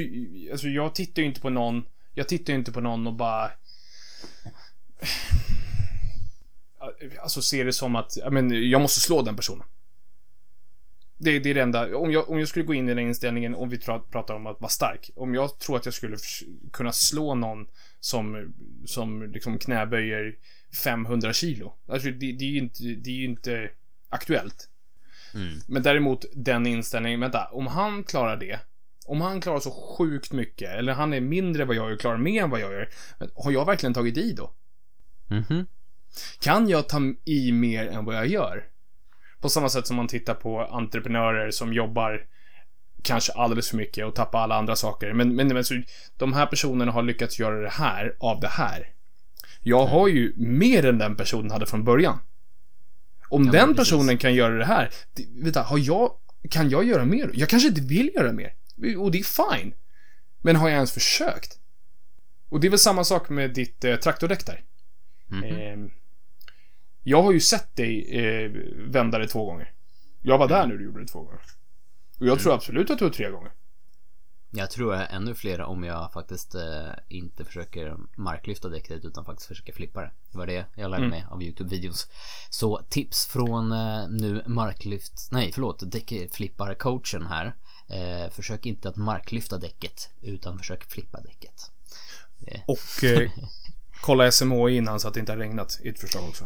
alltså 0.52 0.68
jag 0.68 0.94
tittar 0.94 1.22
ju 1.22 1.28
inte 1.28 1.40
på 1.40 1.50
någon, 1.50 1.84
jag 2.14 2.28
tittar 2.28 2.52
ju 2.52 2.58
inte 2.58 2.72
på 2.72 2.80
någon 2.80 3.06
och 3.06 3.14
bara... 3.14 3.50
Alltså 7.22 7.42
ser 7.42 7.64
det 7.64 7.72
som 7.72 7.96
att, 7.96 8.16
ja 8.16 8.30
men 8.30 8.70
jag 8.70 8.80
måste 8.80 9.00
slå 9.00 9.22
den 9.22 9.36
personen. 9.36 9.66
Det, 11.18 11.38
det 11.38 11.50
är 11.50 11.54
det 11.54 11.60
enda. 11.60 11.96
Om 11.96 12.12
jag, 12.12 12.30
om 12.30 12.38
jag 12.38 12.48
skulle 12.48 12.64
gå 12.64 12.74
in 12.74 12.88
i 12.88 12.94
den 12.94 13.06
inställningen, 13.06 13.54
om 13.54 13.68
vi 13.68 13.76
pra- 13.76 14.10
pratar 14.10 14.34
om 14.34 14.46
att 14.46 14.60
vara 14.60 14.70
stark. 14.70 15.10
Om 15.16 15.34
jag 15.34 15.58
tror 15.58 15.76
att 15.76 15.84
jag 15.84 15.94
skulle 15.94 16.16
kunna 16.72 16.92
slå 16.92 17.34
någon 17.34 17.66
som, 18.00 18.54
som 18.86 19.32
liksom 19.32 19.58
knäböjer 19.58 20.36
500 20.84 21.32
kilo. 21.32 21.74
Alltså 21.88 22.10
det, 22.10 22.32
det 22.32 22.44
är 22.44 22.48
ju 22.50 22.58
inte, 22.58 22.82
det 22.82 23.10
är 23.10 23.14
ju 23.14 23.24
inte 23.24 23.70
aktuellt. 24.14 24.68
Mm. 25.34 25.60
Men 25.68 25.82
däremot 25.82 26.24
den 26.34 26.66
inställningen, 26.66 27.20
vänta, 27.20 27.44
om 27.44 27.66
han 27.66 28.04
klarar 28.04 28.36
det. 28.36 28.60
Om 29.06 29.20
han 29.20 29.40
klarar 29.40 29.60
så 29.60 29.70
sjukt 29.70 30.32
mycket, 30.32 30.70
eller 30.70 30.92
han 30.92 31.12
är 31.12 31.20
mindre 31.20 31.62
än 31.62 31.68
vad 31.68 31.76
jag 31.76 31.90
gör, 31.90 31.96
klarar 31.96 32.18
mer 32.18 32.42
än 32.42 32.50
vad 32.50 32.60
jag 32.60 32.72
gör. 32.72 32.88
Har 33.34 33.52
jag 33.52 33.64
verkligen 33.64 33.94
tagit 33.94 34.16
i 34.18 34.32
då? 34.32 34.50
Mhm. 35.28 35.66
Kan 36.40 36.68
jag 36.68 36.88
ta 36.88 37.00
i 37.24 37.52
mer 37.52 37.86
än 37.86 38.04
vad 38.04 38.14
jag 38.14 38.26
gör? 38.26 38.64
På 39.40 39.48
samma 39.48 39.68
sätt 39.68 39.86
som 39.86 39.96
man 39.96 40.08
tittar 40.08 40.34
på 40.34 40.60
entreprenörer 40.60 41.50
som 41.50 41.72
jobbar 41.72 42.26
kanske 43.02 43.32
alldeles 43.32 43.70
för 43.70 43.76
mycket 43.76 44.06
och 44.06 44.14
tappar 44.14 44.38
alla 44.38 44.54
andra 44.54 44.76
saker. 44.76 45.12
Men, 45.12 45.36
men, 45.36 45.48
men 45.48 45.64
så, 45.64 45.82
de 46.16 46.32
här 46.32 46.46
personerna 46.46 46.92
har 46.92 47.02
lyckats 47.02 47.38
göra 47.38 47.60
det 47.60 47.70
här 47.70 48.16
av 48.20 48.40
det 48.40 48.48
här. 48.48 48.88
Jag 49.60 49.86
har 49.86 50.08
ju 50.08 50.32
mer 50.36 50.84
än 50.84 50.98
den 50.98 51.16
personen 51.16 51.50
hade 51.50 51.66
från 51.66 51.84
början. 51.84 52.18
Om 53.34 53.44
Ja, 53.44 53.52
den 53.52 53.74
precis. 53.74 53.76
personen 53.76 54.18
kan 54.18 54.34
göra 54.34 54.54
det 54.58 54.64
här, 54.64 54.90
det, 55.12 55.26
vänta, 55.34 55.62
har 55.62 55.78
jag, 55.78 56.12
kan 56.50 56.70
jag 56.70 56.84
göra 56.84 57.04
mer? 57.04 57.30
Jag 57.34 57.48
kanske 57.48 57.68
inte 57.68 57.80
vill 57.80 58.10
göra 58.14 58.32
mer. 58.32 58.52
Och 58.98 59.10
det 59.10 59.18
är 59.18 59.56
fine. 59.58 59.74
Men 60.42 60.56
har 60.56 60.68
jag 60.68 60.74
ens 60.74 60.92
försökt? 60.92 61.58
Och 62.48 62.60
det 62.60 62.66
är 62.66 62.70
väl 62.70 62.78
samma 62.78 63.04
sak 63.04 63.28
med 63.28 63.50
ditt 63.54 63.84
eh, 63.84 63.96
traktordäck 63.96 64.46
där. 64.46 64.62
Mhm. 65.26 65.44
Ehm, 65.44 65.90
jag 67.02 67.22
har 67.22 67.32
ju 67.32 67.40
sett 67.40 67.76
dig 67.76 68.18
eh, 68.18 68.50
vända 68.76 69.18
det 69.18 69.28
två 69.28 69.44
gånger. 69.44 69.72
Jag 70.22 70.38
var 70.38 70.48
där 70.48 70.66
när 70.66 70.76
du 70.76 70.84
gjorde 70.84 71.00
det 71.00 71.06
två 71.06 71.22
gånger. 71.22 71.40
Och 72.20 72.26
jag 72.26 72.40
tror 72.40 72.54
absolut 72.54 72.90
att 72.90 72.98
du 72.98 73.04
var 73.04 73.12
tre 73.12 73.30
gånger. 73.30 73.52
Jag 74.56 74.70
tror 74.70 74.94
jag 74.94 75.02
är 75.02 75.16
ännu 75.16 75.34
fler 75.34 75.60
om 75.60 75.84
jag 75.84 76.12
faktiskt 76.12 76.54
eh, 76.54 76.90
inte 77.08 77.44
försöker 77.44 77.96
marklyfta 78.16 78.68
däcket 78.68 79.04
utan 79.04 79.24
faktiskt 79.24 79.48
försöker 79.48 79.72
flippa 79.72 80.00
det. 80.00 80.10
Det 80.32 80.38
var 80.38 80.46
det 80.46 80.66
jag 80.74 80.90
lärde 80.90 81.04
Mm. 81.04 81.10
mig 81.10 81.26
av 81.30 81.42
Youtube-videos. 81.42 82.08
Så 82.50 82.80
tips 82.88 83.26
från 83.26 83.72
eh, 83.72 84.08
nu 84.08 84.42
marklyft, 84.46 85.28
nej 85.30 85.52
förlåt, 85.52 85.82
däckflippar-coachen 85.82 87.26
här. 87.26 87.54
Eh, 87.88 88.30
försök 88.30 88.66
inte 88.66 88.88
att 88.88 88.96
marklyfta 88.96 89.58
däcket 89.58 90.08
utan 90.22 90.58
försök 90.58 90.90
flippa 90.90 91.20
däcket. 91.20 91.70
Och 92.66 93.04
eh, 93.04 93.30
kolla 94.00 94.32
SMHI 94.32 94.76
innan 94.76 95.00
så 95.00 95.08
att 95.08 95.14
det 95.14 95.20
inte 95.20 95.32
har 95.32 95.36
regnat 95.38 95.80
i 95.82 95.88
ett 95.88 96.00
förslag 96.00 96.24
också. 96.28 96.44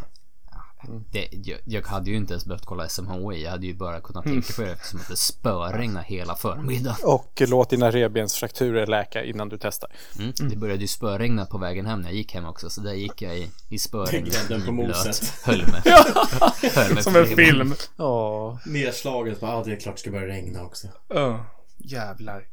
Det, 1.10 1.28
jag, 1.32 1.58
jag 1.64 1.82
hade 1.82 2.10
ju 2.10 2.16
inte 2.16 2.32
ens 2.32 2.44
behövt 2.46 2.64
kolla 2.64 2.88
SMHI. 2.88 3.42
Jag 3.44 3.50
hade 3.50 3.66
ju 3.66 3.74
bara 3.74 4.00
kunnat 4.00 4.26
Mm. 4.26 4.42
tänka 4.42 4.52
på 4.56 4.62
det 4.62 4.72
eftersom 4.72 5.00
att 5.00 5.08
det 5.08 5.16
spöregnade 5.16 6.06
hela 6.08 6.36
förmiddagen. 6.36 6.96
Och 7.04 7.42
låt 7.48 7.70
dina 7.70 7.90
revbensfrakturer 7.90 8.86
läka 8.86 9.24
innan 9.24 9.48
du 9.48 9.58
testar. 9.60 9.90
Mm. 10.18 10.32
Det 10.50 10.56
började 10.56 10.80
ju 10.80 10.88
spöregna 10.88 11.46
på 11.46 11.58
vägen 11.58 11.86
hem 11.86 12.00
när 12.00 12.08
jag 12.08 12.16
gick 12.16 12.34
hem 12.34 12.44
också. 12.44 12.70
Så 12.70 12.80
där 12.80 12.94
gick 12.94 13.22
jag 13.22 13.38
i, 13.38 13.50
i 13.68 13.78
spöregn. 13.78 14.24
Grädden 14.24 14.66
på 14.66 14.72
moset. 14.72 15.34
Höll 15.44 15.66
mig. 15.66 15.82
Höll 16.74 16.94
mig 16.94 17.02
Som 17.02 17.16
en 17.16 17.26
film. 17.26 17.74
Åh. 17.98 18.58
Nedslaget, 18.66 19.38
ja 19.40 19.62
det 19.66 19.72
är 19.72 19.76
klart 19.80 19.94
det 19.94 20.00
ska 20.00 20.10
börja 20.10 20.26
regna 20.26 20.62
också. 20.62 20.88
Öh, 21.14 21.40
jävlar. 21.78 22.44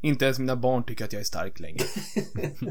Inte 0.00 0.24
ens 0.24 0.38
mina 0.38 0.56
barn 0.56 0.84
tycker 0.84 1.04
att 1.04 1.12
jag 1.12 1.20
är 1.20 1.24
stark 1.24 1.60
längre. 1.60 1.84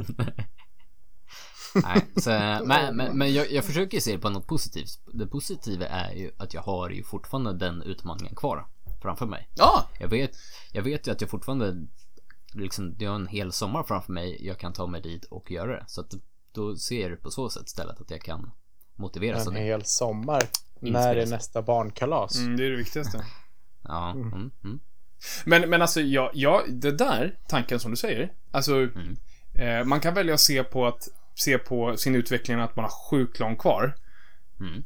Nej, 1.75 2.05
så, 2.17 2.29
men 2.65 2.95
men, 2.95 3.17
men 3.17 3.33
jag, 3.33 3.51
jag 3.51 3.65
försöker 3.65 3.99
se 3.99 4.11
det 4.11 4.19
på 4.19 4.29
något 4.29 4.47
positivt. 4.47 4.89
Det 5.13 5.27
positiva 5.27 5.85
är 5.87 6.11
ju 6.13 6.31
att 6.37 6.53
jag 6.53 6.61
har 6.61 6.89
ju 6.89 7.03
fortfarande 7.03 7.53
den 7.53 7.81
utmaningen 7.83 8.35
kvar 8.35 8.65
framför 9.01 9.25
mig. 9.25 9.49
Ja! 9.55 9.89
Jag 9.99 10.07
vet, 10.07 10.31
jag 10.71 10.81
vet 10.81 11.07
ju 11.07 11.11
att 11.11 11.21
jag 11.21 11.29
fortfarande 11.29 11.87
liksom, 12.53 12.95
det 12.97 13.05
har 13.05 13.15
en 13.15 13.27
hel 13.27 13.51
sommar 13.51 13.83
framför 13.83 14.13
mig. 14.13 14.45
Jag 14.45 14.57
kan 14.59 14.73
ta 14.73 14.87
mig 14.87 15.01
dit 15.01 15.25
och 15.25 15.51
göra 15.51 15.71
det. 15.75 15.83
Så 15.87 16.01
att 16.01 16.11
då 16.51 16.75
ser 16.75 17.01
jag 17.01 17.11
det 17.11 17.17
på 17.17 17.31
så 17.31 17.49
sätt 17.49 17.67
istället 17.67 18.01
att 18.01 18.11
jag 18.11 18.21
kan 18.21 18.51
motiveras 18.95 19.47
av 19.47 19.53
En 19.53 19.59
det. 19.59 19.65
hel 19.65 19.85
sommar. 19.85 20.41
När 20.79 21.15
är 21.15 21.25
nästa 21.25 21.61
barnkalas? 21.61 22.35
Mm, 22.37 22.57
det 22.57 22.65
är 22.65 22.69
det 22.69 22.77
viktigaste. 22.77 23.25
Ja, 23.83 24.11
mm, 24.11 24.51
mm. 24.63 24.79
Men, 25.45 25.69
men 25.69 25.81
alltså, 25.81 26.01
ja, 26.01 26.31
ja, 26.33 26.61
det 26.69 26.91
där 26.91 27.39
tanken 27.47 27.79
som 27.79 27.91
du 27.91 27.97
säger. 27.97 28.33
Alltså, 28.51 28.75
Mm. 28.75 29.15
eh, 29.53 29.83
man 29.85 29.99
kan 29.99 30.13
välja 30.13 30.33
att 30.33 30.39
se 30.39 30.63
på 30.63 30.87
att 30.87 31.07
se 31.35 31.57
på 31.57 31.97
sin 31.97 32.15
utveckling 32.15 32.59
att 32.59 32.75
man 32.75 32.85
har 32.85 33.09
sjukt 33.09 33.39
långt 33.39 33.59
kvar. 33.59 33.95
Mm. 34.59 34.83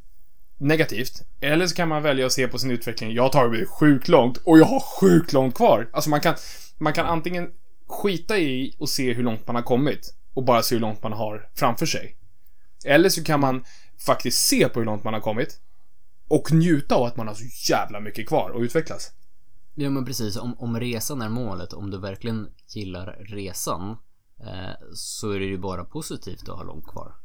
Negativt. 0.58 1.22
Eller 1.42 1.68
så 1.68 1.76
kan 1.76 1.88
man 1.88 2.04
välja 2.04 2.26
att 2.26 2.32
se 2.32 2.48
på 2.48 2.58
sin 2.58 2.72
utveckling. 2.72 3.14
Jag 3.14 3.32
tagit 3.32 3.52
mig 3.52 3.66
sjukt 3.66 4.08
långt 4.08 4.38
och 4.38 4.60
jag 4.60 4.66
har 4.66 4.80
sjukt 4.80 5.34
långt 5.34 5.56
kvar. 5.56 5.90
Alltså 5.94 6.10
man 6.10 6.22
kan, 6.22 6.36
man 6.78 6.94
kan 6.94 7.06
antingen 7.06 7.52
skita 7.88 8.38
i 8.38 8.76
och 8.80 8.90
se 8.90 9.14
hur 9.14 9.24
långt 9.24 9.48
man 9.48 9.56
har 9.56 9.64
kommit 9.64 10.14
och 10.34 10.44
bara 10.44 10.62
se 10.62 10.76
hur 10.76 10.80
långt 10.80 11.04
man 11.04 11.14
har 11.14 11.50
framför 11.56 11.86
sig. 11.86 12.18
Eller 12.86 13.10
så 13.10 13.24
kan 13.24 13.40
man 13.40 13.66
faktiskt 14.06 14.48
se 14.48 14.70
på 14.70 14.80
hur 14.80 14.86
långt 14.86 15.04
man 15.04 15.14
har 15.14 15.22
kommit 15.22 15.60
och 16.28 16.52
njuta 16.52 16.96
av 16.96 17.04
att 17.04 17.18
man 17.18 17.28
har 17.28 17.34
så 17.34 17.72
jävla 17.72 18.00
mycket 18.00 18.28
kvar 18.28 18.50
och 18.50 18.62
utvecklas. 18.62 19.12
Ja 19.76 19.90
men 19.90 20.06
precis, 20.06 20.38
om, 20.38 20.60
om 20.60 20.80
resan 20.80 21.22
är 21.22 21.30
målet, 21.30 21.74
om 21.74 21.92
du 21.92 22.00
verkligen 22.00 22.48
gillar 22.68 23.18
resan 23.20 23.98
så 24.94 25.32
är 25.32 25.40
det 25.40 25.46
ju 25.46 25.58
bara 25.58 25.86
positivt 25.86 26.50
att 26.50 26.58
ha 26.58 26.64
långt 26.64 26.88
kvar. 26.88 27.16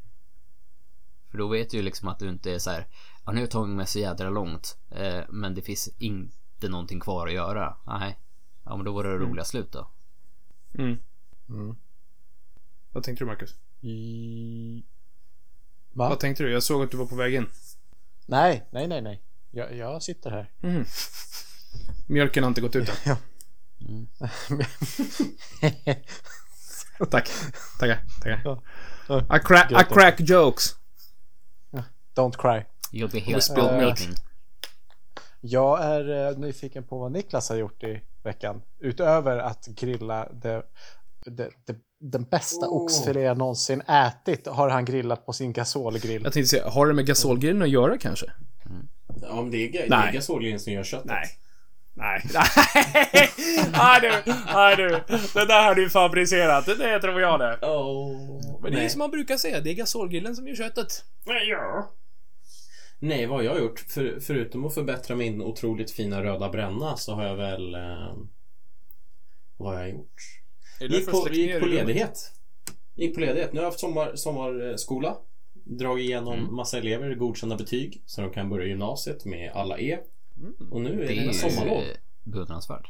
För 1.31 1.37
då 1.37 1.47
vet 1.47 1.69
du 1.69 1.77
ju 1.77 1.83
liksom 1.83 2.07
att 2.07 2.19
du 2.19 2.29
inte 2.29 2.51
är 2.51 2.59
så 2.59 2.69
här, 2.69 2.87
ja 3.25 3.31
nu 3.31 3.37
har 3.37 3.41
jag 3.41 3.51
tagit 3.51 3.75
mig 3.75 3.87
så 3.87 3.99
jädra 3.99 4.29
långt 4.29 4.77
eh, 4.89 5.21
men 5.29 5.55
det 5.55 5.61
finns 5.61 5.89
inte 5.97 6.69
någonting 6.69 6.99
kvar 6.99 7.27
att 7.27 7.33
göra. 7.33 7.77
Nej. 7.85 8.19
Ja 8.63 8.75
men 8.75 8.85
då 8.85 8.91
var 8.91 9.03
det 9.03 9.09
roliga 9.09 9.45
slut 9.45 9.71
då. 9.71 9.87
Mm. 10.73 10.97
Mm. 11.49 11.75
Vad 12.91 13.03
tänkte 13.03 13.23
du 13.23 13.27
Marcus? 13.27 13.55
I... 13.81 14.83
Va? 15.93 16.09
Vad 16.09 16.19
tänkte 16.19 16.43
du? 16.43 16.51
Jag 16.51 16.63
såg 16.63 16.83
att 16.83 16.91
du 16.91 16.97
var 16.97 17.05
på 17.05 17.15
väg 17.15 17.35
in. 17.35 17.47
Nej, 18.25 18.67
nej, 18.71 18.87
nej, 18.87 19.01
nej. 19.01 19.21
Jag, 19.51 19.77
jag 19.77 20.03
sitter 20.03 20.31
här. 20.31 20.51
Mhm. 20.59 20.85
Mjölken 22.07 22.43
har 22.43 22.47
inte 22.47 22.61
gått 22.61 22.75
ut 22.75 22.89
än. 23.05 23.17
Tack. 27.05 27.29
Tackar. 27.79 27.99
Tackar. 28.23 28.41
Ja. 28.43 28.61
I, 29.19 29.39
cra- 29.39 29.81
I 29.81 29.83
crack 29.93 30.19
jokes. 30.19 30.75
Don't 32.15 32.37
cry. 32.37 32.65
You'll 32.91 33.11
be 33.11 33.19
here 33.19 33.41
spilled 33.41 33.69
all 33.69 33.79
milk. 33.85 33.99
Jag 35.41 35.83
är 35.83 36.29
eh, 36.31 36.37
nyfiken 36.37 36.83
på 36.83 36.97
vad 36.97 37.11
Niklas 37.11 37.49
har 37.49 37.55
gjort 37.55 37.83
i 37.83 38.01
veckan. 38.23 38.61
Utöver 38.79 39.37
att 39.37 39.65
grilla 39.67 40.27
det, 40.33 40.63
det, 41.25 41.49
det, 41.65 41.75
den 41.99 42.23
bästa 42.23 42.65
Oh. 42.67 42.83
oxfilé 42.83 43.21
jag 43.21 43.37
någonsin 43.37 43.81
ätit 43.81 44.47
har 44.47 44.69
han 44.69 44.85
grillat 44.85 45.25
på 45.25 45.33
sin 45.33 45.53
gasolgrill. 45.53 46.23
Jag 46.23 46.33
tänkte 46.33 46.49
säga, 46.49 46.69
har 46.69 46.87
det 46.87 46.93
med 46.93 47.05
gasolgrillen 47.05 47.61
att 47.61 47.69
göra 47.69 47.97
kanske? 47.97 48.25
Ja, 49.21 49.35
men 49.35 49.51
det 49.51 49.57
är, 49.57 49.71
det 49.89 49.95
är 49.95 50.11
gasolgrillen 50.13 50.59
som 50.59 50.73
gör 50.73 50.83
köttet. 50.83 51.05
Nej. 51.07 51.27
Nej. 51.93 52.21
Nej 53.71 54.01
du, 54.01 54.33
nej 54.53 54.75
du. 54.75 54.87
Det 55.33 55.45
där 55.45 55.63
har 55.63 55.75
du 55.75 55.89
fabricerat. 55.89 56.65
Det 56.65 56.99
tror 56.99 57.21
jag 57.21 57.39
det. 57.39 57.57
Oh, 57.61 58.59
Men 58.61 58.71
det 58.71 58.77
är 58.77 58.81
nej. 58.81 58.89
som 58.89 58.99
man 58.99 59.11
brukar 59.11 59.37
säga, 59.37 59.59
det 59.61 59.69
är 59.69 59.73
gasolgrillen 59.73 60.35
som 60.35 60.47
gör 60.47 60.55
köttet. 60.55 61.05
Ja. 61.49 61.91
Nej, 62.99 63.25
vad 63.25 63.37
har 63.37 63.43
jag 63.43 63.59
gjort? 63.59 63.79
För, 63.79 64.19
förutom 64.19 64.65
att 64.65 64.73
förbättra 64.73 65.15
min 65.15 65.41
otroligt 65.41 65.91
fina 65.91 66.23
röda 66.23 66.49
bränna 66.49 66.97
så 66.97 67.13
har 67.13 67.23
jag 67.25 67.35
väl... 67.35 67.75
Eh, 67.75 68.13
vad 69.57 69.73
har 69.73 69.79
jag 69.81 69.89
gjort? 69.89 70.15
Gick 70.79 71.11
på, 71.11 71.27
gick 71.31 71.59
på 71.59 71.65
ledighet. 71.65 72.31
Gick 72.95 73.13
på 73.15 73.19
ledighet. 73.21 73.53
Nu 73.53 73.59
har 73.59 73.63
jag 73.63 73.69
haft 73.71 73.79
sommar, 73.79 74.15
sommarskola. 74.15 75.15
Dragit 75.53 76.03
igenom 76.05 76.39
Mm. 76.39 76.55
massa 76.55 76.77
elever, 76.77 77.15
godkända 77.15 77.55
betyg. 77.55 78.01
Så 78.05 78.21
de 78.21 78.31
kan 78.31 78.49
börja 78.49 78.67
gymnasiet 78.67 79.25
med 79.25 79.51
alla 79.51 79.79
E. 79.79 79.99
Och 80.71 80.81
nu 80.81 80.89
är 80.91 80.95
Det 80.97 81.05
det, 81.07 81.17
är 81.19 81.23
ju 81.25 81.33
sommarlov. 81.33 81.83
beundransvärt. 82.23 82.87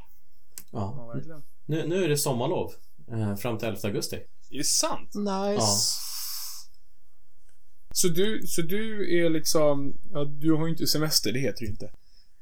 Ja. 0.72 1.12
verkligen. 1.14 1.44
Nu, 1.66 1.88
nu 1.88 2.04
är 2.04 2.10
det 2.10 2.18
sommarlov. 2.18 2.72
Eh, 3.12 3.36
fram 3.36 3.58
till 3.58 3.68
11 3.68 3.80
augusti. 3.84 4.16
Är 4.50 4.58
det 4.58 4.64
sant? 4.64 5.16
Nice. 5.16 5.56
Ja. 5.60 5.68
Så 7.94 8.08
du, 8.08 8.42
så 8.48 8.62
du 8.62 9.16
är 9.26 9.30
liksom, 9.30 9.98
ja, 10.14 10.24
du 10.26 10.52
har 10.54 10.66
ju 10.66 10.72
inte 10.72 10.88
semester, 10.88 11.32
det 11.32 11.40
heter 11.40 11.62
ju 11.64 11.68
inte. 11.68 11.92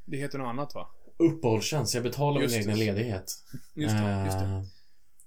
Det 0.05 0.17
heter 0.17 0.37
något 0.37 0.47
annat 0.47 0.75
va? 0.75 0.87
Uppehållstjänst. 1.17 1.93
Jag 1.93 2.03
betalar 2.03 2.41
Just 2.41 2.55
min 2.55 2.63
egen 2.69 2.79
ledighet. 2.79 3.31
Just 3.73 3.95
det, 3.95 4.23
just 4.25 4.39
det. 4.39 4.45
Eh, 4.45 4.61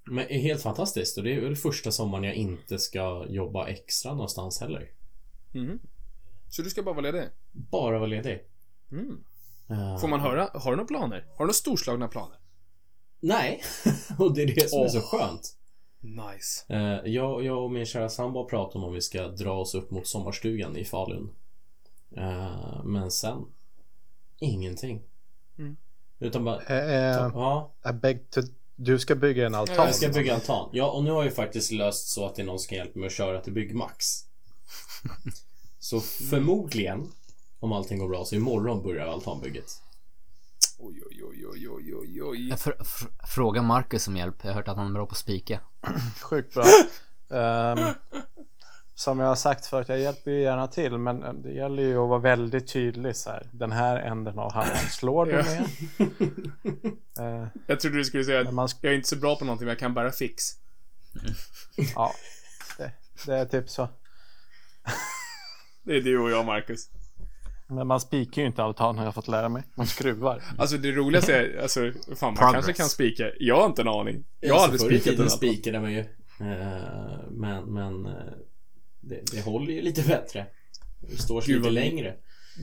Men 0.04 0.26
det 0.28 0.34
är 0.34 0.38
helt 0.40 0.62
fantastiskt 0.62 1.18
och 1.18 1.24
det 1.24 1.34
är 1.34 1.40
väl 1.40 1.56
första 1.56 1.92
sommaren 1.92 2.24
jag 2.24 2.34
inte 2.34 2.78
ska 2.78 3.26
jobba 3.28 3.66
extra 3.68 4.12
någonstans 4.14 4.60
heller. 4.60 4.90
Mhm. 5.52 5.78
Så 6.48 6.62
du 6.62 6.70
ska 6.70 6.82
bara 6.82 6.94
vara 6.94 7.10
ledig? 7.10 7.28
Bara 7.52 7.98
vara 7.98 8.06
ledig. 8.06 8.40
Mm. 8.92 9.24
Eh, 9.72 9.98
Får 9.98 10.08
man 10.08 10.20
höra, 10.20 10.50
har 10.54 10.70
du 10.70 10.76
några 10.76 10.86
planer? 10.88 11.16
Har 11.28 11.38
du 11.38 11.44
några 11.44 11.52
storslagna 11.52 12.08
planer? 12.08 12.36
Nej, 13.20 13.62
och 14.18 14.34
det 14.34 14.42
är 14.42 14.46
det 14.46 14.70
som 14.70 14.82
är 14.82 14.88
så 14.88 15.00
skönt. 15.00 15.56
Nice. 16.00 16.74
Eh, 16.74 17.10
Jag, 17.12 17.44
jag 17.44 17.64
och 17.64 17.70
min 17.70 17.86
kära 17.86 18.08
sambo 18.08 18.42
har 18.42 18.48
pratat 18.48 18.76
om 18.76 18.84
om 18.84 18.92
vi 18.92 19.00
ska 19.00 19.28
dra 19.28 19.52
oss 19.52 19.74
upp 19.74 19.90
mot 19.90 20.06
sommarstugan 20.06 20.76
i 20.76 20.84
Falun. 20.84 21.30
Eh, 22.16 22.84
Men 22.84 23.10
sen 23.10 23.44
Ingenting. 24.38 25.02
Mm. 25.58 25.76
Utan 26.18 26.44
bara... 26.44 26.60
Eh, 26.62 27.30
ja. 27.34 27.72
I 27.90 27.92
beg 27.92 28.30
to, 28.30 28.40
du 28.76 28.98
ska 28.98 29.14
bygga 29.14 29.46
en 29.46 29.54
altan. 29.54 29.76
Jag 29.76 29.94
ska 29.94 30.08
bygga 30.08 30.34
altan. 30.34 30.68
Ja, 30.72 30.90
och 30.90 31.04
nu 31.04 31.10
har 31.10 31.24
jag 31.24 31.34
faktiskt 31.34 31.72
löst 31.72 32.08
så 32.08 32.26
att 32.26 32.34
det 32.34 32.42
är 32.42 32.46
någon 32.46 32.58
som 32.58 32.68
kan 32.68 32.78
hjälpa 32.78 32.98
mig 32.98 33.06
att 33.06 33.12
köra 33.12 33.40
till 33.40 33.52
Byggmax. 33.52 34.06
Så 35.78 36.00
förmodligen, 36.00 37.12
om 37.62 37.72
allting 37.72 37.98
går 37.98 38.08
bra, 38.08 38.24
så 38.24 38.34
imorgon 38.34 38.82
börjar 38.82 39.06
altanbygget. 39.06 39.82
Oj, 40.78 41.02
oj, 41.10 41.24
oj, 41.24 41.46
oj, 41.46 41.68
oj, 41.68 41.94
oj, 41.94 42.22
oj. 42.22 42.48
Jag 42.48 42.60
fr 42.60 42.70
fr 42.84 43.06
fråga 43.26 43.62
Marcus 43.62 44.08
om 44.08 44.16
hjälp. 44.16 44.34
Jag 44.42 44.50
har 44.50 44.54
hört 44.54 44.68
att 44.68 44.76
han 44.76 44.86
är 44.86 44.92
bra 44.92 45.06
på 45.06 45.10
att 45.12 45.16
spika. 45.18 45.60
Sjukt 46.22 46.54
bra. 46.54 46.64
Ehm, 47.38 47.78
som 48.94 49.18
jag 49.20 49.26
har 49.26 49.34
sagt 49.34 49.66
förut, 49.66 49.88
jag 49.88 50.00
hjälper 50.00 50.30
ju 50.30 50.40
gärna 50.42 50.68
till, 50.68 50.98
men 50.98 51.42
det 51.42 51.52
gäller 51.52 51.82
ju 51.82 51.98
att 51.98 52.08
vara 52.08 52.18
väldigt 52.18 52.72
tydlig 52.72 53.16
så 53.16 53.30
här. 53.30 53.46
Den 53.52 53.72
här 53.72 53.96
änden 53.96 54.38
av 54.38 54.52
hammaren 54.52 54.76
slår 54.90 55.26
du 55.26 55.32
med. 55.32 55.66
Eh, 57.18 57.46
Jag 57.66 57.80
trodde 57.80 57.96
du 57.96 58.04
skulle 58.04 58.24
säga 58.24 58.44
Men 58.44 58.54
man 58.54 58.64
att 58.64 58.76
jag 58.80 58.92
är 58.92 58.96
inte 58.96 59.08
så 59.08 59.16
bra 59.16 59.36
på 59.36 59.44
någonting, 59.44 59.66
men 59.66 59.72
jag 59.72 59.78
kan 59.78 59.94
bara 59.94 60.12
fix. 60.12 60.44
ja, 61.94 62.12
det, 62.78 62.92
det 63.26 63.34
är 63.38 63.44
typ 63.44 63.70
så. 63.70 63.88
Det 65.82 65.96
är 65.96 66.00
du 66.00 66.18
och 66.18 66.30
jag, 66.30 66.46
Marcus. 66.46 66.88
Men 67.74 67.86
man 67.86 68.00
spikar 68.00 68.42
ju 68.42 68.48
inte 68.48 68.62
altan 68.62 68.98
har 68.98 69.04
jag 69.04 69.14
fått 69.14 69.28
lära 69.28 69.48
mig. 69.48 69.62
Man 69.74 69.86
skruvar. 69.86 70.42
Alltså 70.58 70.76
det 70.76 70.92
roligaste 70.92 71.34
är, 71.36 71.62
alltså, 71.62 71.80
fan 71.80 72.16
man 72.20 72.34
Progress. 72.36 72.52
kanske 72.52 72.72
kan 72.72 72.88
spika. 72.88 73.24
Jag 73.40 73.56
har 73.60 73.66
inte 73.66 73.82
en 73.82 73.88
aning. 73.88 74.24
Jag 74.40 74.54
har 74.54 74.62
Alltså, 74.62 74.84
aldrig 74.84 75.00
spikat 75.02 75.18
en 75.18 75.24
altan. 75.24 75.36
spikade 75.38 75.80
man 75.80 75.92
ju. 75.92 75.98
Eh, 75.98 76.06
men 77.30 77.64
men 77.64 78.06
eh, 78.06 78.12
det, 79.00 79.20
det 79.32 79.40
håller 79.42 79.72
ju 79.72 79.82
lite 79.82 80.02
bättre. 80.02 80.46
Det 81.10 81.22
står 81.22 81.40
sig 81.40 81.54
Gud, 81.54 81.62
lite 81.62 81.70
längre. 81.70 82.14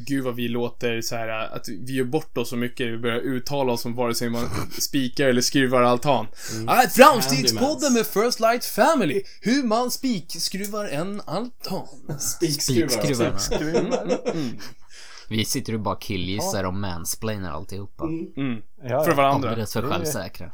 Gud 0.08 0.24
vad 0.24 0.36
vi 0.36 0.48
låter 0.48 1.02
så 1.02 1.16
här 1.16 1.28
att 1.56 1.70
vi 1.70 1.94
gör 1.96 2.04
bort 2.06 2.38
oss 2.38 2.50
så 2.50 2.56
mycket. 2.56 2.88
Vi 2.88 2.98
börjar 2.98 3.18
uttala 3.20 3.72
oss 3.74 3.82
som 3.82 3.96
vare 3.96 4.16
sig 4.16 4.30
man 4.30 4.50
spikar 4.80 5.28
eller 5.28 5.42
skruvar 5.42 5.82
altan. 5.82 6.28
Mm. 6.54 6.70
Ah, 6.70 6.82
Framstegspodden 6.90 7.94
med 7.94 8.08
First 8.08 8.40
Light 8.40 8.66
Family. 8.66 9.22
Hur 9.42 9.64
man 9.64 9.92
spikskruvar 9.92 10.86
en 10.86 11.22
altan. 11.26 11.88
Spikskruvar 12.20 12.98
också. 12.98 13.38
Spikskruvarna. 13.40 14.18
Mm. 14.34 14.58
Vi 15.30 15.46
sitter 15.46 15.74
och 15.74 15.80
bara 15.80 15.96
killgissar 15.96 16.64
och 16.64 16.74
mansplainar 16.74 17.52
alltihopa. 17.52 18.04
Mm. 18.04 18.62
Ja, 18.82 19.04
För 19.04 19.12
ja. 19.12 19.16
varandra. 19.18 19.50
Alldeles 19.50 19.74
för 19.74 19.82
Det 19.82 19.88
är- 19.88 19.92
självsäkra. 19.92 20.52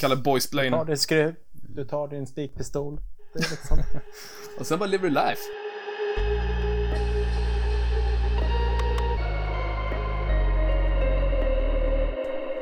Kallar 0.00 0.16
Du 0.16 0.22
boysplainer. 0.22 0.78
tar 0.78 0.84
din 0.84 0.98
skruv, 0.98 1.34
du 1.52 1.84
tar 1.84 2.08
din 2.08 2.26
spikpistol. 2.26 3.00
Det 3.34 3.38
är 3.38 3.50
liksom... 3.50 3.78
Och 4.58 4.66
sen 4.66 4.78
bara 4.78 4.86
lever 4.88 5.08
du 5.08 5.14
life. 5.14 5.40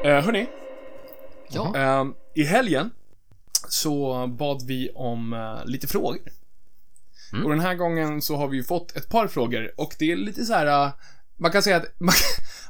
Eh, 0.05 0.25
hörni, 0.25 0.47
Ja. 1.51 1.77
Ehm, 1.77 2.15
I 2.35 2.45
helgen 2.45 2.91
så 3.69 4.27
bad 4.27 4.63
vi 4.67 4.91
om 4.95 5.33
eh, 5.33 5.65
lite 5.67 5.87
frågor. 5.87 6.21
Mm. 7.33 7.45
Och 7.45 7.51
den 7.51 7.61
här 7.61 7.75
gången 7.75 8.23
så 8.23 8.37
har 8.37 8.49
vi 8.49 8.57
ju 8.57 8.63
fått 8.63 8.97
ett 8.97 9.09
par 9.09 9.27
frågor 9.29 9.71
och 9.77 9.95
det 9.99 10.13
är 10.13 10.17
lite 10.17 10.45
så 10.45 10.53
här. 10.53 10.91
Man 11.39 11.53
kan 11.53 11.63
säga 11.63 11.77
att 11.77 11.85
man, 12.01 12.15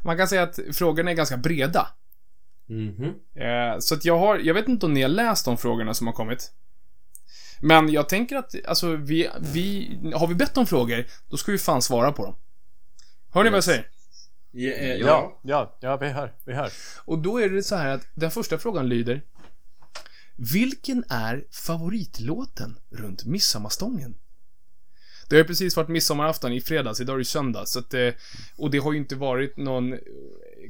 man 0.02 0.16
kan 0.16 0.28
säga 0.28 0.42
att 0.42 0.58
frågorna 0.72 1.10
är 1.10 1.14
ganska 1.14 1.36
breda. 1.36 1.88
Mhm. 2.68 3.14
Eh, 3.34 3.78
så 3.78 3.94
att 3.94 4.04
jag 4.04 4.18
har, 4.18 4.38
jag 4.38 4.54
vet 4.54 4.68
inte 4.68 4.86
om 4.86 4.92
ni 4.92 5.02
har 5.02 5.08
läst 5.08 5.44
de 5.44 5.58
frågorna 5.58 5.94
som 5.94 6.06
har 6.06 6.14
kommit. 6.14 6.52
Men 7.60 7.88
jag 7.88 8.08
tänker 8.08 8.36
att, 8.36 8.54
alltså 8.66 8.96
vi, 8.96 9.28
vi, 9.40 9.98
har 10.14 10.26
vi 10.26 10.34
bett 10.34 10.56
om 10.56 10.66
frågor, 10.66 11.06
då 11.28 11.36
ska 11.36 11.52
vi 11.52 11.58
fan 11.58 11.82
svara 11.82 12.12
på 12.12 12.24
dem. 12.24 12.34
Hör 13.30 13.44
ni 13.44 13.50
vad 13.50 13.56
jag 13.56 13.64
säger? 13.64 13.88
Ja, 14.50 14.72
eh, 14.72 14.88
ja. 14.88 15.06
Ja, 15.06 15.40
ja, 15.42 15.78
ja, 15.80 15.96
vi 15.96 16.08
hör, 16.08 16.32
vi 16.44 16.54
hör. 16.54 16.72
Och 17.04 17.18
då 17.18 17.40
är 17.40 17.48
det 17.48 17.62
så 17.62 17.76
här 17.76 17.88
att 17.88 18.06
den 18.14 18.30
första 18.30 18.58
frågan 18.58 18.88
lyder 18.88 19.22
Vilken 20.36 21.04
är 21.08 21.44
favoritlåten 21.50 22.78
runt 22.90 23.24
midsommarstången? 23.24 24.14
Det 25.28 25.36
har 25.36 25.38
ju 25.38 25.44
precis 25.46 25.76
varit 25.76 25.88
midsommarafton 25.88 26.52
i 26.52 26.60
fredags, 26.60 27.00
idag 27.00 27.14
är 27.14 27.18
det 27.18 27.24
söndag, 27.24 27.66
så 27.66 27.78
att 27.78 27.94
eh, 27.94 28.08
Och 28.56 28.70
det 28.70 28.78
har 28.78 28.92
ju 28.92 28.98
inte 28.98 29.16
varit 29.16 29.56
någon 29.56 29.92
eh, 29.92 29.98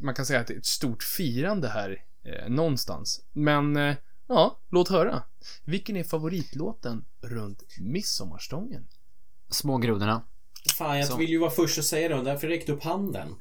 Man 0.03 0.15
kan 0.15 0.27
säga 0.27 0.41
att 0.41 0.47
det 0.47 0.55
är 0.55 0.59
ett 0.59 0.67
stort 0.67 1.03
firande 1.03 1.69
här 1.69 2.03
eh, 2.25 2.49
någonstans. 2.49 3.21
Men 3.33 3.77
eh, 3.77 3.97
ja, 4.29 4.59
låt 4.71 4.89
höra. 4.89 5.23
Vilken 5.65 5.97
är 5.97 6.05
favoritlåten 6.05 7.05
runt 7.23 7.63
midsommarstången? 7.81 8.87
Små 9.51 9.79
grodorna. 9.79 10.23
Fan, 10.79 10.99
jag 10.99 11.17
vill 11.17 11.31
ju 11.31 11.39
vara 11.39 11.51
först 11.51 11.79
att 11.79 11.85
säga 11.85 12.09
det 12.09 12.15
och 12.15 12.25
därför 12.25 12.49
räckte 12.49 12.73
upp 12.73 12.83
handen. 12.83 13.35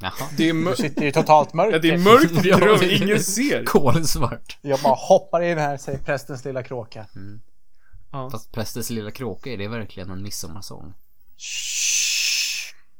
Jaha. 0.00 0.12
Det 0.36 0.48
är, 0.48 0.70
Du 0.70 0.76
sitter 0.76 1.06
i 1.06 1.12
totalt 1.12 1.54
mörker. 1.54 1.72
ja, 1.72 1.78
det 1.78 1.90
är 1.90 1.98
mörkt 1.98 2.46
i 2.46 2.50
rum, 2.66 3.02
ingen 3.02 3.20
ser. 3.20 3.64
Kolsvart. 3.64 4.58
Jag 4.62 4.80
bara 4.80 4.94
hoppar 4.94 5.42
in 5.42 5.58
här, 5.58 5.76
säger 5.76 5.98
prästens 5.98 6.44
lilla 6.44 6.62
kråka. 6.62 7.06
Ja. 8.14 8.30
Fast 8.30 8.52
Prästens 8.52 8.90
lilla 8.90 9.10
kråka, 9.10 9.50
är 9.52 9.56
det 9.58 9.68
verkligen 9.68 10.10
en 10.10 10.22
midsommarsång? 10.22 10.94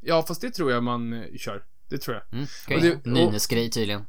ja, 0.00 0.22
fast 0.28 0.40
det 0.40 0.50
tror 0.50 0.72
jag 0.72 0.82
man 0.82 1.12
eh, 1.12 1.36
kör. 1.38 1.64
Det 1.88 1.98
tror 1.98 2.16
jag. 2.16 2.32
Mm, 2.32 2.44
Och 2.44 2.50
okej. 2.66 2.80
det- 2.80 2.96
och- 2.96 3.06
Nynäsgrej 3.06 3.70
tydligen. 3.70 4.00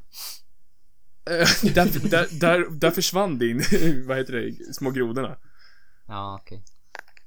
Eh, 1.30 1.48
där, 1.74 2.08
där, 2.10 2.40
där, 2.40 2.70
där 2.70 2.90
försvann 2.90 3.38
din, 3.38 3.62
vad 4.06 4.16
heter 4.16 4.32
det, 4.32 4.74
små 4.74 4.90
grodorna. 4.90 5.36
Ja, 6.06 6.38
okej. 6.42 6.64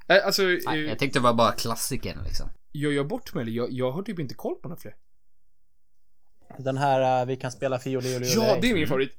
Eh, 0.07 0.25
Alltså, 0.25 0.41
Nej, 0.41 0.61
eh, 0.67 0.75
jag 0.75 0.99
tänkte 0.99 1.19
det 1.19 1.23
var 1.23 1.33
bara 1.33 1.51
klassikern 1.51 2.23
liksom. 2.23 2.49
gör 2.73 2.91
jag 2.91 3.07
bort 3.07 3.33
mig 3.33 3.41
eller? 3.41 3.51
Jag, 3.51 3.71
jag 3.71 3.91
har 3.91 4.03
typ 4.03 4.19
inte 4.19 4.33
koll 4.33 4.55
på 4.55 4.67
några 4.67 4.81
fler. 4.81 4.95
Den 6.57 6.77
här, 6.77 7.21
uh, 7.21 7.27
vi 7.27 7.35
kan 7.35 7.51
spela 7.51 7.79
fioli 7.79 8.17
och 8.17 8.21
Ja, 8.21 8.57
det 8.61 8.69
är 8.69 8.73
min 8.73 8.87
favorit. 8.87 9.11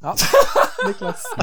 Ja, 0.00 0.16
Niklas. 0.86 1.22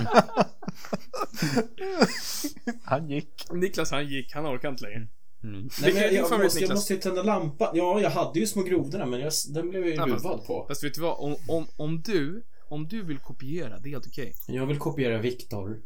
Han 2.83 3.09
gick. 3.09 3.51
Niklas 3.51 3.91
han 3.91 4.07
gick, 4.07 4.33
han 4.33 4.45
orkar 4.45 4.69
inte 4.69 4.83
längre. 4.83 5.07
Mm. 5.43 5.69
Nej, 5.81 5.97
är 5.97 6.09
din 6.09 6.17
jag, 6.17 6.29
favorit, 6.29 6.45
måste, 6.45 6.59
jag 6.59 6.73
måste 6.73 6.93
ju 6.93 6.99
tända 6.99 7.23
lampan. 7.23 7.69
Ja, 7.73 8.01
jag 8.01 8.09
hade 8.09 8.39
ju 8.39 8.47
små 8.47 8.63
grodorna 8.63 9.05
men 9.05 9.19
jag, 9.19 9.31
den 9.53 9.69
blev 9.69 9.81
jag 9.81 9.89
ju 9.89 9.95
Ja, 9.95 10.05
ruvad 10.05 10.45
på. 10.45 10.65
Fast 10.67 10.83
vet 10.83 10.93
du 10.93 11.01
vad? 11.01 11.17
Om, 11.17 11.35
om, 11.47 11.67
om 11.75 12.01
du, 12.01 12.43
om 12.67 12.87
du 12.87 13.03
vill 13.03 13.17
kopiera, 13.17 13.79
det 13.79 13.89
är 13.89 13.91
helt 13.91 14.07
okej. 14.07 14.33
Jag 14.47 14.65
vill 14.65 14.79
kopiera 14.79 15.17
Viktor. 15.17 15.81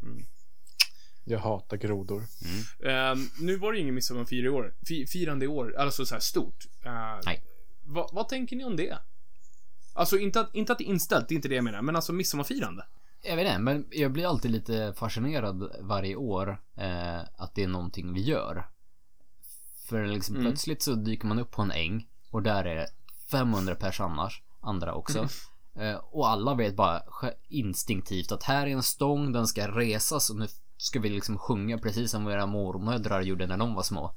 Jag 1.24 1.38
hatar 1.38 1.76
grodor. 1.76 2.22
Ehm, 2.84 3.28
nu 3.40 3.56
var 3.56 3.72
det 3.72 3.78
ingen 3.78 3.94
midsommarfirande 3.94 4.46
i 4.46 4.50
år. 4.50 4.74
Fi, 4.86 5.06
firande 5.06 5.44
i 5.44 5.48
år, 5.48 5.74
alltså 5.78 6.06
så 6.06 6.14
här 6.14 6.20
stort. 6.20 6.66
Uh, 6.86 6.92
Nej. 7.24 7.42
vad, 7.84 8.10
vad 8.12 8.28
tänker 8.28 8.56
ni 8.56 8.64
om 8.64 8.76
det? 8.76 8.98
Alltså 9.92 10.18
inte 10.18 10.40
att, 10.40 10.54
inte 10.54 10.72
att 10.72 10.78
det 10.78 10.84
är 10.84 10.88
inställt, 10.88 11.28
det 11.28 11.34
är 11.34 11.36
inte 11.36 11.48
det 11.48 11.54
jag 11.54 11.64
menar, 11.64 11.82
men 11.82 11.96
alltså 11.96 12.12
midsommarfirande. 12.12 12.84
Jag 13.22 13.36
vet 13.36 13.46
inte, 13.46 13.58
men 13.58 13.86
jag 13.90 14.12
blir 14.12 14.26
alltid 14.26 14.50
lite 14.50 14.94
fascinerad 14.96 15.70
varje 15.80 16.16
år 16.16 16.60
eh, 16.76 17.20
att 17.36 17.54
det 17.54 17.62
är 17.62 17.68
någonting 17.68 18.12
vi 18.12 18.20
gör. 18.20 18.68
För 19.88 20.06
liksom 20.06 20.34
Mm. 20.36 20.46
plötsligt 20.46 20.82
så 20.82 20.94
dyker 20.94 21.26
man 21.26 21.38
upp 21.38 21.50
på 21.50 21.62
en 21.62 21.70
äng 21.70 22.08
och 22.30 22.42
där 22.42 22.64
är 22.64 22.74
det 22.74 22.88
500 23.30 23.74
pers 23.74 24.00
annars, 24.00 24.42
andra 24.60 24.94
också. 24.94 25.28
Eh, 25.74 25.94
och 25.94 26.28
alla 26.28 26.54
vet 26.54 26.76
bara 26.76 27.02
instinktivt 27.48 28.32
att 28.32 28.42
här 28.42 28.66
är 28.66 28.70
en 28.70 28.82
stång, 28.82 29.32
den 29.32 29.46
ska 29.46 29.68
resas 29.68 30.30
och 30.30 30.36
nu 30.36 30.46
ska 30.76 31.00
vi 31.00 31.08
liksom 31.08 31.38
sjunga 31.38 31.78
precis 31.78 32.10
som 32.10 32.24
våra 32.24 32.46
mormödrar 32.46 33.22
gjorde 33.22 33.46
när 33.46 33.56
de 33.56 33.74
var 33.74 33.82
små. 33.82 34.14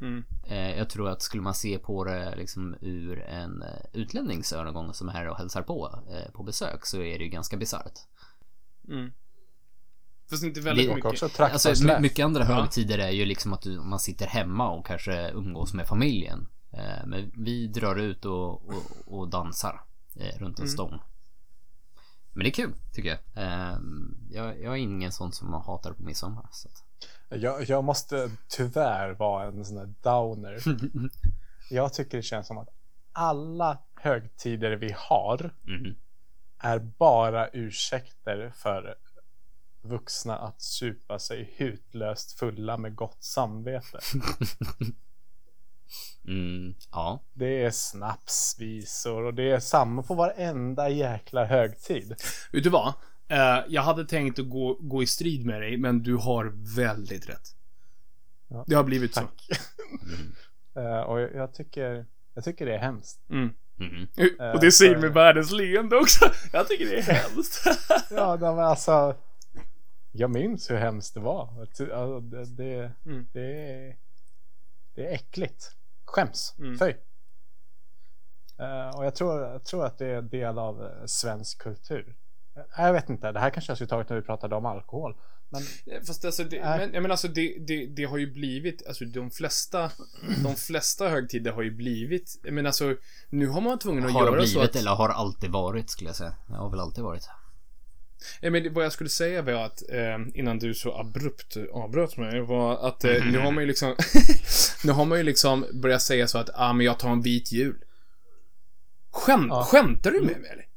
Mm. 0.00 0.24
Eh, 0.46 0.78
jag 0.78 0.90
tror 0.90 1.08
att 1.08 1.22
skulle 1.22 1.42
man 1.42 1.54
se 1.54 1.78
på 1.78 2.04
det 2.04 2.36
liksom 2.36 2.76
ur 2.80 3.18
en 3.20 3.62
eh, 3.62 3.68
utlännings 3.92 4.52
ögon 4.52 4.94
som 4.94 5.08
är 5.08 5.12
här 5.12 5.28
och 5.28 5.36
hälsar 5.36 5.62
på 5.62 5.98
eh, 6.10 6.32
på 6.32 6.42
besök 6.42 6.86
så 6.86 6.96
är 7.02 7.18
det 7.18 7.24
ju 7.24 7.30
ganska 7.30 7.56
bisarrt. 7.56 7.98
Mm. 8.88 9.12
Fast 10.30 10.42
inte 10.44 10.60
väldigt 10.60 10.88
Det- 10.88 10.94
mycket. 10.94 11.22
också 11.22 11.42
Alltså 11.42 12.00
mycket 12.00 12.24
andra 12.24 12.40
Ja. 12.44 12.46
högtider 12.54 12.98
är 12.98 13.10
ju 13.10 13.24
liksom 13.24 13.52
att 13.52 13.62
du, 13.62 13.80
man 13.80 13.98
sitter 13.98 14.26
hemma 14.26 14.70
och 14.70 14.86
kanske 14.86 15.30
umgås 15.30 15.74
med 15.74 15.86
familjen. 15.88 16.48
Men 17.06 17.32
vi 17.36 17.66
drar 17.66 17.96
ut 17.96 18.24
och, 18.24 18.66
och, 18.68 18.82
och 19.06 19.28
dansar 19.28 19.80
runt 20.14 20.58
en 20.58 20.64
Mm. 20.64 20.68
stång. 20.68 21.00
Men 22.32 22.44
det 22.44 22.48
är 22.50 22.52
kul 22.52 22.74
tycker 22.94 23.08
jag. 23.08 23.18
Jag. 24.30 24.60
Jag 24.62 24.72
är 24.72 24.76
ingen 24.76 25.12
sån 25.12 25.32
som 25.32 25.52
hatar 25.52 25.92
på 25.92 26.02
midsommar. 26.02 26.48
Så 26.52 26.68
att. 26.68 26.84
Jag, 27.28 27.62
jag 27.68 27.84
måste 27.84 28.30
tyvärr 28.48 29.10
vara 29.10 29.44
en 29.44 29.64
sån 29.64 29.76
där 29.76 29.94
downer. 30.02 30.58
Jag 31.70 31.92
tycker 31.92 32.16
det 32.16 32.22
känns 32.22 32.46
som 32.46 32.58
att 32.58 32.68
alla 33.12 33.78
högtider 33.94 34.70
vi 34.76 34.94
har 34.96 35.50
Mhm. 35.62 35.94
är 36.58 36.78
bara 36.78 37.48
ursäkter 37.48 38.52
för 38.56 38.94
vuxna 39.82 40.38
att 40.38 40.62
supa 40.62 41.18
sig 41.18 41.54
hutlöst 41.56 42.38
fulla 42.38 42.76
med 42.76 42.94
gott 42.94 43.24
samvete. 43.24 43.98
Mm, 46.24 46.74
ja. 46.92 47.20
Det 47.32 47.64
är 47.64 47.70
snapsvisor 47.70 49.22
och 49.24 49.34
det 49.34 49.50
är 49.50 49.60
samma 49.60 50.02
på 50.02 50.14
varenda 50.14 50.88
jäkla 50.88 51.44
högtid. 51.44 52.08
Vet 52.52 52.64
du 52.64 52.70
vad? 52.70 52.94
Eh, 53.28 53.58
jag 53.68 53.82
hade 53.82 54.04
tänkt 54.04 54.38
att 54.38 54.48
gå, 54.48 54.74
gå 54.80 55.02
i 55.02 55.06
strid 55.06 55.46
med 55.46 55.60
dig, 55.60 55.76
men 55.76 56.02
du 56.02 56.16
har 56.16 56.52
väldigt 56.76 57.28
rätt. 57.28 57.54
Ja. 58.48 58.64
Det 58.66 58.74
har 58.74 58.84
blivit 58.84 59.14
så. 59.14 59.20
Tack. 59.20 59.48
Eh, 60.76 61.00
och 61.00 61.20
jag, 61.20 61.34
jag 61.34 61.54
tycker 61.54 62.06
jag 62.38 62.44
tycker 62.44 62.66
det 62.66 62.74
är 62.74 62.78
hemskt. 62.78 63.20
Mm. 63.30 63.54
Mm. 63.80 64.54
Och 64.54 64.60
det 64.60 64.72
säger 64.72 64.98
med 64.98 65.12
världens 65.12 65.52
leende 65.52 65.96
också. 65.96 66.24
Jag 66.52 66.68
tycker 66.68 66.84
det 66.84 66.98
är 66.98 67.02
hemskt. 67.02 67.64
ja, 68.10 68.36
men 68.40 68.58
alltså. 68.58 69.16
Jag 70.12 70.30
minns 70.30 70.70
hur 70.70 70.76
hemskt 70.76 71.14
det 71.14 71.20
var. 71.20 71.60
Alltså, 71.60 72.20
det, 72.20 72.44
det, 72.44 72.92
mm. 73.06 73.26
det, 73.32 73.70
är, 73.70 73.96
det 74.94 75.06
är 75.06 75.12
äckligt. 75.12 75.76
Skäms. 76.04 76.54
Mm. 76.58 76.78
Fy. 76.78 76.94
Uh, 78.60 78.96
och 78.96 79.04
jag 79.06 79.14
tror, 79.14 79.40
jag 79.40 79.64
tror 79.64 79.86
att 79.86 79.98
det 79.98 80.06
är 80.06 80.16
en 80.16 80.28
del 80.28 80.58
av 80.58 80.80
uh, 80.82 81.06
svensk 81.06 81.58
kultur. 81.58 82.16
Jag 82.76 82.92
vet 82.92 83.10
inte, 83.10 83.32
det 83.32 83.40
här 83.40 83.50
kanske 83.50 83.70
jag 83.70 83.76
skulle 83.76 83.88
tagit 83.88 84.08
när 84.08 84.16
vi 84.16 84.22
pratade 84.22 84.56
om 84.56 84.66
alkohol. 84.66 85.14
Men, 85.50 85.62
Fast 86.06 86.24
alltså, 86.24 86.44
det, 86.44 86.60
men, 86.60 86.80
jag 86.80 87.02
menar 87.02 87.10
alltså 87.10 87.28
det, 87.28 87.56
det, 87.66 87.86
det, 87.86 88.04
har 88.04 88.18
ju 88.18 88.32
blivit, 88.32 88.86
alltså 88.86 89.04
de 89.04 89.30
flesta, 89.30 89.90
de 90.42 90.54
flesta 90.54 91.08
högtider 91.08 91.52
har 91.52 91.62
ju 91.62 91.70
blivit, 91.70 92.36
men 92.42 92.66
alltså 92.66 92.96
nu 93.30 93.46
har 93.46 93.60
man 93.60 93.78
tvungen 93.78 94.06
att 94.06 94.12
har 94.12 94.20
göra 94.20 94.32
blivit, 94.32 94.52
så 94.52 94.60
att... 94.60 94.76
eller 94.76 94.90
har 94.90 95.08
alltid 95.08 95.50
varit 95.50 95.90
skulle 95.90 96.08
jag 96.08 96.16
säga. 96.16 96.34
Det 96.46 96.54
har 96.54 96.70
väl 96.70 96.80
alltid 96.80 97.04
varit. 97.04 97.28
Ja, 98.40 98.50
men 98.50 98.74
vad 98.74 98.84
jag 98.84 98.92
skulle 98.92 99.10
säga 99.10 99.42
var 99.42 99.52
att, 99.52 99.82
eh, 99.90 100.18
innan 100.34 100.58
du 100.58 100.74
så 100.74 100.98
abrupt 100.98 101.56
avbröt 101.72 102.16
mig, 102.16 102.40
var 102.40 102.88
att 102.88 103.04
eh, 103.04 103.24
nu 103.24 103.38
har 103.38 103.52
man 103.52 103.62
ju 103.62 103.68
liksom, 103.68 103.94
nu 104.84 104.92
har 104.92 105.04
man 105.04 105.18
ju 105.18 105.24
liksom 105.24 105.66
börjat 105.72 106.02
säga 106.02 106.28
så 106.28 106.38
att, 106.38 106.50
ah 106.54 106.72
men 106.72 106.86
jag 106.86 106.98
tar 106.98 107.10
en 107.10 107.22
vit 107.22 107.52
jul. 107.52 107.84
Skämt, 109.10 109.46
ja. 109.50 109.64
Skämtar 109.64 110.10
du 110.10 110.20
med 110.20 110.40
mig 110.40 110.50
eller? 110.50 110.67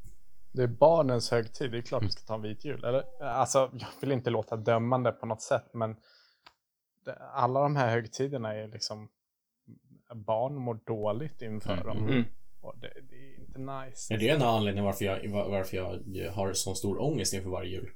Det 0.51 0.63
är 0.63 0.67
barnens 0.67 1.31
högtid, 1.31 1.71
det 1.71 1.77
är 1.77 1.81
klart 1.81 2.03
vi 2.03 2.09
ska 2.09 2.25
ta 2.25 2.35
en 2.35 2.41
vit 2.41 2.65
jul. 2.65 2.83
Eller, 2.83 3.23
alltså, 3.23 3.69
jag 3.73 3.87
vill 4.01 4.11
inte 4.11 4.29
låta 4.29 4.55
dömande 4.55 5.11
på 5.11 5.25
något 5.25 5.41
sätt, 5.41 5.73
men 5.73 5.95
alla 7.33 7.61
de 7.61 7.75
här 7.75 7.89
högtiderna 7.89 8.55
är 8.55 8.67
liksom, 8.67 9.09
barn 10.15 10.55
mår 10.55 10.79
dåligt 10.85 11.41
inför 11.41 11.73
mm. 11.73 11.85
dem. 11.85 11.97
Mm. 11.97 12.23
Och 12.61 12.75
det, 12.79 12.93
det, 13.09 13.15
är 13.15 13.39
inte 13.39 13.59
nice. 13.59 14.13
Ja, 14.13 14.19
det 14.19 14.29
är 14.29 14.35
en 14.35 14.41
anledning 14.41 14.83
varför 14.83 15.05
jag, 15.05 15.29
varför 15.29 15.77
jag 15.77 16.31
har 16.31 16.53
sån 16.53 16.75
stor 16.75 17.01
ångest 17.01 17.33
inför 17.33 17.49
varje 17.49 17.71
jul. 17.71 17.89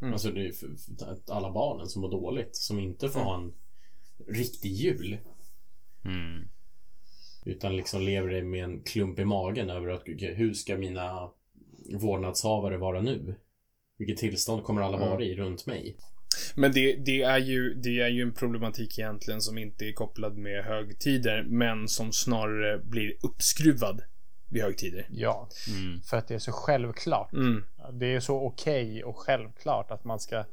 Mm. 0.00 0.12
Alltså 0.12 0.30
det 0.30 0.46
är 0.46 0.52
för, 0.52 0.68
för 0.98 1.34
alla 1.34 1.52
barnen 1.52 1.86
som 1.86 2.02
mår 2.02 2.10
dåligt, 2.10 2.56
som 2.56 2.78
inte 2.78 3.08
får 3.08 3.20
mm. 3.20 3.32
ha 3.32 3.38
en 3.38 3.54
riktig 4.26 4.72
jul. 4.72 5.18
Mm. 6.04 6.48
Utan 7.44 7.76
liksom 7.76 8.02
lever 8.02 8.42
med 8.42 8.64
en 8.64 8.82
klump 8.82 9.18
i 9.18 9.24
magen 9.24 9.70
över 9.70 9.88
att 9.88 10.02
hur 10.06 10.54
ska 10.54 10.76
mina 10.76 11.30
vårdnadshavare 12.00 12.76
vara 12.76 13.00
nu? 13.00 13.34
Vilket 13.98 14.16
tillstånd 14.16 14.64
kommer 14.64 14.82
alla 14.82 14.98
vara 14.98 15.22
i 15.24 15.36
runt 15.36 15.66
mig? 15.66 15.96
Men 16.54 16.72
det, 16.72 16.96
det, 16.96 17.22
är 17.22 17.38
ju, 17.38 17.74
det 17.74 18.00
är 18.00 18.08
ju 18.08 18.22
en 18.22 18.34
problematik 18.34 18.98
egentligen 18.98 19.40
som 19.40 19.58
inte 19.58 19.84
är 19.84 19.92
kopplad 19.92 20.36
med 20.36 20.64
högtider, 20.64 21.42
men 21.42 21.88
som 21.88 22.12
snarare 22.12 22.78
blir 22.78 23.16
uppskruvad 23.22 24.02
vid 24.50 24.62
högtider. 24.62 25.06
Ja, 25.10 25.48
mm. 25.68 26.00
för 26.00 26.16
att 26.16 26.28
det 26.28 26.34
är 26.34 26.38
så 26.38 26.52
självklart. 26.52 27.32
Mm. 27.32 27.64
Det 27.92 28.06
är 28.06 28.20
så 28.20 28.46
okej 28.46 28.84
okay 28.84 29.02
och 29.02 29.18
självklart 29.18 29.90
att 29.90 30.04
man 30.04 30.20
ska 30.20 30.44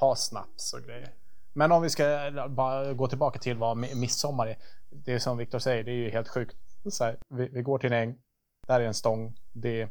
ha 0.00 0.16
snaps 0.16 0.72
och 0.72 0.82
grejer. 0.82 1.08
Men 1.52 1.72
om 1.72 1.82
vi 1.82 1.90
ska 1.90 2.30
bara 2.50 2.92
gå 2.92 3.08
tillbaka 3.08 3.38
till 3.38 3.56
vad 3.56 3.76
midsommar 3.76 4.46
är. 4.46 4.56
Det 4.90 5.12
är 5.12 5.18
som 5.18 5.38
Viktor 5.38 5.58
säger, 5.58 5.84
det 5.84 5.90
är 5.90 5.94
ju 5.94 6.10
helt 6.10 6.28
sjukt. 6.28 6.56
Här, 7.00 7.18
vi, 7.28 7.48
vi, 7.48 7.62
går 7.62 7.78
till 7.78 7.92
en 7.92 8.08
äng, 8.08 8.18
där 8.66 8.80
är 8.80 8.84
en 8.84 8.94
stång, 8.94 9.34
det, 9.52 9.88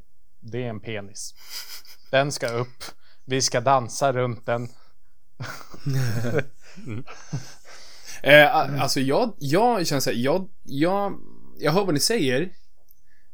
det 0.51 0.63
är 0.63 0.69
en 0.69 0.79
penis. 0.79 1.33
Den 2.11 2.31
ska 2.31 2.47
upp, 2.47 2.83
vi 3.25 3.41
ska 3.41 3.61
dansa 3.61 4.13
runt 4.13 4.45
den. 4.45 4.69
mm. 6.85 7.03
eh, 8.23 8.81
alltså 8.81 8.99
jag, 8.99 9.33
jag 9.39 9.87
känner 9.87 9.99
så 9.99 10.09
här, 10.09 10.17
jag, 10.17 10.49
jag, 10.63 11.19
jag 11.57 11.71
hör 11.71 11.85
vad 11.85 11.93
ni 11.93 11.99
säger. 11.99 12.49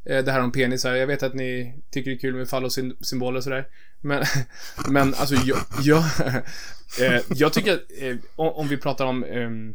Eh, 0.06 0.24
det 0.24 0.32
här 0.32 0.42
om 0.42 0.52
penisar. 0.52 0.96
Jag 0.96 1.08
vet 1.08 1.24
att 1.24 1.34
ni 1.34 1.76
tycker 1.92 2.12
det 2.12 2.18
är 2.18 2.20
kul 2.20 2.36
med 2.36 2.50
fallosymboler 2.50 3.38
och 3.38 3.44
sådär. 3.44 3.68
Men, 4.02 4.24
men 4.88 5.14
alltså 5.14 5.36
jag, 5.36 5.58
jag, 5.82 6.04
eh, 7.02 7.22
jag 7.30 7.54
tycker 7.54 7.74
att 7.74 7.82
eh, 8.02 8.18
om 8.36 8.68
vi 8.68 8.78
pratar 8.78 9.06
om 9.06 9.24
ehm, 9.24 9.74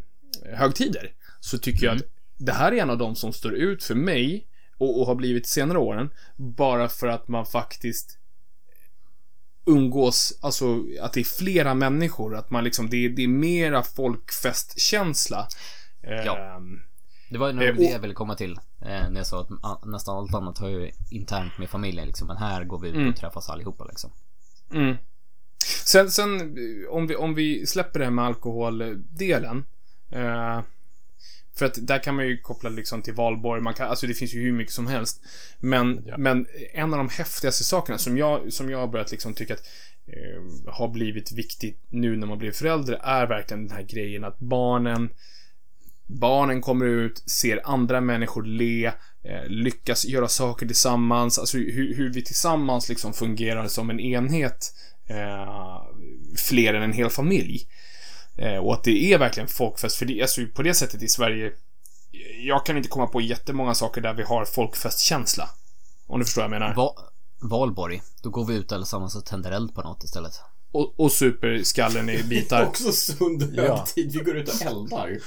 högtider 0.54 1.12
så 1.40 1.58
tycker 1.58 1.86
mm. 1.86 1.96
jag 1.96 1.96
att 1.96 2.12
det 2.38 2.52
här 2.52 2.72
är 2.72 2.82
en 2.82 2.90
av 2.90 2.98
de 2.98 3.16
som 3.16 3.32
står 3.32 3.54
ut 3.54 3.84
för 3.84 3.94
mig 3.94 4.46
och, 4.78 5.00
och 5.00 5.06
har 5.06 5.14
blivit 5.14 5.46
senare 5.46 5.78
åren 5.78 6.10
bara 6.36 6.88
för 6.88 7.06
att 7.06 7.28
man 7.28 7.46
faktiskt 7.46 8.18
umgås, 9.66 10.38
alltså 10.40 10.84
att 11.00 11.12
det 11.12 11.20
är 11.20 11.38
flera 11.38 11.74
människor, 11.74 12.36
att 12.36 12.50
man 12.50 12.64
liksom, 12.64 12.90
det 12.90 12.96
är, 12.96 13.08
det 13.08 13.22
är 13.22 13.28
mera 13.28 13.82
folkfestkänsla. 13.82 15.48
Ja. 16.02 16.56
Um, 16.56 16.82
det 17.28 17.38
var 17.38 17.52
nog 17.52 17.64
eh, 17.64 17.74
det 17.74 17.84
jag 17.84 17.98
ville 17.98 18.14
komma 18.14 18.34
till. 18.34 18.52
Eh, 18.80 19.10
när 19.10 19.16
jag 19.16 19.26
sa 19.26 19.40
att 19.62 19.84
nästan 19.84 20.16
allt 20.16 20.34
annat 20.34 20.58
har 20.58 20.68
ju 20.68 20.90
internt 21.10 21.58
med 21.58 21.70
familjen 21.70 22.06
liksom. 22.06 22.26
Men 22.26 22.36
här 22.36 22.64
går 22.64 22.78
vi 22.78 22.88
ut 22.88 22.94
och 22.94 23.00
mm. 23.00 23.14
träffas 23.14 23.50
allihopa 23.50 23.84
liksom. 23.84 24.10
Mm. 24.72 24.96
Sen, 25.84 26.10
sen 26.10 26.56
om, 26.90 27.06
vi, 27.06 27.16
om 27.16 27.34
vi 27.34 27.66
släpper 27.66 27.98
det 27.98 28.04
här 28.04 28.12
med 28.12 28.24
alkoholdelen. 28.24 29.64
Eh, 30.10 30.60
för 31.58 31.66
att 31.66 31.86
där 31.86 32.02
kan 32.02 32.14
man 32.14 32.26
ju 32.26 32.38
koppla 32.38 32.70
liksom 32.70 33.02
till 33.02 33.14
valborg, 33.14 33.62
man 33.62 33.74
kan, 33.74 33.88
alltså 33.88 34.06
det 34.06 34.14
finns 34.14 34.34
ju 34.34 34.40
hur 34.40 34.52
mycket 34.52 34.74
som 34.74 34.86
helst. 34.86 35.22
Men, 35.60 36.02
ja. 36.06 36.18
men 36.18 36.46
en 36.72 36.92
av 36.94 36.98
de 36.98 37.08
häftigaste 37.08 37.64
sakerna 37.64 37.98
som 37.98 38.18
jag, 38.18 38.52
som 38.52 38.70
jag 38.70 38.78
har 38.78 38.88
börjat 38.88 39.10
liksom 39.10 39.34
tycka 39.34 39.54
att 39.54 39.62
eh, 40.06 40.72
har 40.72 40.88
blivit 40.88 41.32
viktigt 41.32 41.82
nu 41.88 42.16
när 42.16 42.26
man 42.26 42.38
blir 42.38 42.52
förälder 42.52 43.00
är 43.02 43.26
verkligen 43.26 43.68
den 43.68 43.76
här 43.76 43.82
grejen 43.82 44.24
att 44.24 44.38
barnen 44.38 45.10
Barnen 46.08 46.60
kommer 46.60 46.86
ut, 46.86 47.22
ser 47.30 47.60
andra 47.64 48.00
människor 48.00 48.42
le, 48.42 48.86
eh, 49.22 49.46
lyckas 49.46 50.04
göra 50.04 50.28
saker 50.28 50.66
tillsammans, 50.66 51.38
alltså 51.38 51.58
hur, 51.58 51.94
hur 51.94 52.12
vi 52.12 52.22
tillsammans 52.22 52.88
liksom 52.88 53.12
fungerar 53.12 53.68
som 53.68 53.90
en 53.90 54.00
enhet 54.00 54.74
eh, 55.06 55.82
fler 56.48 56.74
än 56.74 56.82
en 56.82 56.92
hel 56.92 57.10
familj. 57.10 57.66
Eh, 58.38 58.56
och 58.56 58.74
att 58.74 58.84
det 58.84 59.12
är 59.12 59.18
verkligen 59.18 59.48
folkfest, 59.48 59.96
för 59.96 60.06
det, 60.06 60.22
alltså, 60.22 60.40
på 60.54 60.62
det 60.62 60.74
sättet 60.74 61.02
i 61.02 61.08
Sverige, 61.08 61.52
jag 62.38 62.66
kan 62.66 62.76
inte 62.76 62.88
komma 62.88 63.06
på 63.06 63.20
jättemånga 63.20 63.74
saker 63.74 64.00
där 64.00 64.14
vi 64.14 64.22
har 64.22 64.44
folkfestkänsla. 64.44 65.48
Om 66.06 66.18
du 66.18 66.24
förstår 66.24 66.42
vad 66.42 66.54
jag 66.54 66.60
menar. 66.60 66.74
Va 66.74 66.94
Valborg, 67.40 68.02
då 68.22 68.30
går 68.30 68.44
vi 68.44 68.54
ut 68.54 68.72
allesammans 68.72 69.16
och 69.16 69.24
tänder 69.24 69.50
eld 69.50 69.74
på 69.74 69.82
något 69.82 70.04
istället. 70.04 70.32
Och, 70.72 71.00
och 71.00 71.12
super 71.12 71.62
skallen 71.62 72.10
i 72.10 72.22
bitar. 72.22 72.66
Också 72.66 72.92
sund 72.92 73.42
högtid, 73.42 74.06
ja. 74.14 74.18
vi 74.18 74.24
går 74.24 74.36
ut 74.36 74.48
och 74.48 74.62
eldar. 74.62 75.18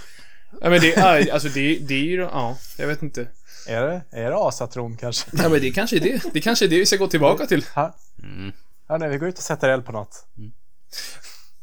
Ja 0.62 0.70
men 0.70 0.82
det 0.82 0.93
är, 0.93 1.34
alltså 1.34 1.49
det, 1.49 1.80
det 1.80 1.93
är 1.93 2.03
ju, 2.03 2.22
ja, 2.22 2.57
jag 2.78 2.88
vet 2.88 3.01
inte. 3.01 3.28
Är 3.68 3.82
det, 3.82 4.01
är 4.12 4.30
det 4.30 4.38
asatron 4.38 4.97
kanske? 4.97 5.30
Ja 5.34 5.49
men 5.49 5.62
det 5.62 5.72
kanske 5.72 5.95
är 5.95 5.99
det. 5.99 6.22
Det 6.34 6.41
kanske 6.41 6.66
är 6.66 6.70
det 6.70 6.80
vi 6.80 6.86
ska 6.86 6.95
gå 6.95 7.07
tillbaka 7.07 7.45
till. 7.45 7.66
Ha? 7.76 7.95
Mm. 8.24 8.51
Ja 8.88 8.97
nej, 8.97 9.10
vi 9.10 9.18
går 9.18 9.30
ut 9.30 9.38
och 9.38 9.43
sätter 9.43 9.70
eld 9.70 9.86
på 9.86 9.91
något. 9.91 10.26
Mm. 10.38 10.51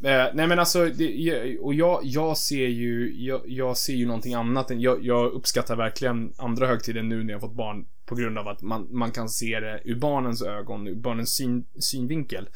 Eh, 0.05 0.26
nej 0.34 0.47
men 0.47 0.59
alltså, 0.59 0.86
det, 0.86 1.59
och 1.59 1.74
jag, 1.74 2.01
jag 2.05 2.38
ser 2.38 2.66
ju, 2.66 3.14
jag, 3.24 3.42
jag, 3.47 3.76
ser 3.76 3.92
ju 3.92 4.07
någonting 4.07 4.34
annat 4.34 4.70
än, 4.70 4.80
jag, 4.80 5.05
jag 5.05 5.32
uppskattar 5.32 5.76
verkligen 5.76 6.32
andra 6.36 6.66
högtider 6.66 7.03
nu 7.03 7.24
när 7.24 7.32
jag 7.32 7.40
fått 7.40 7.57
barn 7.57 7.86
på 8.07 8.14
grund 8.14 8.38
av 8.38 8.49
att 8.49 8.62
man, 8.62 8.88
man 8.90 9.11
kan 9.11 9.28
se 9.28 9.61
det 9.61 9.80
ur 9.84 9.97
barnens 9.97 10.42
ögon, 10.42 10.86
ur 10.86 10.94
barnens 10.94 11.34
syn, 11.34 11.64
synvinkel. 11.78 12.49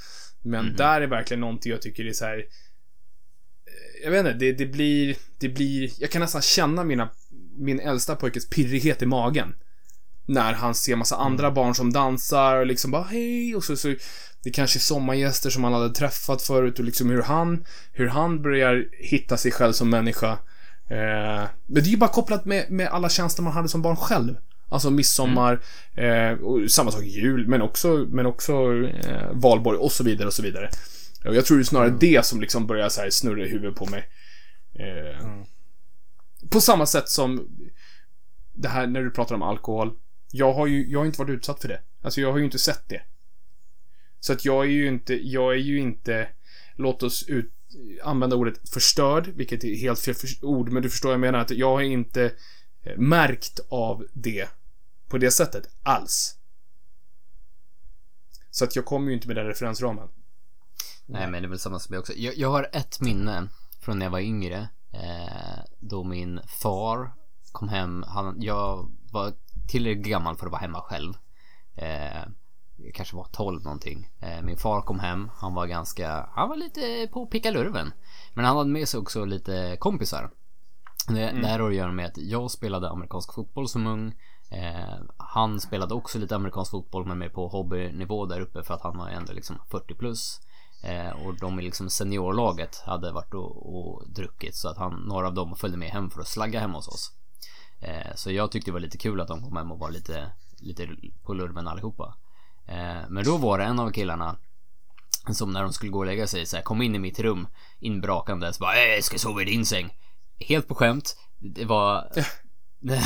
Men 0.42 0.64
mm. 0.64 0.76
där 0.76 1.00
är 1.00 1.06
verkligen 1.06 1.40
någonting 1.40 1.72
jag 1.72 1.82
tycker 1.82 2.04
är 2.04 2.12
så 2.12 2.24
här. 2.24 2.38
Eh, 2.38 2.44
jag 4.04 4.10
vet 4.10 4.18
inte, 4.18 4.32
det, 4.32 4.52
det 4.52 4.66
blir, 4.66 5.16
det 5.38 5.48
blir, 5.48 5.90
jag 5.98 6.10
kan 6.10 6.22
nästan 6.22 6.42
känna 6.42 6.84
mina, 6.84 7.10
min 7.56 7.80
äldsta 7.80 8.16
pojkes 8.16 8.48
pirrighet 8.48 9.02
i 9.02 9.06
magen. 9.06 9.54
När 10.26 10.52
han 10.52 10.74
ser 10.74 10.96
massa 10.96 11.16
andra 11.16 11.46
mm. 11.46 11.54
barn 11.54 11.74
som 11.74 11.92
dansar 11.92 12.56
och 12.56 12.66
liksom 12.66 12.90
bara 12.90 13.02
hej 13.02 13.56
och 13.56 13.64
så, 13.64 13.76
så 13.76 13.94
det 14.44 14.50
kanske 14.50 14.78
är 14.78 14.80
sommargäster 14.80 15.50
som 15.50 15.64
han 15.64 15.72
hade 15.72 15.94
träffat 15.94 16.42
förut 16.42 16.78
och 16.78 16.84
liksom 16.84 17.10
hur 17.10 17.22
han, 17.22 17.64
hur 17.92 18.08
han 18.08 18.42
börjar 18.42 18.88
hitta 18.98 19.36
sig 19.36 19.52
själv 19.52 19.72
som 19.72 19.90
människa. 19.90 20.32
Eh, 20.88 21.48
men 21.66 21.74
det 21.74 21.80
är 21.80 21.90
ju 21.90 21.96
bara 21.96 22.10
kopplat 22.10 22.44
med, 22.44 22.70
med 22.70 22.88
alla 22.88 23.08
tjänster 23.08 23.42
man 23.42 23.52
hade 23.52 23.68
som 23.68 23.82
barn 23.82 23.96
själv. 23.96 24.36
Alltså 24.68 24.90
midsommar, 24.90 25.62
mm. 25.96 26.32
eh, 26.32 26.44
och 26.44 26.70
samma 26.70 26.90
sak 26.90 27.04
jul, 27.04 27.48
men 27.48 27.62
också, 27.62 28.06
men 28.08 28.26
också 28.26 28.52
eh, 28.84 29.30
valborg 29.32 29.78
och 29.78 29.92
så 29.92 30.04
vidare 30.04 30.26
och 30.26 30.34
så 30.34 30.42
vidare. 30.42 30.70
Och 31.24 31.34
jag 31.34 31.44
tror 31.44 31.56
det 31.56 31.62
är 31.62 31.64
snarare 31.64 31.88
mm. 31.88 31.98
det 31.98 32.26
som 32.26 32.40
liksom 32.40 32.66
börjar 32.66 32.88
så 32.88 33.00
här 33.00 33.10
snurra 33.10 33.46
i 33.46 33.48
huvudet 33.48 33.76
på 33.76 33.86
mig. 33.86 34.08
Eh, 34.74 35.20
mm. 35.20 35.44
På 36.50 36.60
samma 36.60 36.86
sätt 36.86 37.08
som 37.08 37.48
det 38.52 38.68
här 38.68 38.86
när 38.86 39.02
du 39.02 39.10
pratar 39.10 39.34
om 39.34 39.42
alkohol. 39.42 39.92
Jag 40.32 40.52
har 40.52 40.66
ju, 40.66 40.90
jag 40.90 40.98
har 40.98 41.06
inte 41.06 41.18
varit 41.18 41.30
utsatt 41.30 41.60
för 41.60 41.68
det. 41.68 41.80
Alltså 42.02 42.20
jag 42.20 42.32
har 42.32 42.38
ju 42.38 42.44
inte 42.44 42.58
sett 42.58 42.88
det. 42.88 43.02
Så 44.20 44.32
att 44.32 44.44
jag 44.44 44.64
är 44.64 44.70
ju 44.70 44.88
inte, 44.88 45.14
jag 45.14 45.52
är 45.52 45.58
ju 45.58 45.78
inte, 45.78 46.28
låt 46.76 47.02
oss 47.02 47.28
ut, 47.28 47.52
använda 48.02 48.36
ordet 48.36 48.68
förstörd, 48.68 49.26
vilket 49.26 49.64
är 49.64 49.76
helt 49.76 50.00
fel 50.00 50.14
ord, 50.42 50.72
men 50.72 50.82
du 50.82 50.90
förstår 50.90 51.10
jag 51.10 51.20
menar 51.20 51.38
att 51.38 51.50
jag 51.50 51.80
är 51.80 51.86
inte 51.86 52.32
eh, 52.82 52.96
märkt 52.96 53.60
av 53.68 54.06
det 54.12 54.48
på 55.08 55.18
det 55.18 55.30
sättet 55.30 55.68
alls. 55.82 56.36
Så 58.50 58.64
att 58.64 58.76
jag 58.76 58.84
kommer 58.84 59.08
ju 59.08 59.14
inte 59.14 59.26
med 59.26 59.36
den 59.36 59.46
referensramen. 59.46 60.08
Nej, 61.06 61.30
men 61.30 61.42
det 61.42 61.46
är 61.46 61.50
väl 61.50 61.58
samma 61.58 61.78
som 61.78 61.92
jag 61.92 62.00
också. 62.00 62.12
Jag, 62.12 62.36
jag 62.36 62.50
har 62.50 62.68
ett 62.72 63.00
minne 63.00 63.48
från 63.80 63.98
när 63.98 64.06
jag 64.06 64.10
var 64.10 64.20
yngre. 64.20 64.68
Eh, 64.92 65.58
då 65.78 66.04
min 66.04 66.40
far 66.46 67.12
kom 67.52 67.68
hem. 67.68 68.04
Han, 68.08 68.42
jag 68.42 68.92
var 69.10 69.32
tillräckligt 69.68 70.06
gammal 70.06 70.36
för 70.36 70.46
att 70.46 70.52
vara 70.52 70.60
hemma 70.60 70.80
själv. 70.80 71.14
Eh, 71.76 72.22
jag 72.84 72.94
kanske 72.94 73.16
var 73.16 73.26
12 73.32 73.62
någonting. 73.64 74.08
Eh, 74.20 74.42
min 74.42 74.56
far 74.56 74.82
kom 74.82 74.98
hem. 74.98 75.30
Han 75.34 75.54
var 75.54 75.66
ganska, 75.66 76.28
han 76.34 76.48
var 76.48 76.56
lite 76.56 77.08
på 77.12 77.26
pickalurven. 77.26 77.92
Men 78.34 78.44
han 78.44 78.56
hade 78.56 78.70
med 78.70 78.88
sig 78.88 79.00
också 79.00 79.24
lite 79.24 79.76
kompisar. 79.80 80.30
Det, 81.08 81.28
mm. 81.28 81.42
det 81.42 81.48
här 81.48 81.60
har 81.60 81.68
att 81.68 81.74
göra 81.74 81.92
med 81.92 82.06
att 82.06 82.18
jag 82.18 82.50
spelade 82.50 82.90
amerikansk 82.90 83.34
fotboll 83.34 83.68
som 83.68 83.86
ung. 83.86 84.14
Eh, 84.50 84.98
han 85.16 85.60
spelade 85.60 85.94
också 85.94 86.18
lite 86.18 86.36
amerikansk 86.36 86.70
fotboll 86.70 87.06
men 87.06 87.18
mer 87.18 87.28
på 87.28 87.48
hobbynivå 87.48 88.26
där 88.26 88.40
uppe 88.40 88.62
för 88.62 88.74
att 88.74 88.82
han 88.82 88.98
var 88.98 89.08
ändå 89.08 89.32
liksom 89.32 89.56
40 89.70 89.94
plus. 89.94 90.40
Eh, 90.82 91.26
och 91.26 91.38
de 91.40 91.60
i 91.60 91.62
liksom 91.62 91.90
seniorlaget 91.90 92.82
hade 92.86 93.12
varit 93.12 93.34
och, 93.34 93.76
och, 93.76 94.10
druckit 94.10 94.54
så 94.56 94.68
att 94.68 94.78
han, 94.78 94.92
några 94.92 95.26
av 95.26 95.34
dem 95.34 95.56
följde 95.56 95.78
med 95.78 95.90
hem 95.90 96.10
för 96.10 96.20
att 96.20 96.28
slagga 96.28 96.60
hemma 96.60 96.78
hos 96.78 96.88
oss. 96.88 97.12
Eh, 97.80 98.14
så 98.14 98.30
jag 98.30 98.50
tyckte 98.52 98.70
det 98.70 98.72
var 98.72 98.80
lite 98.80 98.98
kul 98.98 99.20
att 99.20 99.28
de 99.28 99.42
kom 99.42 99.56
hem 99.56 99.72
och 99.72 99.78
var 99.78 99.90
lite, 99.90 100.32
lite 100.60 100.88
på 101.22 101.34
lurven 101.34 101.68
allihopa. 101.68 102.14
Eh, 102.68 103.08
men 103.08 103.24
då 103.24 103.36
var 103.36 103.58
det 103.58 103.64
en 103.64 103.78
av 103.78 103.90
killarna 103.90 104.36
som 105.34 105.52
när 105.52 105.62
de 105.62 105.72
skulle 105.72 105.92
gå 105.92 105.98
och 105.98 106.06
lägga 106.06 106.26
sig 106.26 106.46
så 106.46 106.56
här, 106.56 106.62
kom 106.62 106.82
in 106.82 106.94
i 106.94 106.98
mitt 106.98 107.20
rum 107.20 107.48
inbrakandes 107.78 108.58
bara 108.58 108.76
äh, 108.76 108.94
jag 108.94 109.04
ska 109.04 109.18
sova 109.18 109.42
i 109.42 109.44
din 109.44 109.66
säng. 109.66 109.96
Helt 110.38 110.68
på 110.68 110.74
skämt. 110.74 111.16
Det 111.38 111.64
var 111.64 112.12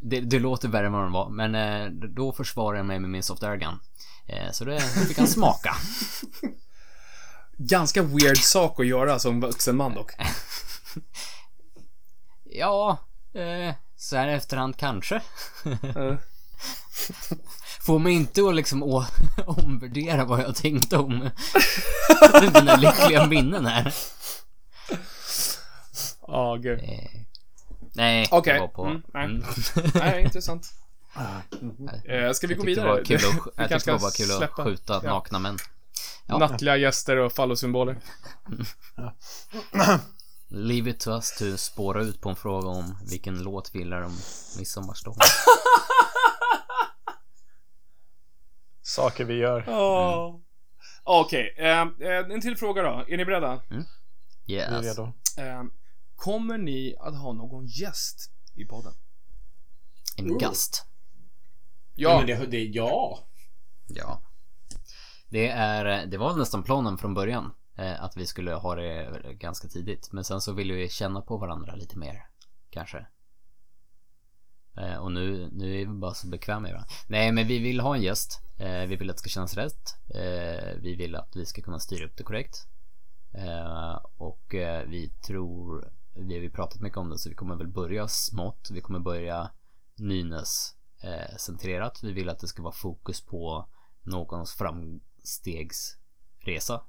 det, 0.00 0.20
det, 0.20 0.38
låter 0.38 0.68
värre 0.68 0.86
än 0.86 0.92
vad 0.92 1.04
det 1.04 1.12
var, 1.12 1.30
men 1.30 1.54
eh, 1.54 1.90
då 1.90 2.32
försvarade 2.32 2.78
jag 2.78 2.86
mig 2.86 2.98
med 2.98 3.10
min 3.10 3.22
soft 3.22 3.42
airgun. 3.42 3.78
Eh, 4.26 4.50
så 4.52 4.64
det 4.64 4.80
fick 4.80 5.18
han 5.18 5.26
smaka. 5.26 5.76
Ganska 7.58 8.02
weird 8.02 8.38
sak 8.38 8.80
att 8.80 8.86
göra 8.86 9.18
som 9.18 9.40
vuxen 9.40 9.76
man 9.76 9.94
dock. 9.94 10.12
ja, 12.44 12.98
så 13.96 14.16
här 14.16 14.28
efterhand 14.28 14.76
kanske. 14.76 15.22
Får 17.86 17.98
mig 17.98 18.12
inte 18.12 18.48
att 18.48 18.54
liksom 18.54 18.82
å- 18.82 19.06
omvärdera 19.46 20.24
vad 20.24 20.40
jag 20.40 20.56
tänkte 20.56 20.96
om 20.96 21.08
mina 22.54 22.76
lyckliga 22.76 23.26
minnen 23.26 23.66
här. 23.66 23.94
Ja, 26.26 26.54
oh, 26.54 26.60
gud. 26.60 26.78
Eh, 26.78 27.20
nej, 27.94 28.28
Okej. 28.30 28.60
Okay. 28.60 28.68
På... 28.68 28.84
Mm, 28.84 29.02
nej. 29.14 29.24
Mm. 29.24 29.42
nej, 29.94 30.22
intressant. 30.22 30.74
Eh, 32.04 32.32
ska 32.32 32.46
vi 32.46 32.54
gå 32.54 32.62
vidare? 32.62 32.96
Det 32.96 33.04
kul 33.04 33.16
att, 33.16 33.24
jag 33.56 33.68
tyckte 33.68 33.92
det 33.92 33.98
var 33.98 34.10
kul 34.10 34.42
att 34.42 34.50
skjuta 34.50 35.00
ja. 35.04 35.14
nakna 35.14 35.38
män. 35.38 35.58
Ja. 36.26 36.38
Nattliga 36.38 36.76
gäster 36.76 37.16
och 37.16 37.32
fallosymboler. 37.32 37.98
Leave 40.48 40.90
it 40.90 41.00
to 41.00 41.10
us 41.10 41.36
to 41.38 41.56
spåra 41.56 42.02
ut 42.02 42.20
på 42.20 42.28
en 42.28 42.36
fråga 42.36 42.68
om 42.68 42.98
vilken 43.10 43.42
låt 43.42 43.70
vi 43.74 43.78
gillar 43.78 44.02
om 44.02 44.16
midsommarstånd. 44.58 45.16
Saker 48.86 49.24
vi 49.24 49.34
gör. 49.34 49.60
Oh. 49.60 50.40
Okej, 51.02 51.52
okay. 51.52 51.66
eh, 51.66 51.80
eh, 51.80 52.30
en 52.30 52.40
till 52.40 52.56
fråga 52.56 52.82
då. 52.82 53.04
Är 53.08 53.16
ni 53.16 53.24
beredda? 53.24 53.62
Mm. 53.70 53.84
Yes. 54.46 54.70
Vi 54.70 54.76
är 54.76 54.82
redo. 54.82 55.02
Eh, 55.38 55.64
kommer 56.16 56.58
ni 56.58 56.96
att 57.00 57.18
ha 57.18 57.32
någon 57.32 57.66
gäst 57.66 58.30
i 58.54 58.64
podden? 58.64 58.92
En 60.16 60.30
oh. 60.30 60.38
gast? 60.38 60.86
Ja. 61.94 62.18
Men 62.18 62.26
det, 62.26 62.46
det, 62.46 62.64
ja. 62.64 63.18
Ja. 63.86 64.22
Det 65.28 65.48
är, 65.48 66.06
det 66.06 66.18
var 66.18 66.36
nästan 66.36 66.62
planen 66.62 66.98
från 66.98 67.14
början. 67.14 67.52
Eh, 67.76 68.04
att 68.04 68.16
vi 68.16 68.26
skulle 68.26 68.54
ha 68.54 68.74
det 68.74 69.22
ganska 69.32 69.68
tidigt. 69.68 70.12
Men 70.12 70.24
sen 70.24 70.40
så 70.40 70.52
ville 70.52 70.74
vi 70.74 70.88
känna 70.88 71.20
på 71.20 71.36
varandra 71.36 71.74
lite 71.74 71.98
mer. 71.98 72.26
Kanske. 72.70 73.06
Eh, 74.76 74.96
och 74.96 75.12
nu, 75.12 75.48
nu 75.52 75.80
är 75.80 75.86
vi 75.86 75.92
bara 75.92 76.14
så 76.14 76.26
bekväma 76.26 76.60
med 76.60 76.72
varandra. 76.72 76.90
Nej 77.08 77.32
men 77.32 77.46
vi 77.46 77.58
vill 77.58 77.80
ha 77.80 77.96
en 77.96 78.02
gäst. 78.02 78.42
Eh, 78.58 78.86
vi 78.86 78.96
vill 78.96 79.10
att 79.10 79.16
det 79.16 79.20
ska 79.20 79.28
kännas 79.28 79.54
rätt. 79.54 79.96
Vi 80.76 80.94
vill 80.98 81.14
att 81.14 81.36
vi 81.36 81.46
ska 81.46 81.62
kunna 81.62 81.78
styra 81.78 82.06
upp 82.06 82.16
det 82.16 82.22
korrekt. 82.22 82.66
Och 84.16 84.54
vi 84.86 85.12
tror, 85.26 85.92
vi 86.14 86.42
har 86.42 86.50
pratat 86.50 86.80
mycket 86.80 86.98
om 86.98 87.10
det 87.10 87.18
så 87.18 87.28
vi 87.28 87.34
kommer 87.34 87.56
väl 87.56 87.68
börja 87.68 88.08
smått. 88.08 88.68
Vi 88.72 88.80
kommer 88.80 88.98
börja 88.98 89.50
Nynäs 89.96 90.74
centrerat. 91.38 92.00
Vi 92.02 92.12
vill 92.12 92.28
att 92.28 92.38
det 92.38 92.46
ska 92.46 92.62
vara 92.62 92.72
fokus 92.72 93.20
på 93.20 93.68
någons 94.02 94.54
framstegsresa. 94.54 96.82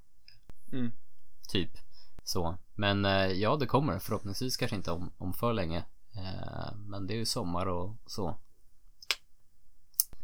Mm. 0.72 0.92
Typ 1.50 1.72
så. 2.24 2.58
Men 2.76 3.06
eh, 3.06 3.32
ja, 3.32 3.56
det 3.56 3.66
kommer 3.66 4.00
förhoppningsvis 4.00 4.58
kanske 4.58 4.76
inte 4.76 4.92
om, 4.92 5.12
om 5.18 5.34
för 5.34 5.54
länge. 5.54 5.86
Eh, 6.16 6.76
men 6.76 7.08
det 7.08 7.14
är 7.14 7.18
ju 7.18 7.26
sommar 7.26 7.66
och 7.66 7.96
så. 8.06 8.38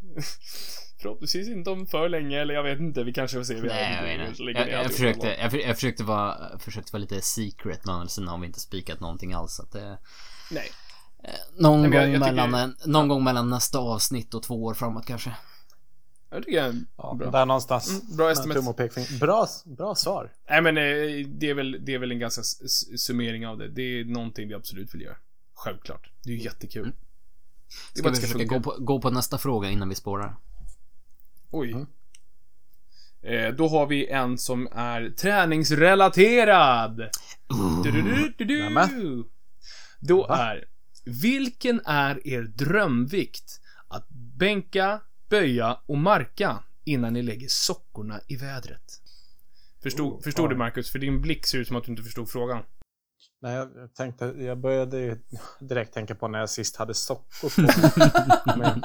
Förhoppningsvis 1.04 1.47
inte 1.47 1.70
om 1.70 1.86
för 1.86 2.10
länge 2.10 2.41
eller 2.41 2.54
jag 2.54 2.64
vet 2.64 2.80
inte. 2.80 3.04
Vi 3.04 3.14
kanske 3.14 3.38
får 3.38 3.43
se. 3.43 3.54
Vi 3.54 3.68
Nej, 3.68 3.95
jag, 3.95 4.04
vet 4.04 4.39
inte. 4.39 4.51
Jag, 4.51 4.84
jag, 4.84 4.91
försökte, 4.91 5.28
jag, 5.28 5.62
jag, 5.62 5.76
försökte 5.76 6.04
vara, 6.04 6.60
försökte 6.60 6.93
vara 6.93 7.01
lite 7.01 7.22
secret 7.22 7.86
men 7.86 8.10
sen 8.10 8.28
har 8.28 8.38
vi 8.38 8.47
inte 8.47 8.60
spikat 8.60 8.99
någonting 8.99 9.34
alls. 9.34 9.56
Så 9.56 9.64
att 9.64 9.72
det, 9.72 9.97
Nej. 10.51 10.72
Någon, 11.58 11.82
Nej, 11.82 12.12
gång, 12.12 12.20
mellan, 12.20 12.74
tycker... 12.74 12.89
någon 12.89 13.08
gång 13.08 13.24
mellan 13.24 13.49
nästa 13.49 13.80
avsnitt 13.80 14.34
och 14.34 14.43
två 14.43 14.64
år 14.64 14.74
framåt 14.74 15.06
kanske. 15.06 15.36
Jag 16.30 16.43
tycker 16.43 16.58
jag 16.58 16.66
är 16.66 16.82
ja, 16.97 17.16
bra. 17.20 17.32
Där 17.32 17.45
någonstans. 17.45 17.89
Mm, 17.89 18.18
bra 18.18 18.32
estimate. 18.32 18.89
Bra, 19.20 19.47
bra 19.66 19.95
svar. 19.95 20.32
Nej 20.49 20.62
men 20.62 20.78
eh, 20.78 21.28
det 21.28 21.49
är 21.49 21.54
väl, 21.54 21.86
det 21.86 21.93
är 21.93 21.99
väl 21.99 22.12
en 22.12 22.20
ganska 22.20 22.41
summering 22.97 23.47
av 23.47 23.58
det. 23.58 23.68
Det 23.68 23.82
är 23.82 24.06
någonting 24.06 24.47
vi 24.47 24.54
absolut 24.54 24.93
vill 24.93 25.01
göra. 25.01 25.16
Självklart. 25.54 26.12
Det 26.24 26.30
är 26.30 26.36
ju 26.36 26.43
jättekul. 26.43 26.84
Mm. 26.84 26.95
Ska 27.93 28.10
vi 28.10 28.16
försöka 28.16 28.43
gå 28.43 28.60
på, 28.60 28.76
gå 28.80 29.01
på, 29.01 29.10
nästa 29.10 29.38
fråga 29.38 29.70
innan 29.70 29.89
vi 29.89 29.95
spårar? 29.95 30.36
Oj. 31.54 31.72
Mm. 31.72 31.86
Eh, 33.22 33.56
då 33.56 33.68
har 33.68 33.88
vi 33.88 34.08
en 34.08 34.38
som 34.38 34.68
är 34.72 35.10
träningsrelaterad. 35.10 37.10
Du, 37.84 37.91
du, 37.91 38.34
du, 38.38 38.45
du, 38.45 39.24
Då 39.99 40.28
är 40.28 40.66
Vilken 41.06 41.82
är 41.86 42.28
er 42.28 42.41
drömvikt? 42.41 43.60
Att 43.88 44.10
bänka, 44.10 45.01
böja 45.30 45.80
och 45.86 45.97
marka 45.97 46.64
innan 46.86 47.14
ni 47.14 47.22
lägger 47.22 47.47
sockorna 47.49 48.20
i 48.28 48.36
vädret. 48.36 49.01
Förstod, 49.84 50.14
oh, 50.14 50.22
förstod 50.22 50.49
du 50.49 50.56
Marcus? 50.56 50.91
För 50.91 50.99
din 50.99 51.22
blick 51.22 51.45
ser 51.45 51.58
ut 51.58 51.68
som 51.68 51.78
att 51.78 51.84
du 51.84 51.91
inte 51.91 52.04
förstod 52.04 52.30
frågan. 52.30 52.64
Nej, 53.41 53.56
jag 53.56 53.95
tänkte, 53.95 54.26
jag 54.26 54.58
började 54.58 55.18
direkt 55.60 55.93
tänka 55.93 56.16
på 56.16 56.28
när 56.28 56.39
jag 56.39 56.49
sist 56.49 56.76
hade 56.76 56.93
sockor 56.93 57.56
på 57.56 57.62
mig. 58.60 58.82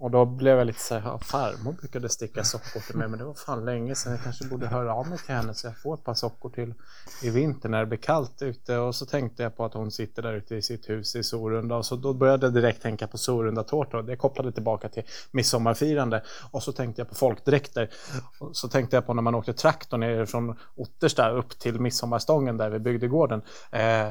Och 0.00 0.10
då 0.10 0.24
blev 0.24 0.58
jag 0.58 0.66
lite 0.66 0.80
så 0.80 0.94
här, 0.94 1.18
farmor 1.18 1.72
brukade 1.72 2.08
sticka 2.08 2.44
sockor 2.44 2.80
till 2.80 2.96
mig 2.96 3.08
men 3.08 3.18
det 3.18 3.24
var 3.24 3.34
fan 3.34 3.64
länge 3.64 3.94
sedan. 3.94 4.12
Jag 4.12 4.22
kanske 4.22 4.44
borde 4.44 4.66
höra 4.66 4.94
av 4.94 5.08
mig 5.08 5.18
till 5.18 5.34
henne 5.34 5.54
så 5.54 5.66
jag 5.66 5.78
får 5.78 5.94
ett 5.94 6.04
par 6.04 6.14
sockor 6.14 6.50
till 6.50 6.74
i 7.22 7.30
vinter 7.30 7.68
när 7.68 7.80
det 7.80 7.86
blir 7.86 7.98
kallt 7.98 8.42
ute. 8.42 8.78
Och 8.78 8.94
så 8.94 9.06
tänkte 9.06 9.42
jag 9.42 9.56
på 9.56 9.64
att 9.64 9.74
hon 9.74 9.90
sitter 9.90 10.22
där 10.22 10.32
ute 10.32 10.56
i 10.56 10.62
sitt 10.62 10.88
hus 10.88 11.16
i 11.16 11.22
Sorunda 11.22 11.76
och 11.76 11.86
så 11.86 11.96
då 11.96 12.14
började 12.14 12.46
jag 12.46 12.54
direkt 12.54 12.82
tänka 12.82 13.06
på 13.06 13.18
Sorunda 13.18 13.62
tårta 13.62 13.96
och 13.96 14.04
det 14.04 14.16
kopplade 14.16 14.52
tillbaka 14.52 14.88
till 14.88 15.02
midsommarfirande. 15.30 16.22
Och 16.50 16.62
så 16.62 16.72
tänkte 16.72 17.00
jag 17.00 17.08
på 17.08 17.14
folkdräkter. 17.14 17.90
Och 18.38 18.56
så 18.56 18.68
tänkte 18.68 18.96
jag 18.96 19.06
på 19.06 19.14
när 19.14 19.22
man 19.22 19.34
åkte 19.34 19.52
traktor 19.52 19.98
ner 19.98 20.26
från 20.26 20.58
Ottersta 20.74 21.30
upp 21.30 21.58
till 21.58 21.80
midsommarstången 21.80 22.56
där 22.56 22.70
vid 22.70 22.82
bygdegården. 22.82 23.42
Eh, 23.70 24.08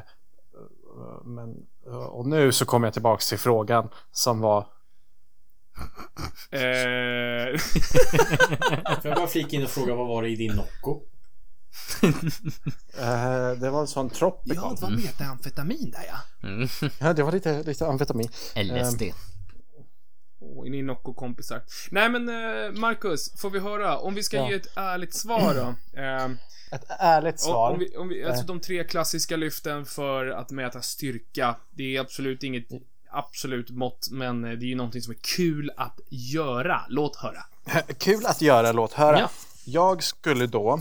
men, 1.24 1.56
och 2.10 2.28
nu 2.28 2.52
så 2.52 2.66
kommer 2.66 2.88
jag 2.88 2.94
tillbaka 2.94 3.22
till 3.30 3.40
frågan 3.40 3.90
som 4.12 4.42
var 4.42 4.68
Eh... 6.52 7.60
Får 9.02 9.10
jag 9.10 9.16
bara 9.16 9.28
flika 9.28 9.56
in 9.56 9.64
och 9.64 9.70
fråga 9.70 9.96
vad 9.96 10.08
var 10.08 10.24
det 10.24 10.30
i 10.30 10.36
din 10.36 10.56
Nocco? 10.56 11.02
uh, 12.04 13.60
det 13.60 13.70
var 13.70 13.82
en 13.82 13.88
sån 13.88 14.10
Tropical. 14.10 14.56
Ja, 14.56 14.76
det 14.76 14.82
var 14.82 14.90
metamfetamin 14.90 15.92
där 15.92 16.06
ja. 16.08 16.48
Mm. 16.50 16.68
ja, 17.00 17.14
det 17.14 17.24
var 17.24 17.32
lite, 17.32 17.64
lite 17.64 17.88
amfetamin. 17.88 18.30
LSD. 18.56 19.02
Um, 19.02 19.12
Oh, 20.40 20.70
ni 20.70 20.82
Nocco-kompisar. 20.82 21.62
Nej 21.92 22.10
men 22.10 22.30
eh, 22.30 22.72
Marcus, 22.72 23.42
får 23.42 23.50
vi 23.50 23.60
höra? 23.60 23.98
Om 23.98 24.16
vi 24.16 24.24
ska 24.24 24.38
ja. 24.38 24.50
ge 24.50 24.56
ett 24.56 24.78
ärligt 24.78 25.14
svar 25.14 25.54
då. 25.56 26.00
Eh, 26.02 26.26
ett 26.72 26.86
ärligt 27.00 27.40
svar? 27.40 27.72
Om 27.72 27.80
vi, 27.80 27.98
om 27.98 28.08
vi, 28.08 28.24
alltså 28.24 28.46
de 28.46 28.60
tre 28.60 28.84
klassiska 28.84 29.36
lyften 29.36 29.86
för 29.86 30.28
att 30.28 30.52
mäta 30.52 30.82
styrka. 30.82 31.56
Det 31.72 31.96
är 31.96 32.02
absolut 32.02 32.44
inget 32.44 32.68
absolut 33.12 33.70
mått, 33.70 34.08
men 34.12 34.42
det 34.42 34.50
är 34.50 34.56
ju 34.56 34.76
någonting 34.76 35.02
som 35.02 35.12
är 35.12 35.18
kul 35.38 35.72
att 35.78 36.00
göra. 36.10 36.82
Låt 36.90 37.16
höra. 37.16 37.44
kul 37.98 38.26
att 38.26 38.42
göra, 38.42 38.72
låt 38.72 38.94
höra. 38.94 39.20
Ja. 39.20 39.30
Jag 39.66 40.04
skulle 40.04 40.48
då 40.48 40.80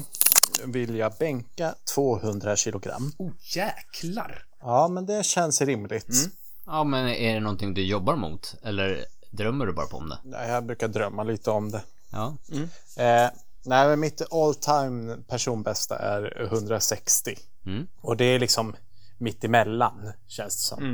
vilja 0.64 1.10
bänka 1.10 1.74
200 1.94 2.56
kilogram. 2.56 3.12
Oh, 3.18 3.30
jäklar! 3.54 4.44
Ja, 4.60 4.88
men 4.88 5.06
det 5.06 5.26
känns 5.26 5.60
rimligt. 5.60 6.08
Mm. 6.08 6.30
Ja, 6.66 6.84
men 6.84 7.08
är 7.08 7.34
det 7.34 7.40
någonting 7.40 7.74
du 7.74 7.84
jobbar 7.84 8.16
mot? 8.16 8.54
Eller 8.62 9.04
drömmer 9.30 9.66
du 9.66 9.72
bara 9.72 9.86
på 9.86 9.96
om 9.96 10.08
det? 10.08 10.18
Nej, 10.24 10.50
jag 10.50 10.66
brukar 10.66 10.88
drömma 10.88 11.22
lite 11.22 11.50
om 11.50 11.70
det. 11.70 11.82
Ja. 12.10 12.36
Mm. 12.52 12.62
Eh, 12.96 13.30
nej, 13.64 13.88
men 13.88 14.00
mitt 14.00 14.32
all 14.32 14.54
time 14.54 15.16
personbästa 15.28 15.98
är 15.98 16.42
160. 16.42 17.38
Mm. 17.66 17.86
Och 18.00 18.16
det 18.16 18.24
är 18.24 18.38
liksom 18.38 18.76
mitt 19.18 19.44
emellan, 19.44 20.12
känns 20.26 20.56
det 20.56 20.62
som. 20.62 20.84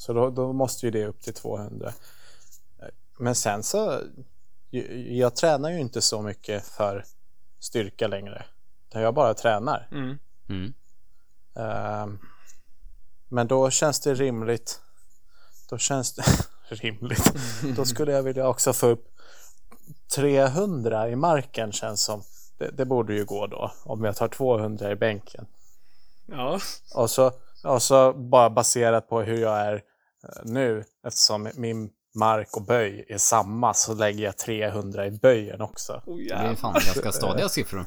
Så 0.00 0.12
då, 0.12 0.30
då, 0.30 0.52
måste 0.52 0.86
ju 0.86 0.90
det 0.90 1.06
upp 1.06 1.20
till 1.20 1.34
200. 1.34 1.92
Men 3.18 3.34
sen 3.34 3.62
så, 3.62 4.00
jag 5.08 5.36
tränar 5.36 5.70
ju 5.70 5.80
inte 5.80 6.02
så 6.02 6.22
mycket 6.22 6.66
för 6.66 7.04
styrka 7.58 8.08
längre. 8.08 8.44
Jag 8.92 9.14
bara 9.14 9.34
tränar. 9.34 9.88
Mm. 9.92 10.18
Mm. 10.48 10.74
Uh, 11.58 12.18
men 13.28 13.46
då 13.46 13.70
känns 13.70 14.00
det 14.00 14.14
rimligt. 14.14 14.80
Då 15.70 15.78
känns 15.78 16.14
det 16.14 16.24
rimligt. 16.68 17.32
Då 17.76 17.84
skulle 17.84 18.12
jag 18.12 18.22
vilja 18.22 18.48
också 18.48 18.72
få 18.72 18.86
upp 18.86 19.08
300 20.14 21.08
i 21.08 21.16
marken 21.16 21.72
känns 21.72 22.02
som. 22.02 22.22
Det, 22.58 22.70
det, 22.70 22.84
borde 22.84 23.14
ju 23.14 23.24
gå 23.24 23.46
då 23.46 23.72
om 23.84 24.04
jag 24.04 24.16
tar 24.16 24.28
200 24.28 24.90
i 24.90 24.96
bänken. 24.96 25.46
Ja. 26.26 26.60
Och 26.94 27.10
så, 27.10 27.32
och 27.64 27.82
så 27.82 28.12
bara 28.12 28.50
baserat 28.50 29.08
på 29.08 29.20
hur 29.22 29.38
jag 29.38 29.58
är 29.58 29.82
nu 30.44 30.84
eftersom 31.06 31.50
min 31.54 31.90
mark 32.14 32.56
och 32.56 32.62
böj 32.62 33.04
är 33.08 33.18
samma 33.18 33.74
så 33.74 33.94
lägger 33.94 34.24
jag 34.24 34.36
300 34.36 35.06
i 35.06 35.10
böjen 35.10 35.60
också. 35.60 36.02
Oh, 36.06 36.18
det 36.18 36.32
är 36.32 36.54
fan 36.54 36.72
ganska 36.72 37.12
stadiga 37.12 37.48
siffror. 37.48 37.86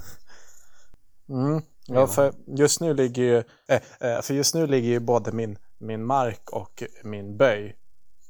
Mm. 1.30 1.62
Ja, 1.88 2.08
för 2.08 2.34
just 2.58 2.82
nu 2.82 2.94
ligger 2.94 3.24
ju, 3.24 3.44
äh, 3.68 4.22
för 4.22 4.34
just 4.34 4.56
nu 4.56 4.68
ligger 4.68 4.90
ju 4.90 5.00
både 5.00 5.32
min, 5.32 5.58
min 5.78 6.06
mark 6.06 6.50
och 6.50 6.84
min 7.04 7.38
böj 7.38 7.78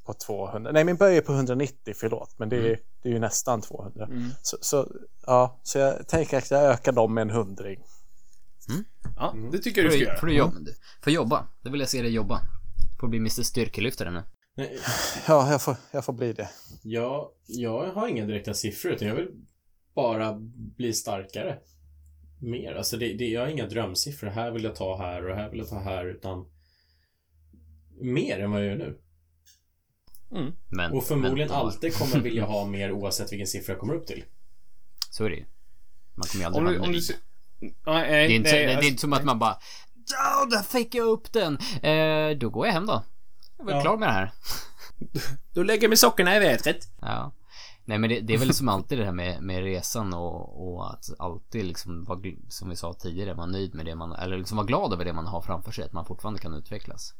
på 0.05 0.13
200. 0.13 0.71
Nej, 0.71 0.83
min 0.83 0.95
böj 0.95 1.17
är 1.17 1.21
på 1.21 1.33
190, 1.33 1.93
förlåt, 1.97 2.39
men 2.39 2.49
det 2.49 2.55
är, 2.55 2.65
mm. 2.65 2.79
det 3.01 3.09
är 3.09 3.13
ju 3.13 3.19
nästan 3.19 3.61
200. 3.61 4.05
Mm. 4.05 4.29
Så, 4.41 4.57
så, 4.61 4.87
ja, 5.25 5.59
så 5.63 5.77
jag 5.77 6.07
tänker 6.07 6.37
att 6.37 6.51
jag 6.51 6.63
ökar 6.63 6.91
dem 6.91 7.13
med 7.13 7.21
en 7.21 7.29
hundring. 7.29 7.83
Mm. 8.69 8.83
Ja, 9.15 9.35
det 9.51 9.57
tycker 9.57 9.81
jag 9.81 9.91
du 9.91 9.97
ska 9.97 10.05
göra. 10.05 10.19
Får 10.19 10.27
du 10.27 10.33
jobba? 10.33 10.53
Får 11.03 11.13
jobba? 11.13 11.47
Då 11.61 11.71
vill 11.71 11.79
jag 11.79 11.89
se 11.89 12.01
dig 12.01 12.11
jobba. 12.11 12.41
Får 13.03 13.07
bli 13.07 13.19
Mr 13.19 13.29
Styrkelyftare 13.29 14.11
nu. 14.11 14.23
Nej. 14.55 14.77
Ja, 15.27 15.51
jag 15.51 15.61
får, 15.61 15.75
jag 15.91 16.05
får 16.05 16.13
bli 16.13 16.33
det. 16.33 16.49
Ja, 16.83 17.33
jag 17.45 17.93
har 17.93 18.07
inga 18.07 18.25
direkta 18.25 18.53
siffror 18.53 18.93
utan 18.93 19.07
jag 19.07 19.15
vill 19.15 19.27
bara 19.95 20.37
bli 20.77 20.93
starkare. 20.93 21.59
Mer. 22.41 22.73
Alltså 22.73 22.97
det, 22.97 23.13
det, 23.13 23.25
jag 23.25 23.41
har 23.41 23.47
inga 23.47 23.67
drömsiffror. 23.67 24.27
Här 24.27 24.51
vill 24.51 24.63
jag 24.63 24.75
ta 24.75 24.97
här 24.97 25.29
och 25.29 25.35
här 25.35 25.49
vill 25.49 25.59
jag 25.59 25.69
ta 25.69 25.79
här 25.79 26.05
utan 26.05 26.45
mer 28.01 28.39
än 28.39 28.51
vad 28.51 28.61
jag 28.61 28.67
gör 28.67 28.77
nu. 28.77 28.99
Mm. 30.31 30.53
Men, 30.69 30.91
och 30.91 31.03
förmodligen 31.03 31.49
men, 31.49 31.57
alltid 31.57 31.93
kommer 31.93 32.19
vilja 32.19 32.45
ha 32.53 32.65
mer 32.65 32.91
oavsett 32.91 33.31
vilken 33.31 33.47
siffra 33.47 33.73
jag 33.73 33.79
kommer 33.79 33.93
upp 33.93 34.07
till. 34.07 34.23
Så 35.09 35.25
är 35.25 35.29
det 35.29 35.35
ju. 35.35 35.45
Man 36.15 36.27
kommer 36.27 36.43
ju 36.43 36.47
aldrig 36.47 36.79
vara 36.79 36.91
nöjd. 36.91 37.03
Nej, 37.85 38.11
det, 38.11 38.17
är 38.17 38.29
inte, 38.29 38.51
nej, 38.51 38.65
det, 38.65 38.71
är 38.71 38.75
alltså, 38.75 38.89
inte 38.89 39.01
som 39.01 39.13
att 39.13 39.23
man 39.23 39.39
bara 39.39 39.57
Ja, 40.11 40.45
där 40.45 40.63
fick 40.63 40.95
jag 40.95 41.07
upp 41.07 41.33
den! 41.33 41.57
Eh, 41.83 42.37
då 42.37 42.49
går 42.49 42.65
jag 42.65 42.73
hem 42.73 42.85
då. 42.85 43.03
Jag 43.57 43.69
är 43.69 43.75
ja. 43.75 43.81
klar 43.81 43.97
med 43.97 44.09
det 44.09 44.13
här. 44.13 44.31
Då 45.53 45.63
lägger 45.63 45.87
mig 45.87 45.97
sockorna 45.97 46.35
i 46.35 46.39
vädret. 46.39 46.87
Ja. 47.01 47.31
Nej 47.85 47.97
men 47.97 48.09
det, 48.09 48.19
det, 48.19 48.33
är 48.33 48.37
väl 48.37 48.53
som 48.53 48.69
alltid 48.69 48.97
det 48.97 49.05
här 49.05 49.11
med, 49.11 49.41
med 49.41 49.63
resan 49.63 50.13
och, 50.13 50.67
och 50.67 50.93
att 50.93 51.09
alltid 51.19 51.65
liksom 51.65 52.03
vara, 52.03 52.19
som 52.49 52.69
vi 52.69 52.75
sa 52.75 52.93
tidigare, 52.93 53.33
vara 53.33 53.47
nöjd 53.47 53.75
med 53.75 53.85
det 53.85 53.95
man, 53.95 54.13
eller 54.13 54.37
liksom 54.37 54.57
vara 54.57 54.67
glad 54.67 54.93
över 54.93 55.05
det 55.05 55.13
man 55.13 55.27
har 55.27 55.41
framför 55.41 55.71
sig, 55.71 55.85
att 55.85 55.93
man 55.93 56.05
fortfarande 56.05 56.39
kan 56.39 56.53
utvecklas. 56.53 57.13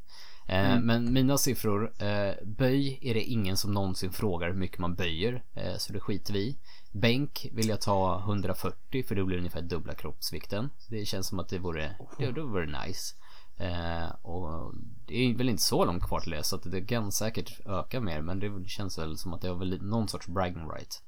Eh, 0.48 0.70
mm. 0.70 0.86
Men 0.86 1.12
mina 1.12 1.38
siffror, 1.38 1.92
eh, 1.98 2.34
böj 2.44 2.98
är 3.02 3.14
det 3.14 3.22
ingen 3.22 3.56
som 3.56 3.72
någonsin 3.72 4.12
frågar 4.12 4.48
hur 4.48 4.58
mycket 4.58 4.78
man 4.78 4.94
böjer, 4.94 5.44
eh, 5.54 5.76
så 5.78 5.92
det 5.92 6.00
skiter 6.00 6.32
vi 6.32 6.40
i. 6.40 6.58
Bänk 6.94 7.46
vill 7.52 7.68
jag 7.68 7.80
ta 7.80 8.18
140 8.18 9.04
för 9.08 9.14
det 9.14 9.24
blir 9.24 9.38
ungefär 9.38 9.62
dubbla 9.62 9.94
kroppsvikten. 9.94 10.70
Det 10.88 11.04
känns 11.04 11.26
som 11.26 11.38
att 11.38 11.48
det 11.48 11.58
vore, 11.58 11.96
det, 12.18 12.32
det 12.32 12.42
vore 12.42 12.86
nice. 12.86 13.14
Eh, 13.56 14.08
och 14.22 14.74
det 15.06 15.14
är 15.14 15.34
väl 15.34 15.48
inte 15.48 15.62
så 15.62 15.84
långt 15.84 16.02
kvar 16.02 16.20
till 16.20 16.30
det 16.30 16.42
så 16.42 16.56
att 16.56 16.62
det 16.62 16.84
kan 16.84 17.12
säkert 17.12 17.60
öka 17.66 18.00
mer 18.00 18.20
men 18.20 18.38
det 18.38 18.68
känns 18.68 18.98
väl 18.98 19.18
som 19.18 19.34
att 19.34 19.40
det 19.40 19.48
har 19.48 19.56
väl 19.56 19.82
någon 19.82 20.08
sorts 20.08 20.26
bragging 20.26 20.70
right. 20.70 21.02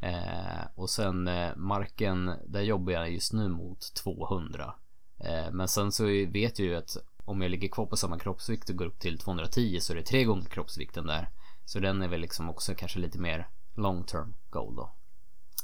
Eh, 0.00 0.66
och 0.74 0.90
sen 0.90 1.28
eh, 1.28 1.56
marken, 1.56 2.32
där 2.46 2.62
jobbar 2.62 2.92
jag 2.92 3.10
just 3.10 3.32
nu 3.32 3.48
mot 3.48 3.94
200. 3.94 4.74
Eh, 5.20 5.50
men 5.52 5.68
sen 5.68 5.92
så 5.92 6.04
vet 6.06 6.58
jag 6.58 6.68
ju 6.68 6.76
att 6.76 6.96
om 7.24 7.42
jag 7.42 7.50
ligger 7.50 7.68
kvar 7.68 7.86
på 7.86 7.96
samma 7.96 8.18
kroppsvikt 8.18 8.70
och 8.70 8.76
går 8.76 8.86
upp 8.86 9.00
till 9.00 9.18
210 9.18 9.78
så 9.80 9.92
är 9.92 9.96
det 9.96 10.02
tre 10.02 10.24
gånger 10.24 10.48
kroppsvikten 10.48 11.06
där. 11.06 11.30
Så 11.64 11.78
den 11.78 12.02
är 12.02 12.08
väl 12.08 12.20
liksom 12.20 12.50
också 12.50 12.74
kanske 12.74 12.98
lite 12.98 13.18
mer 13.18 13.48
long 13.74 14.04
term 14.04 14.34
goal 14.50 14.76
då. 14.76 14.94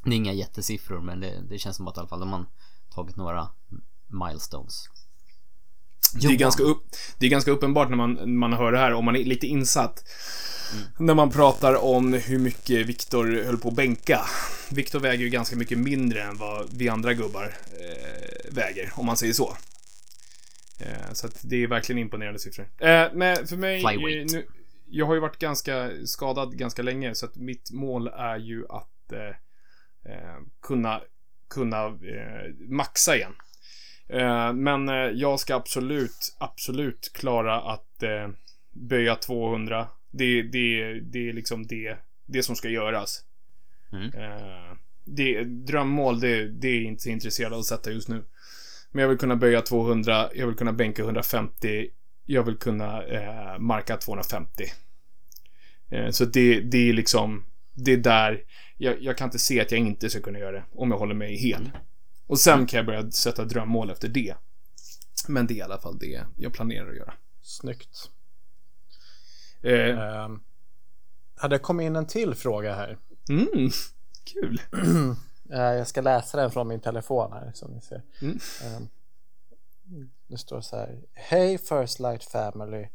Det 0.05 0.11
är 0.11 0.16
inga 0.16 0.32
jättesiffror 0.32 1.00
men 1.00 1.20
det, 1.20 1.42
det 1.48 1.59
känns 1.59 1.76
som 1.76 1.88
att 1.88 1.96
i 1.96 2.00
alla 2.00 2.09
fall 2.09 2.20
de 2.20 2.32
har 2.32 2.46
tagit 2.94 3.16
några 3.16 3.48
milestones. 4.07 4.88
Det 6.20 6.26
är, 6.26 6.36
ganska 6.36 6.62
upp, 6.62 6.84
det 7.18 7.26
är 7.26 7.30
ganska 7.30 7.50
uppenbart 7.50 7.88
när 7.88 7.96
man, 7.96 8.38
man 8.38 8.52
hör 8.52 8.72
det 8.72 8.78
här, 8.78 8.92
om 8.92 9.05
man 9.05 9.16
är 9.16 9.24
lite 9.24 9.46
insatt. 9.46 10.05
Mm. 10.72 10.86
När 10.98 11.14
man 11.14 11.30
pratar 11.30 11.84
om 11.84 12.12
hur 12.12 12.38
mycket 12.38 12.86
Viktor 12.86 13.44
höll 13.44 13.59
på 13.59 13.68
att 13.68 13.74
bänka. 13.74 14.20
Viktor 14.70 15.00
väger 15.00 15.24
ju 15.24 15.30
ganska 15.30 15.57
mycket 15.57 15.78
mindre 15.78 16.22
än 16.22 16.36
vad 16.36 16.66
vi 16.72 16.88
andra 16.88 17.14
gubbar 17.14 17.57
eh, 17.72 18.52
väger, 18.52 18.92
om 18.96 19.07
man 19.07 19.16
säger 19.16 19.32
så. 19.32 19.57
Eh, 20.78 21.12
så 21.12 21.26
att 21.26 21.40
det 21.42 21.62
är 21.62 21.66
verkligen 21.66 21.98
imponerande 21.98 22.38
siffror. 22.38 22.68
Eh, 22.78 23.07
men 23.14 23.46
för 23.46 23.57
mig, 23.57 23.84
eh, 23.84 24.26
nu, 24.32 24.46
jag 24.86 25.07
har 25.07 25.14
ju 25.14 25.20
varit 25.20 25.38
ganska 25.38 25.90
skadad 26.05 26.59
ganska 26.59 26.82
länge, 26.82 27.14
så 27.14 27.26
att 27.26 27.36
mitt 27.36 27.70
mål 27.70 28.09
är 28.09 28.36
ju 28.36 28.66
att 28.68 29.12
eh, 29.12 29.36
kunna, 30.62 31.00
kunna 31.48 31.98
maxa 32.68 33.16
igen. 33.16 33.32
Eh, 34.09 34.52
men 34.52 34.88
eh, 34.88 34.94
jag 34.94 35.40
ska 35.40 35.55
absolut, 35.55 36.36
absolut 36.38 37.12
klara 37.14 37.61
att 37.61 38.02
eh, 38.02 38.28
böja 38.72 39.16
200. 39.16 39.88
Det, 40.11 40.42
det, 40.42 41.00
det 41.00 41.28
är 41.28 41.32
liksom 41.32 41.66
det, 41.66 41.96
det 42.26 42.42
som 42.42 42.57
ska 42.57 42.68
göras. 42.68 43.24
Mm. 43.92 44.11
Det, 45.05 45.44
drömmål, 45.44 46.20
det, 46.20 46.48
det 46.48 46.68
är 46.68 46.82
inte 46.82 47.11
intresserad 47.11 47.52
av 47.52 47.59
att 47.59 47.66
sätta 47.66 47.90
just 47.90 48.09
nu. 48.09 48.24
Men 48.90 49.02
jag 49.02 49.09
vill 49.09 49.18
kunna 49.18 49.36
böja 49.36 49.61
200, 49.61 50.28
jag 50.34 50.46
vill 50.46 50.57
kunna 50.57 50.72
bänka 50.72 51.02
150, 51.02 51.88
jag 52.26 52.42
vill 52.42 52.57
kunna 52.57 53.02
eh, 53.02 53.59
marka 53.59 53.96
250. 53.96 54.64
Eh, 55.90 56.11
så 56.11 56.24
det, 56.24 56.61
det 56.61 56.88
är 56.88 56.92
liksom, 56.92 57.44
det 57.74 57.92
är 57.92 57.96
där, 57.96 58.40
jag, 58.76 59.02
jag, 59.02 59.18
kan 59.18 59.28
inte 59.28 59.38
se 59.38 59.60
att 59.60 59.72
jag 59.72 59.80
inte 59.80 60.10
ska 60.10 60.20
kunna 60.20 60.38
göra 60.38 60.52
det 60.52 60.64
om 60.72 60.90
jag 60.90 60.98
håller 60.98 61.14
mig 61.14 61.36
hel. 61.36 61.70
Och 62.26 62.38
sen 62.38 62.66
kan 62.66 62.76
jag 62.76 62.86
börja 62.86 63.10
sätta 63.10 63.44
drömmål 63.44 63.90
efter 63.90 64.08
det. 64.08 64.34
Men 65.28 65.46
det 65.46 65.54
är 65.54 65.56
i 65.56 65.62
alla 65.62 65.78
fall 65.78 65.98
det 65.98 66.24
jag 66.36 66.52
planerar 66.52 66.90
att 66.90 66.96
göra. 66.96 67.14
Snyggt. 67.42 68.10
Eh. 69.62 69.98
Uh, 69.98 70.36
hade 71.36 71.58
kommit 71.58 71.84
in 71.84 71.96
en 71.96 72.06
till 72.06 72.34
fråga 72.34 72.74
här. 72.74 72.98
Mm, 73.28 73.70
kul. 74.24 74.60
uh, 74.74 75.14
jag 75.48 75.86
ska 75.86 76.00
läsa 76.00 76.40
den 76.40 76.50
från 76.50 76.68
min 76.68 76.80
telefon 76.80 77.32
här 77.32 77.52
som 77.54 77.72
ni 77.72 77.80
ser. 77.80 78.02
Mm. 78.22 78.34
Uh, 78.34 78.86
det 80.26 80.38
står 80.38 80.60
så 80.60 80.76
här. 80.76 81.02
Hej 81.12 81.58
First 81.58 82.00
Light 82.00 82.24
Family. 82.24 82.88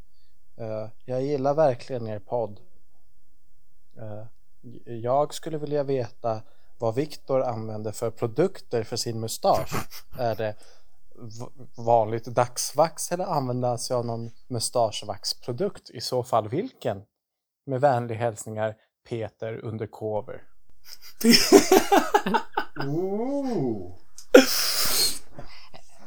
Uh, 0.62 0.90
jag 1.06 1.24
gillar 1.24 1.54
verkligen 1.54 2.08
er 2.08 2.20
podd. 2.20 2.60
Jag 4.86 5.34
skulle 5.34 5.58
vilja 5.58 5.84
veta 5.84 6.42
vad 6.78 6.96
Viktor 6.96 7.42
använder 7.42 7.92
för 7.92 8.12
produkter 8.12 8.84
för 8.84 8.96
sin 8.96 9.20
mustasch. 9.20 9.74
Är 10.20 10.36
det 10.36 10.56
vanligt 11.78 12.26
dagsvax 12.26 13.12
eller 13.12 13.26
använder 13.26 13.68
han 13.70 13.80
sig 13.80 13.96
av 13.96 14.06
någon 14.06 14.32
mustaschvaxprodukt? 14.48 15.90
I 15.90 16.02
så 16.02 16.24
fall 16.24 16.50
vilken? 16.50 17.04
Med 17.66 17.82
vänlig 17.82 18.16
hälsningar 18.16 18.76
Peter 19.10 19.66
Undercover. 19.66 20.44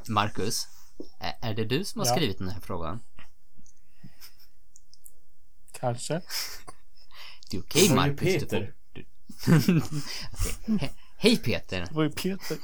Marcus, 0.09 0.69
är 1.41 1.55
det 1.55 1.65
du 1.65 1.85
som 1.85 2.01
har 2.01 2.07
ja. 2.07 2.15
skrivit 2.15 2.39
den 2.39 2.49
här 2.49 2.61
frågan? 2.61 3.01
Kanske. 5.73 6.23
Det 7.53 7.57
är 7.57 7.61
okej 7.63 7.85
okay, 7.85 7.97
Marcus. 7.97 8.43
Peter. 8.43 8.75
okay. 10.75 10.89
Hej 11.17 11.37
Peter. 11.37 11.81
Det 11.81 11.95
var 11.95 12.03
ju 12.03 12.11
Peter. 12.11 12.59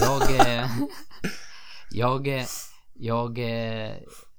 Jag... 0.00 0.40
Eh, 0.40 0.70
jag... 1.90 2.28
Eh, 2.28 2.46
jag... 2.92 3.38
Eh, 3.38 3.96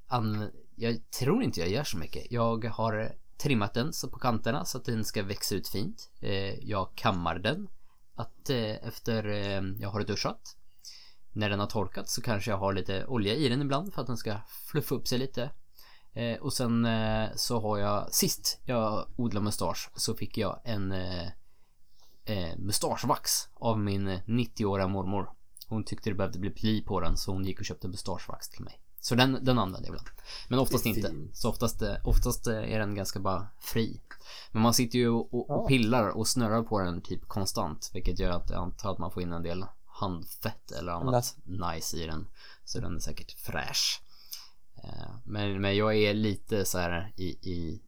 an, 0.07 0.51
jag 0.75 1.09
tror 1.19 1.43
inte 1.43 1.59
jag 1.59 1.69
gör 1.69 1.83
så 1.83 1.97
mycket. 1.97 2.31
Jag 2.31 2.65
har 2.65 3.15
trimmat 3.37 3.73
den 3.73 3.93
så 3.93 4.09
på 4.09 4.19
kanterna 4.19 4.65
så 4.65 4.77
att 4.77 4.85
den 4.85 5.05
ska 5.05 5.23
växa 5.23 5.55
ut 5.55 5.67
fint. 5.67 6.09
Eh, 6.21 6.53
jag 6.59 6.95
kammar 6.95 7.39
den. 7.39 7.67
Att 8.15 8.49
eh, 8.49 8.87
efter 8.87 9.23
jag 9.81 9.89
har 9.89 10.03
duschat. 10.03 10.57
När 11.31 11.49
den 11.49 11.59
har 11.59 11.67
torkat 11.67 12.09
så 12.09 12.21
kanske 12.21 12.51
jag 12.51 12.57
har 12.57 12.73
lite 12.73 13.05
olja 13.05 13.33
i 13.33 13.49
den 13.49 13.61
ibland 13.61 13.93
för 13.93 14.01
att 14.01 14.07
den 14.07 14.17
ska 14.17 14.35
fluffa 14.71 14.95
upp 14.95 15.07
sig 15.07 15.19
lite. 15.19 15.51
Eh, 16.13 16.37
och 16.39 16.53
sen 16.53 16.85
eh, 16.85 17.29
så 17.35 17.59
har 17.59 17.77
jag 17.77 18.13
sist 18.13 18.59
jag 18.65 19.05
odlade 19.15 19.43
mustasch 19.43 19.89
så 19.95 20.13
fick 20.13 20.37
jag 20.37 20.59
en 20.63 20.91
eh, 20.91 21.27
eh 22.25 22.57
mustaschvax 22.57 23.47
av 23.53 23.79
min 23.79 24.09
90-åriga 24.09 24.87
mormor. 24.87 25.29
Hon 25.67 25.83
tyckte 25.83 26.09
det 26.09 26.15
behövde 26.15 26.39
bli 26.39 26.49
pli 26.49 26.81
på 26.81 26.99
den 26.99 27.17
så 27.17 27.31
hon 27.31 27.45
gick 27.45 27.59
och 27.59 27.65
köpte 27.65 27.87
mustaschvax 27.87 28.49
till 28.49 28.63
mig. 28.63 28.79
Så 28.99 29.15
den, 29.15 29.39
den 29.41 29.59
använder 29.59 29.89
jag 29.89 29.95
ibland. 29.95 30.07
Men 30.47 30.59
oftast 30.59 30.85
inte. 30.85 31.13
Så 31.33 31.49
oftast, 31.49 31.81
eh, 31.81 31.95
oftast 32.03 32.47
är 32.47 32.79
den 32.79 32.95
ganska 32.95 33.19
bara 33.19 33.47
fri. 33.59 34.01
Men 34.51 34.61
man 34.61 34.73
sitter 34.73 34.99
ju 34.99 35.09
och, 35.09 35.49
och 35.49 35.67
pillar 35.67 36.09
och 36.09 36.27
snurrar 36.27 36.63
på 36.63 36.79
den 36.79 37.01
typ 37.01 37.27
konstant. 37.27 37.89
Vilket 37.93 38.19
gör 38.19 38.31
att 38.31 38.49
jag 38.49 38.59
antar 38.59 38.91
att 38.91 38.97
man 38.97 39.11
får 39.11 39.23
in 39.23 39.33
en 39.33 39.43
del 39.43 39.65
handfett 39.85 40.71
eller 40.71 40.91
annat 40.91 41.35
nice 41.43 41.97
i 41.97 42.05
den. 42.05 42.27
Så 42.65 42.79
den 42.79 42.95
är 42.95 42.99
säkert 42.99 43.31
fräsch. 43.31 44.01
Eh, 44.83 45.15
men, 45.23 45.61
men 45.61 45.75
jag 45.77 45.95
är 45.95 46.13
lite 46.13 46.65
så 46.65 46.77
här 46.77 47.13
i, 47.15 47.25
i, 47.25 47.81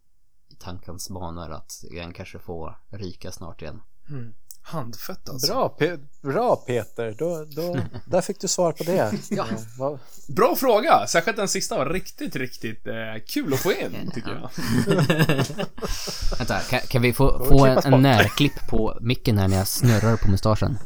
i 0.52 0.56
tankens 0.60 1.10
banor 1.10 1.52
att 1.52 1.84
den 1.92 2.14
kanske 2.14 2.40
får 2.40 2.78
ryka 2.90 3.32
snart 3.32 3.62
igen. 3.62 3.82
Mm. 4.10 4.34
Handfett 4.68 5.30
alltså. 5.30 5.54
Bra, 5.54 5.70
Pe 5.70 5.98
bra 6.22 6.56
Peter, 6.56 7.16
då, 7.20 7.46
då, 7.46 7.78
där 8.06 8.22
fick 8.22 8.40
du 8.40 8.48
svar 8.48 8.72
på 8.72 8.84
det. 8.84 9.14
ja. 9.30 9.48
Eh, 9.80 9.98
bra 10.28 10.56
fråga, 10.56 11.08
särskilt 11.08 11.38
den 11.38 11.48
sista 11.48 11.78
var 11.78 11.86
riktigt, 11.86 12.36
riktigt 12.36 12.88
eh, 12.88 12.94
kul 13.28 13.54
att 13.54 13.60
få 13.60 13.72
in 13.72 14.12
tycker 14.14 14.32
jag. 14.32 14.50
Vänta, 16.38 16.60
kan, 16.60 16.80
kan 16.80 17.02
vi 17.02 17.14
få, 17.14 17.46
få 17.46 17.66
en, 17.66 17.94
en 17.94 18.02
närklipp 18.02 18.68
på 18.70 18.98
micken 19.02 19.38
här 19.38 19.48
när 19.48 19.58
jag 19.58 19.68
snurrar 19.68 20.18
på 20.18 20.32
mustaschen? 20.32 20.78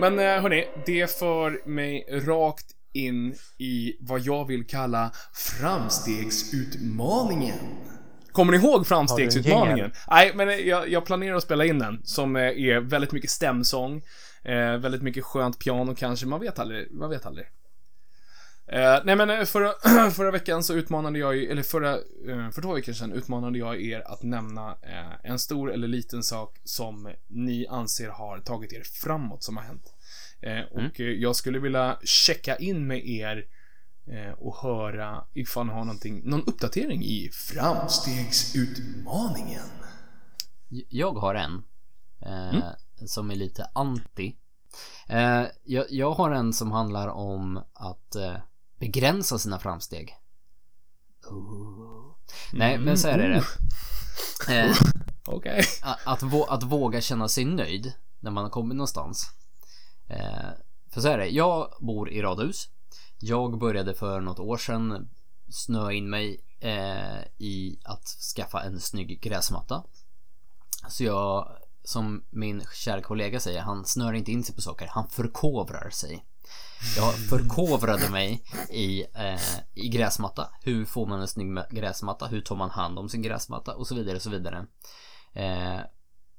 Men 0.00 0.18
eh, 0.18 0.24
hörni, 0.24 0.68
det 0.86 1.18
för 1.18 1.68
mig 1.68 2.06
rakt 2.10 2.66
in 2.92 3.34
i 3.58 3.96
vad 4.00 4.20
jag 4.20 4.46
vill 4.46 4.66
kalla 4.66 5.10
framstegsutmaningen. 5.32 7.58
Kommer 8.32 8.52
ni 8.52 8.58
ihåg 8.58 8.86
framstegsutmaningen? 8.86 9.92
Nej, 10.10 10.32
men 10.34 10.66
jag, 10.66 10.88
jag, 10.88 11.04
planerar 11.04 11.36
att 11.36 11.42
spela 11.42 11.64
in 11.64 11.78
den 11.78 12.00
som 12.04 12.36
är 12.36 12.80
väldigt 12.80 13.12
mycket 13.12 13.30
stämsång, 13.30 14.02
eh, 14.44 14.76
väldigt 14.76 15.02
mycket 15.02 15.24
skönt 15.24 15.58
piano 15.58 15.94
kanske, 15.94 16.26
man 16.26 16.40
vet 16.40 16.58
aldrig, 16.58 16.92
man 16.92 17.10
vet 17.10 17.26
aldrig. 17.26 17.46
Eh, 18.68 18.98
nej 19.04 19.16
men 19.16 19.30
eh, 19.30 19.44
förra, 19.44 19.72
förra 20.12 20.30
veckan 20.30 20.62
så 20.62 20.74
utmanade 20.74 21.18
jag 21.18 21.44
eller 21.44 21.62
förra, 21.62 21.94
eh, 21.94 22.50
för 22.50 22.62
två 22.62 22.74
veckor 22.74 22.92
sedan 22.92 23.12
utmanade 23.12 23.58
jag 23.58 23.80
er 23.80 24.12
att 24.12 24.22
nämna 24.22 24.76
eh, 24.82 25.30
en 25.30 25.38
stor 25.38 25.72
eller 25.72 25.88
liten 25.88 26.22
sak 26.22 26.60
som 26.64 27.12
ni 27.26 27.66
anser 27.66 28.08
har 28.08 28.38
tagit 28.38 28.72
er 28.72 28.82
framåt 28.84 29.42
som 29.42 29.56
har 29.56 29.64
hänt. 29.64 29.94
Eh, 30.40 30.60
och 30.70 31.00
mm. 31.00 31.20
Jag 31.20 31.36
skulle 31.36 31.58
vilja 31.58 31.98
checka 32.04 32.56
in 32.56 32.86
med 32.86 33.08
er 33.08 33.46
och 34.38 34.56
höra 34.56 35.24
ifall 35.34 35.66
ni 35.66 35.72
har 35.72 35.84
någonting, 35.84 36.22
någon 36.24 36.44
uppdatering 36.46 37.04
i 37.04 37.30
framstegsutmaningen. 37.32 39.62
Jag 40.88 41.12
har 41.12 41.34
en. 41.34 41.62
Mm. 42.22 42.62
Som 43.06 43.30
är 43.30 43.34
lite 43.34 43.70
anti. 43.72 44.36
Jag, 45.64 45.86
jag, 45.90 46.12
har 46.12 46.30
en 46.30 46.52
som 46.52 46.72
handlar 46.72 47.08
om 47.08 47.62
att 47.72 48.16
begränsa 48.78 49.38
sina 49.38 49.58
framsteg. 49.58 50.14
Oh. 51.30 52.16
Nej, 52.52 52.74
mm. 52.74 52.84
men 52.84 52.98
så 52.98 53.08
är 53.08 53.18
det. 53.18 53.24
Mm. 53.24 53.42
Eh, 54.48 54.76
Okej. 55.26 55.58
Okay. 55.58 55.64
Att, 56.04 56.48
att, 56.48 56.62
våga 56.62 57.00
känna 57.00 57.28
sig 57.28 57.44
nöjd 57.44 57.92
när 58.20 58.30
man 58.30 58.44
har 58.44 58.50
kommit 58.50 58.76
någonstans. 58.76 59.30
Eh, 60.08 60.50
för 60.90 61.00
så 61.00 61.08
är 61.08 61.18
det, 61.18 61.26
jag 61.26 61.72
bor 61.80 62.10
i 62.10 62.22
radhus. 62.22 62.68
Jag 63.18 63.58
började 63.58 63.94
för 63.94 64.20
något 64.20 64.38
år 64.38 64.56
sedan 64.56 65.08
snöa 65.48 65.92
in 65.92 66.10
mig 66.10 66.40
eh, 66.60 67.20
i 67.38 67.78
att 67.84 68.06
skaffa 68.36 68.62
en 68.62 68.80
snygg 68.80 69.20
gräsmatta. 69.20 69.84
Så 70.88 71.04
jag, 71.04 71.56
som 71.84 72.24
min 72.30 72.62
kära 72.74 73.02
kollega 73.02 73.40
säger, 73.40 73.60
han 73.60 73.84
snör 73.84 74.12
inte 74.12 74.32
in 74.32 74.44
sig 74.44 74.54
på 74.54 74.60
saker, 74.60 74.86
han 74.90 75.08
förkovrar 75.08 75.90
sig. 75.90 76.24
Jag 76.96 77.14
förkovrade 77.14 78.10
mig 78.10 78.42
i, 78.70 79.02
eh, 79.02 79.40
i 79.74 79.88
gräsmatta. 79.88 80.48
Hur 80.62 80.84
får 80.84 81.06
man 81.06 81.20
en 81.20 81.28
snygg 81.28 81.58
gräsmatta? 81.70 82.26
Hur 82.26 82.40
tar 82.40 82.56
man 82.56 82.70
hand 82.70 82.98
om 82.98 83.08
sin 83.08 83.22
gräsmatta? 83.22 83.74
Och 83.74 83.86
så 83.86 83.94
vidare 83.94 84.16
och 84.16 84.22
så 84.22 84.30
vidare. 84.30 84.66
Eh, 85.32 85.80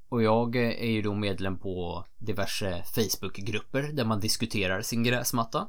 och 0.10 0.24
jag 0.24 0.56
är 0.56 0.90
ju 0.90 1.02
då 1.02 1.14
medlem 1.14 1.60
på 1.60 2.06
diverse 2.18 2.84
Facebookgrupper 2.96 3.84
där 3.84 4.06
man 4.06 4.20
diskuterar 4.20 4.82
sin 4.82 5.04
gräsmatta. 5.04 5.68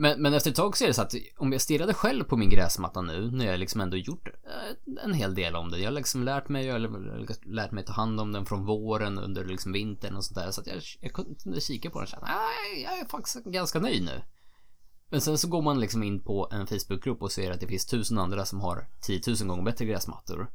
Men, 0.00 0.22
men 0.22 0.34
efter 0.34 0.50
ett 0.50 0.56
tag 0.56 0.76
så 0.76 0.84
är 0.84 0.88
det 0.88 0.94
så 0.94 1.02
att 1.02 1.14
om 1.36 1.52
jag 1.52 1.60
stirrade 1.60 1.94
själv 1.94 2.24
på 2.24 2.36
min 2.36 2.50
gräsmatta 2.50 3.02
nu 3.02 3.30
när 3.30 3.46
jag 3.46 3.60
liksom 3.60 3.80
ändå 3.80 3.96
gjort 3.96 4.28
eh, 4.28 5.04
en 5.04 5.14
hel 5.14 5.34
del 5.34 5.56
om 5.56 5.70
det. 5.70 5.78
Jag 5.78 5.86
har 5.86 5.94
liksom 5.94 6.22
lärt 6.22 6.48
mig, 6.48 6.66
jag 6.66 6.72
har 6.72 7.18
liksom 7.18 7.54
lärt 7.54 7.72
mig 7.72 7.84
ta 7.84 7.92
hand 7.92 8.20
om 8.20 8.32
den 8.32 8.46
från 8.46 8.66
våren 8.66 9.18
under 9.18 9.44
liksom 9.44 9.72
vintern 9.72 10.16
och 10.16 10.24
sånt 10.24 10.38
där. 10.38 10.50
Så 10.50 10.60
att 10.60 10.66
jag, 10.66 10.82
jag 11.00 11.12
kunde 11.12 11.60
kika 11.60 11.90
på 11.90 11.98
den 11.98 12.02
och 12.02 12.08
känna, 12.08 12.26
ah, 12.26 12.48
nej, 12.48 12.82
jag 12.82 12.98
är 12.98 13.04
faktiskt 13.04 13.44
ganska 13.44 13.80
nöjd 13.80 14.02
nu. 14.02 14.22
Men 15.10 15.20
sen 15.20 15.38
så 15.38 15.48
går 15.48 15.62
man 15.62 15.80
liksom 15.80 16.02
in 16.02 16.22
på 16.22 16.48
en 16.52 16.66
Facebookgrupp 16.66 17.22
och 17.22 17.32
ser 17.32 17.50
att 17.50 17.60
det 17.60 17.66
finns 17.66 17.86
tusen 17.86 18.18
andra 18.18 18.44
som 18.44 18.60
har 18.60 18.88
10 19.00 19.20
000 19.26 19.36
gånger 19.48 19.62
bättre 19.62 19.84
gräsmattor. 19.84 20.50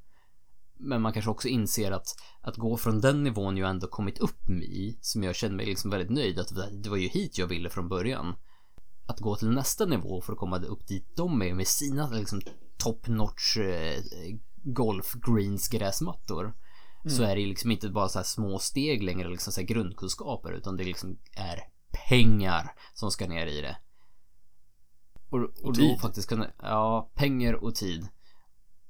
Men 0.78 1.02
man 1.02 1.14
kanske 1.14 1.32
också 1.32 1.48
inser 1.48 1.92
att 1.92 2.08
att 2.42 2.58
gå 2.58 2.78
från 2.78 3.02
den 3.02 3.24
nivån 3.24 3.58
jag 3.58 3.70
ändå 3.70 3.88
kommit 3.88 4.18
upp 4.18 4.50
i 4.50 4.98
som 5.02 5.24
jag 5.24 5.36
känner 5.36 5.56
mig 5.56 5.66
liksom 5.66 5.92
väldigt 5.92 6.10
nöjd 6.10 6.40
att 6.40 6.52
det 6.72 6.90
var 6.90 6.98
ju 6.98 7.08
hit 7.08 7.38
jag 7.38 7.48
ville 7.48 7.70
från 7.70 7.90
början. 7.90 8.36
Att 9.06 9.20
gå 9.20 9.36
till 9.36 9.50
nästa 9.50 9.86
nivå 9.86 10.22
för 10.22 10.34
att 10.34 10.40
komma 10.40 10.58
upp 10.60 10.88
dit 10.88 11.16
de 11.16 11.42
är 11.42 11.54
med 11.54 11.68
sina 11.68 12.10
liksom 12.10 12.42
top 12.78 13.08
notch 13.08 13.58
eh, 13.58 14.04
golf 14.64 15.14
greens 15.14 15.68
gräsmattor. 15.68 16.44
Mm. 16.44 17.18
Så 17.18 17.24
är 17.24 17.36
det 17.36 17.46
liksom 17.46 17.72
inte 17.72 17.90
bara 17.90 18.10
så 18.10 18.20
här 18.20 18.24
små 18.24 18.60
steg 18.60 19.04
längre 19.04 19.30
liksom 19.30 19.54
så 19.54 19.62
grundkunskaper 19.62 20.52
utan 20.52 20.78
det 20.78 20.84
liksom 20.84 21.18
är 21.36 21.60
pengar 22.10 22.76
som 22.94 23.12
ska 23.12 23.28
ner 23.28 23.46
i 23.48 23.62
det. 23.62 23.78
Och, 25.30 25.40
och, 25.40 25.50
och 25.64 25.78
då 25.78 25.98
faktiskt 25.98 26.30
kunna, 26.30 26.52
ja 26.62 27.12
pengar 27.16 27.54
och 27.54 27.76
tid. 27.76 28.08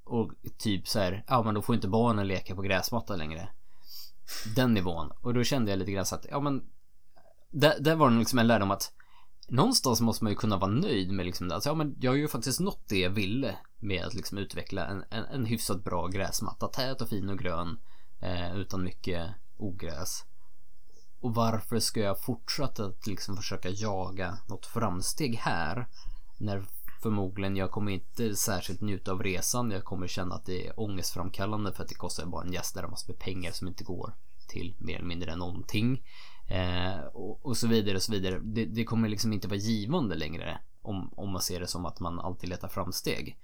Och 0.03 0.31
typ 0.57 0.87
så 0.87 0.99
här, 0.99 1.23
ja 1.27 1.43
men 1.43 1.53
då 1.53 1.61
får 1.61 1.75
inte 1.75 1.87
barnen 1.87 2.27
leka 2.27 2.55
på 2.55 2.61
gräsmattan 2.61 3.17
längre. 3.17 3.49
Den 4.55 4.73
nivån. 4.73 5.11
Och 5.21 5.33
då 5.33 5.43
kände 5.43 5.71
jag 5.71 5.79
lite 5.79 5.91
grann 5.91 6.05
så 6.05 6.15
att, 6.15 6.25
ja 6.29 6.39
men. 6.39 6.63
Där, 7.49 7.79
där 7.79 7.95
var 7.95 8.09
det 8.09 8.17
liksom 8.17 8.39
en 8.39 8.47
lärdom 8.47 8.71
att 8.71 8.91
någonstans 9.47 10.01
måste 10.01 10.23
man 10.23 10.31
ju 10.31 10.37
kunna 10.37 10.57
vara 10.57 10.71
nöjd 10.71 11.11
med 11.11 11.25
liksom 11.25 11.47
det. 11.47 11.55
Alltså, 11.55 11.69
ja 11.69 11.73
men 11.73 11.95
jag 11.99 12.11
har 12.11 12.15
ju 12.15 12.27
faktiskt 12.27 12.59
nått 12.59 12.83
det 12.87 12.99
jag 12.99 13.09
ville 13.09 13.57
med 13.79 14.05
att 14.05 14.13
liksom 14.13 14.37
utveckla 14.37 14.85
en, 14.85 15.03
en, 15.09 15.25
en 15.25 15.45
hyfsat 15.45 15.83
bra 15.83 16.07
gräsmatta. 16.07 16.67
Tät 16.67 17.01
och 17.01 17.09
fin 17.09 17.29
och 17.29 17.39
grön. 17.39 17.79
Eh, 18.21 18.57
utan 18.57 18.83
mycket 18.83 19.29
ogräs. 19.57 20.25
Och 21.19 21.35
varför 21.35 21.79
ska 21.79 21.99
jag 21.99 22.21
fortsätta 22.21 22.85
att 22.85 23.07
liksom 23.07 23.37
försöka 23.37 23.69
jaga 23.69 24.37
något 24.47 24.65
framsteg 24.65 25.35
här? 25.35 25.87
När 26.37 26.65
förmodligen. 27.03 27.55
Jag 27.55 27.71
kommer 27.71 27.91
inte 27.91 28.35
särskilt 28.35 28.81
njuta 28.81 29.11
av 29.11 29.23
resan. 29.23 29.71
Jag 29.71 29.83
kommer 29.83 30.07
känna 30.07 30.35
att 30.35 30.45
det 30.45 30.67
är 30.67 30.79
ångestframkallande 30.79 31.73
för 31.73 31.83
att 31.83 31.89
det 31.89 31.95
kostar 31.95 32.25
bara 32.25 32.43
en 32.43 32.53
gäst 32.53 32.75
där 32.75 32.87
massor 32.87 33.13
med 33.13 33.19
pengar 33.19 33.51
som 33.51 33.67
inte 33.67 33.83
går 33.83 34.13
till 34.47 34.75
mer 34.79 34.95
eller 34.95 35.05
mindre 35.05 35.35
någonting. 35.35 36.03
Eh, 36.53 36.99
och, 37.13 37.45
och, 37.45 37.57
så 37.57 37.67
vidare 37.67 37.95
och 37.95 38.01
så 38.01 38.11
vidare. 38.11 38.39
Det, 38.39 38.65
det, 38.65 38.83
kommer 38.83 39.09
liksom 39.09 39.33
inte 39.33 39.47
vara 39.47 39.57
givande 39.57 40.15
längre 40.15 40.59
om, 40.81 41.13
om 41.15 41.29
man 41.29 41.41
ser 41.41 41.59
det 41.59 41.67
som 41.67 41.85
att 41.85 41.99
man 41.99 42.19
alltid 42.19 42.49
letar 42.49 42.67
framsteg. 42.67 43.37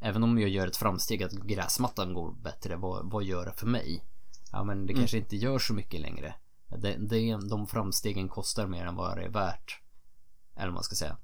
Även 0.00 0.22
om 0.22 0.38
jag 0.38 0.50
gör 0.50 0.66
ett 0.66 0.76
framsteg 0.76 1.22
att 1.22 1.32
gräsmattan 1.32 2.14
går 2.14 2.32
bättre, 2.32 2.76
vad, 2.76 3.10
vad 3.10 3.24
gör 3.24 3.44
det 3.44 3.52
för 3.52 3.66
mig? 3.66 4.04
Ja 4.52 4.64
men 4.64 4.86
det 4.86 4.92
mm. 4.92 5.00
kanske 5.00 5.18
inte 5.18 5.36
gör 5.36 5.58
så 5.58 5.74
mycket 5.74 6.00
längre. 6.00 6.34
Det, 6.68 6.96
det, 6.98 7.36
de 7.50 7.66
framstegen 7.66 8.28
kostar 8.28 8.66
mer 8.66 8.86
än 8.86 8.96
vad 8.96 9.16
det 9.16 9.24
är 9.24 9.28
värt. 9.28 9.80
Eller 10.56 10.66
vad 10.66 10.74
man 10.74 10.82
ska 10.82 10.94
säga. 10.94 11.16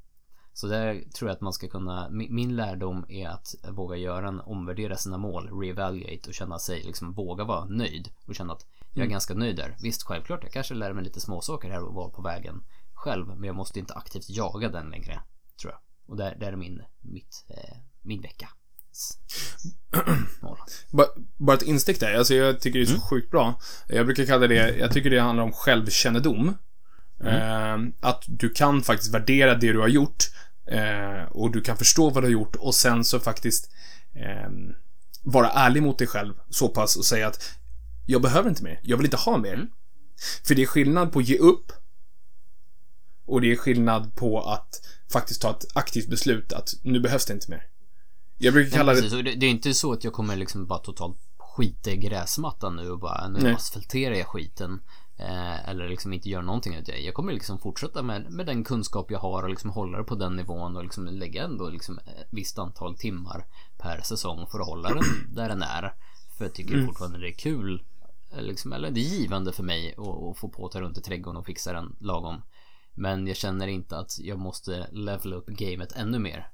Så 0.52 0.66
där 0.66 1.04
tror 1.14 1.28
jag 1.28 1.34
att 1.34 1.40
man 1.40 1.52
ska 1.52 1.68
kunna, 1.68 2.08
min 2.10 2.56
lärdom 2.56 3.04
är 3.08 3.28
att 3.28 3.54
våga 3.68 3.96
göra 3.96 4.28
en, 4.28 4.40
omvärdera 4.40 4.96
sina 4.96 5.18
mål, 5.18 5.60
reevaluate 5.60 6.28
och 6.28 6.34
känna 6.34 6.58
sig, 6.58 6.82
liksom 6.82 7.12
våga 7.12 7.44
vara 7.44 7.64
nöjd 7.64 8.10
och 8.26 8.34
känna 8.34 8.52
att 8.52 8.66
jag 8.95 9.03
är 9.03 9.07
mm. 9.07 9.12
ganska 9.12 9.34
nöjd 9.34 9.57
där. 9.57 9.76
Visst, 9.82 10.03
självklart, 10.03 10.42
jag 10.42 10.53
kanske 10.53 10.74
lär 10.74 10.92
mig 10.92 11.05
lite 11.05 11.20
småsaker 11.20 11.70
här 11.70 11.82
och 11.82 11.95
var 11.95 12.09
på 12.09 12.22
vägen 12.22 12.62
själv, 12.95 13.26
men 13.26 13.45
jag 13.45 13.57
måste 13.57 13.78
inte 13.78 13.95
aktivt 13.95 14.28
jaga 14.28 14.68
den 14.68 14.90
längre, 14.90 15.20
tror 15.61 15.72
jag. 15.72 15.80
Och 16.07 16.16
där, 16.16 16.36
där 16.40 16.53
är 16.53 16.57
min, 16.57 16.82
mitt, 17.01 17.45
eh, 17.49 17.76
min 18.03 18.20
vecka. 18.20 18.49
bara, 20.90 21.07
bara 21.36 21.57
ett 21.57 21.62
instick 21.62 22.01
där, 22.01 22.14
alltså 22.14 22.34
jag 22.34 22.61
tycker 22.61 22.78
det 22.78 22.84
är 22.84 22.86
så 22.86 22.92
mm. 22.92 23.03
sjukt 23.03 23.30
bra. 23.30 23.61
Jag 23.88 24.07
brukar 24.07 24.26
kalla 24.26 24.47
det, 24.47 24.76
jag 24.76 24.92
tycker 24.92 25.11
det 25.11 25.20
handlar 25.20 25.45
om 25.45 25.53
självkännedom. 25.53 26.57
Mm. 27.20 27.86
Eh, 27.86 28.09
att 28.09 28.24
du 28.26 28.51
kan 28.51 28.82
faktiskt 28.82 29.14
värdera 29.14 29.55
det 29.55 29.72
du 29.72 29.78
har 29.78 29.88
gjort 29.88 30.24
eh, 30.66 31.24
och 31.30 31.51
du 31.51 31.61
kan 31.61 31.76
förstå 31.76 32.11
vad 32.11 32.22
du 32.22 32.26
har 32.26 32.32
gjort 32.32 32.57
och 32.57 32.74
sen 32.74 33.05
så 33.05 33.20
faktiskt 33.20 33.70
eh, 34.14 34.51
vara 35.22 35.51
ärlig 35.51 35.82
mot 35.82 35.99
dig 35.99 36.07
själv 36.07 36.34
så 36.51 36.68
pass 36.68 36.97
och 36.97 37.05
säga 37.05 37.26
att 37.26 37.59
jag 38.07 38.22
behöver 38.22 38.48
inte 38.48 38.62
mer. 38.62 38.80
Jag 38.82 38.96
vill 38.96 39.07
inte 39.07 39.16
ha 39.16 39.38
mer. 39.38 39.55
Mm. 39.55 39.68
För 40.46 40.55
det 40.55 40.62
är 40.62 40.66
skillnad 40.66 41.12
på 41.12 41.18
att 41.18 41.28
ge 41.28 41.38
upp 41.38 41.72
och 43.26 43.40
det 43.40 43.52
är 43.52 43.57
skillnad 43.57 44.14
på 44.14 44.40
att 44.40 44.86
faktiskt 45.12 45.42
ta 45.42 45.50
ett 45.50 45.64
aktivt 45.74 46.09
beslut 46.09 46.52
att 46.52 46.70
nu 46.82 47.00
behövs 47.00 47.26
det 47.26 47.32
inte 47.32 47.50
mer. 47.50 47.66
Jag 48.38 48.55
brukar 48.55 48.76
kalla 48.76 48.92
Nej, 48.92 49.22
det... 49.22 49.34
det... 49.34 49.46
är 49.46 49.50
inte 49.50 49.74
så 49.74 49.92
att 49.92 50.05
jag 50.05 50.12
kommer 50.12 50.36
liksom 50.36 50.66
bara 50.66 50.78
totalt 50.78 51.18
skita 51.38 51.90
i 51.90 51.96
gräsmattan 51.96 52.76
nu 52.76 52.90
och 52.90 52.98
bara 52.98 53.28
nu 53.28 53.40
Nej. 53.42 53.52
asfalterar 53.52 54.14
jag 54.14 54.26
skiten. 54.26 54.80
Eh, 55.16 55.68
eller 55.68 55.88
liksom 55.88 56.12
inte 56.12 56.28
göra 56.28 56.42
någonting. 56.42 56.82
Jag 56.86 57.14
kommer 57.14 57.32
liksom 57.32 57.59
fortsätta 57.59 58.02
med, 58.02 58.30
med 58.30 58.46
den 58.46 58.64
kunskap 58.64 59.11
jag 59.11 59.18
har 59.18 59.42
och 59.42 59.50
liksom 59.50 59.70
hålla 59.70 59.98
det 59.98 60.05
på 60.05 60.14
den 60.14 60.36
nivån 60.36 60.76
och 60.76 60.82
liksom 60.82 61.07
lägga 61.07 61.44
ändå 61.44 61.68
liksom 61.68 61.98
ett 61.98 62.28
visst 62.30 62.59
antal 62.59 62.96
timmar 62.96 63.46
per 63.78 64.00
säsong 64.00 64.46
för 64.50 64.61
att 64.61 64.66
hålla 64.66 64.88
den 64.88 65.05
där 65.34 65.48
den 65.48 65.62
är. 65.62 65.94
För 66.38 66.44
jag 66.44 66.55
tycker 66.55 66.74
mm. 66.74 66.86
fortfarande 66.86 67.18
det 67.18 67.28
är 67.28 67.38
kul. 67.38 67.82
Liksom, 68.41 68.72
eller 68.72 68.91
det 68.91 69.01
är 69.01 69.18
givande 69.18 69.53
för 69.53 69.62
mig 69.62 69.95
att, 69.99 70.39
få 70.39 70.49
påta 70.49 70.80
runt 70.80 70.99
i 70.99 71.01
trädgården 71.01 71.41
och 71.41 71.47
fixa 71.47 71.72
den 71.72 71.97
lagom. 72.01 72.43
Men 72.95 73.26
jag 73.26 73.37
känner 73.37 73.66
inte 73.66 73.99
att 73.99 74.18
jag 74.18 74.39
måste 74.39 74.87
levela 74.93 75.37
upp 75.37 75.47
gamet 75.47 75.93
ännu 75.97 76.18
mer. 76.18 76.49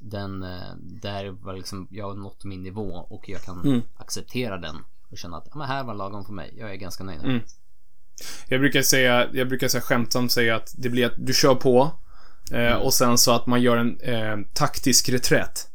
Den, 0.00 0.42
eh, 0.42 0.74
där 0.80 1.30
var 1.30 1.54
liksom, 1.54 1.88
jag 1.90 2.08
har 2.08 2.14
nått 2.14 2.44
min 2.44 2.62
nivå 2.62 3.06
och 3.10 3.28
jag 3.28 3.42
kan 3.42 3.60
mm. 3.60 3.82
acceptera 3.96 4.58
den 4.58 4.76
och 5.10 5.18
känna 5.18 5.36
att 5.36 5.48
ja, 5.50 5.58
men 5.58 5.66
här 5.66 5.84
var 5.84 5.94
lagom 5.94 6.24
för 6.24 6.32
mig. 6.32 6.54
Jag 6.58 6.70
är 6.70 6.76
ganska 6.76 7.04
nöjd. 7.04 7.24
Mm. 7.24 7.40
Jag 8.48 8.60
brukar 8.60 8.82
säga, 8.82 9.28
jag 9.32 9.48
brukar 9.48 9.68
säga 9.68 9.80
skämtsamt 9.80 10.32
säga 10.32 10.56
att 10.56 10.74
det 10.76 10.88
blir 10.88 11.06
att 11.06 11.26
du 11.26 11.34
kör 11.34 11.54
på 11.54 11.90
eh, 12.52 12.72
mm. 12.72 12.82
och 12.82 12.94
sen 12.94 13.18
så 13.18 13.32
att 13.32 13.46
man 13.46 13.62
gör 13.62 13.76
en 13.76 14.00
eh, 14.00 14.36
taktisk 14.54 15.08
reträtt. 15.08 15.70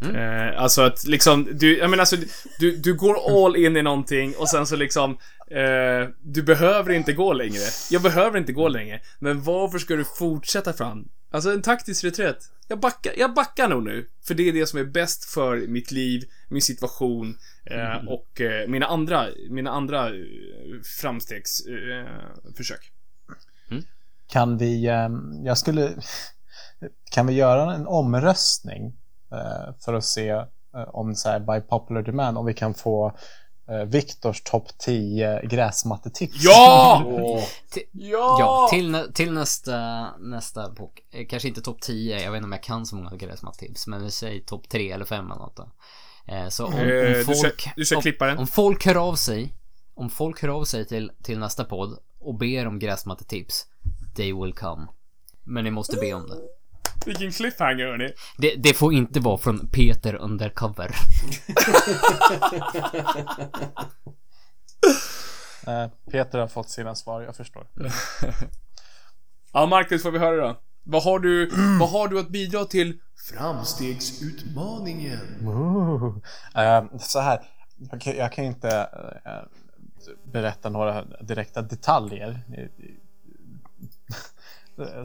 Mm. 0.00 0.16
Eh, 0.16 0.62
alltså 0.62 0.82
att 0.82 1.04
liksom, 1.04 1.48
du, 1.52 1.78
jag 1.78 1.90
menar 1.90 2.02
alltså, 2.02 2.16
du, 2.58 2.76
du 2.76 2.94
går 2.94 3.44
all 3.44 3.56
in 3.56 3.76
i 3.76 3.82
någonting 3.82 4.34
och 4.36 4.48
sen 4.48 4.66
så 4.66 4.76
liksom 4.76 5.18
eh, 5.50 6.08
Du 6.22 6.42
behöver 6.42 6.92
inte 6.92 7.12
gå 7.12 7.32
längre. 7.32 7.64
Jag 7.90 8.02
behöver 8.02 8.38
inte 8.38 8.52
gå 8.52 8.68
längre. 8.68 9.00
Men 9.18 9.42
varför 9.42 9.78
ska 9.78 9.96
du 9.96 10.04
fortsätta 10.04 10.72
fram? 10.72 11.08
Alltså 11.30 11.52
en 11.52 11.62
taktisk 11.62 12.04
reträtt. 12.04 12.50
Jag 12.68 12.80
backar, 12.80 13.12
jag 13.16 13.34
backar 13.34 13.68
nog 13.68 13.82
nu. 13.82 14.06
För 14.26 14.34
det 14.34 14.48
är 14.48 14.52
det 14.52 14.66
som 14.66 14.78
är 14.78 14.84
bäst 14.84 15.24
för 15.24 15.56
mitt 15.56 15.90
liv, 15.90 16.24
min 16.48 16.62
situation 16.62 17.38
eh, 17.64 17.96
mm. 17.96 18.08
och 18.08 18.40
eh, 18.40 18.68
mina 18.68 18.86
andra, 18.86 19.26
mina 19.50 19.70
andra 19.70 20.08
eh, 20.08 20.14
framstegsförsök. 21.00 22.92
Mm. 23.70 23.82
Kan 24.26 24.58
vi, 24.58 24.84
jag 25.44 25.58
skulle, 25.58 25.92
kan 27.10 27.26
vi 27.26 27.32
göra 27.32 27.74
en 27.74 27.86
omröstning 27.86 28.96
för 29.84 29.94
att 29.94 30.04
se 30.04 30.28
eh, 30.28 30.44
om 30.88 31.14
så 31.14 31.28
här 31.28 31.40
by 31.40 31.60
popular 31.60 32.02
demand, 32.02 32.38
om 32.38 32.46
vi 32.46 32.54
kan 32.54 32.74
få 32.74 33.12
eh, 33.68 33.84
Viktors 33.84 34.42
topp 34.42 34.68
10 34.78 35.40
gräsmattetips. 35.42 36.44
Ja! 36.44 37.04
ja! 37.92 38.36
ja! 38.40 38.68
Till, 38.70 39.02
till 39.14 39.32
nästa, 39.32 40.08
nästa 40.18 40.70
bok. 40.70 41.00
Eh, 41.10 41.26
kanske 41.26 41.48
inte 41.48 41.60
topp 41.60 41.80
10, 41.80 42.20
jag 42.20 42.30
vet 42.30 42.36
inte 42.36 42.46
om 42.46 42.52
jag 42.52 42.62
kan 42.62 42.86
så 42.86 42.96
många 42.96 43.16
gräsmattetips. 43.16 43.86
Men 43.86 44.04
vi 44.04 44.10
säger 44.10 44.40
topp 44.40 44.68
3 44.68 44.92
eller 44.92 45.04
5 45.04 45.24
eller 45.24 45.40
något 45.40 45.56
då. 45.56 45.70
Eh, 46.26 46.48
så 46.48 46.66
om, 46.66 46.74
om 46.74 46.80
eh, 46.80 47.24
folk... 47.24 47.70
Du 47.76 47.84
ska, 47.84 48.00
klippa 48.00 48.26
den. 48.26 48.38
Om 48.38 48.46
folk 48.46 48.86
hör 48.86 48.94
av 48.94 49.14
sig. 49.14 49.54
Om 49.94 50.10
folk 50.10 50.42
hör 50.42 50.48
av 50.48 50.64
sig 50.64 50.86
till, 50.86 51.12
till 51.22 51.38
nästa 51.38 51.64
podd 51.64 51.98
och 52.20 52.34
ber 52.34 52.66
om 52.66 52.78
gräsmattetips. 52.78 53.66
They 54.16 54.32
will 54.32 54.52
come. 54.52 54.86
Men 55.44 55.64
ni 55.64 55.70
måste 55.70 55.96
be 55.96 56.14
om 56.14 56.28
det. 56.28 56.36
Vilken 57.08 57.32
cliffhanger 57.32 57.86
hörni. 57.86 58.12
Det, 58.38 58.54
det 58.54 58.74
får 58.74 58.94
inte 58.94 59.20
vara 59.20 59.38
från 59.38 59.68
Peter 59.68 60.14
Undercover. 60.14 60.90
uh, 65.68 65.86
Peter 66.10 66.38
har 66.38 66.48
fått 66.48 66.70
sina 66.70 66.94
svar, 66.94 67.22
jag 67.22 67.36
förstår. 67.36 67.66
ja, 69.52 69.66
Marcus, 69.66 70.02
får 70.02 70.10
vi 70.10 70.18
höra 70.18 70.36
då. 70.36 70.60
Vad 70.84 71.02
har 71.02 71.18
du, 71.18 71.50
vad 71.80 71.90
har 71.90 72.08
du 72.08 72.20
att 72.20 72.28
bidra 72.28 72.64
till 72.64 72.98
framstegsutmaningen? 73.32 75.46
Uh, 76.56 76.84
så 76.98 77.20
här, 77.20 77.42
jag 77.90 78.00
kan, 78.00 78.16
jag 78.16 78.32
kan 78.32 78.44
inte 78.44 78.88
uh, 79.26 79.42
berätta 80.32 80.68
några 80.68 81.04
direkta 81.04 81.62
detaljer. 81.62 82.42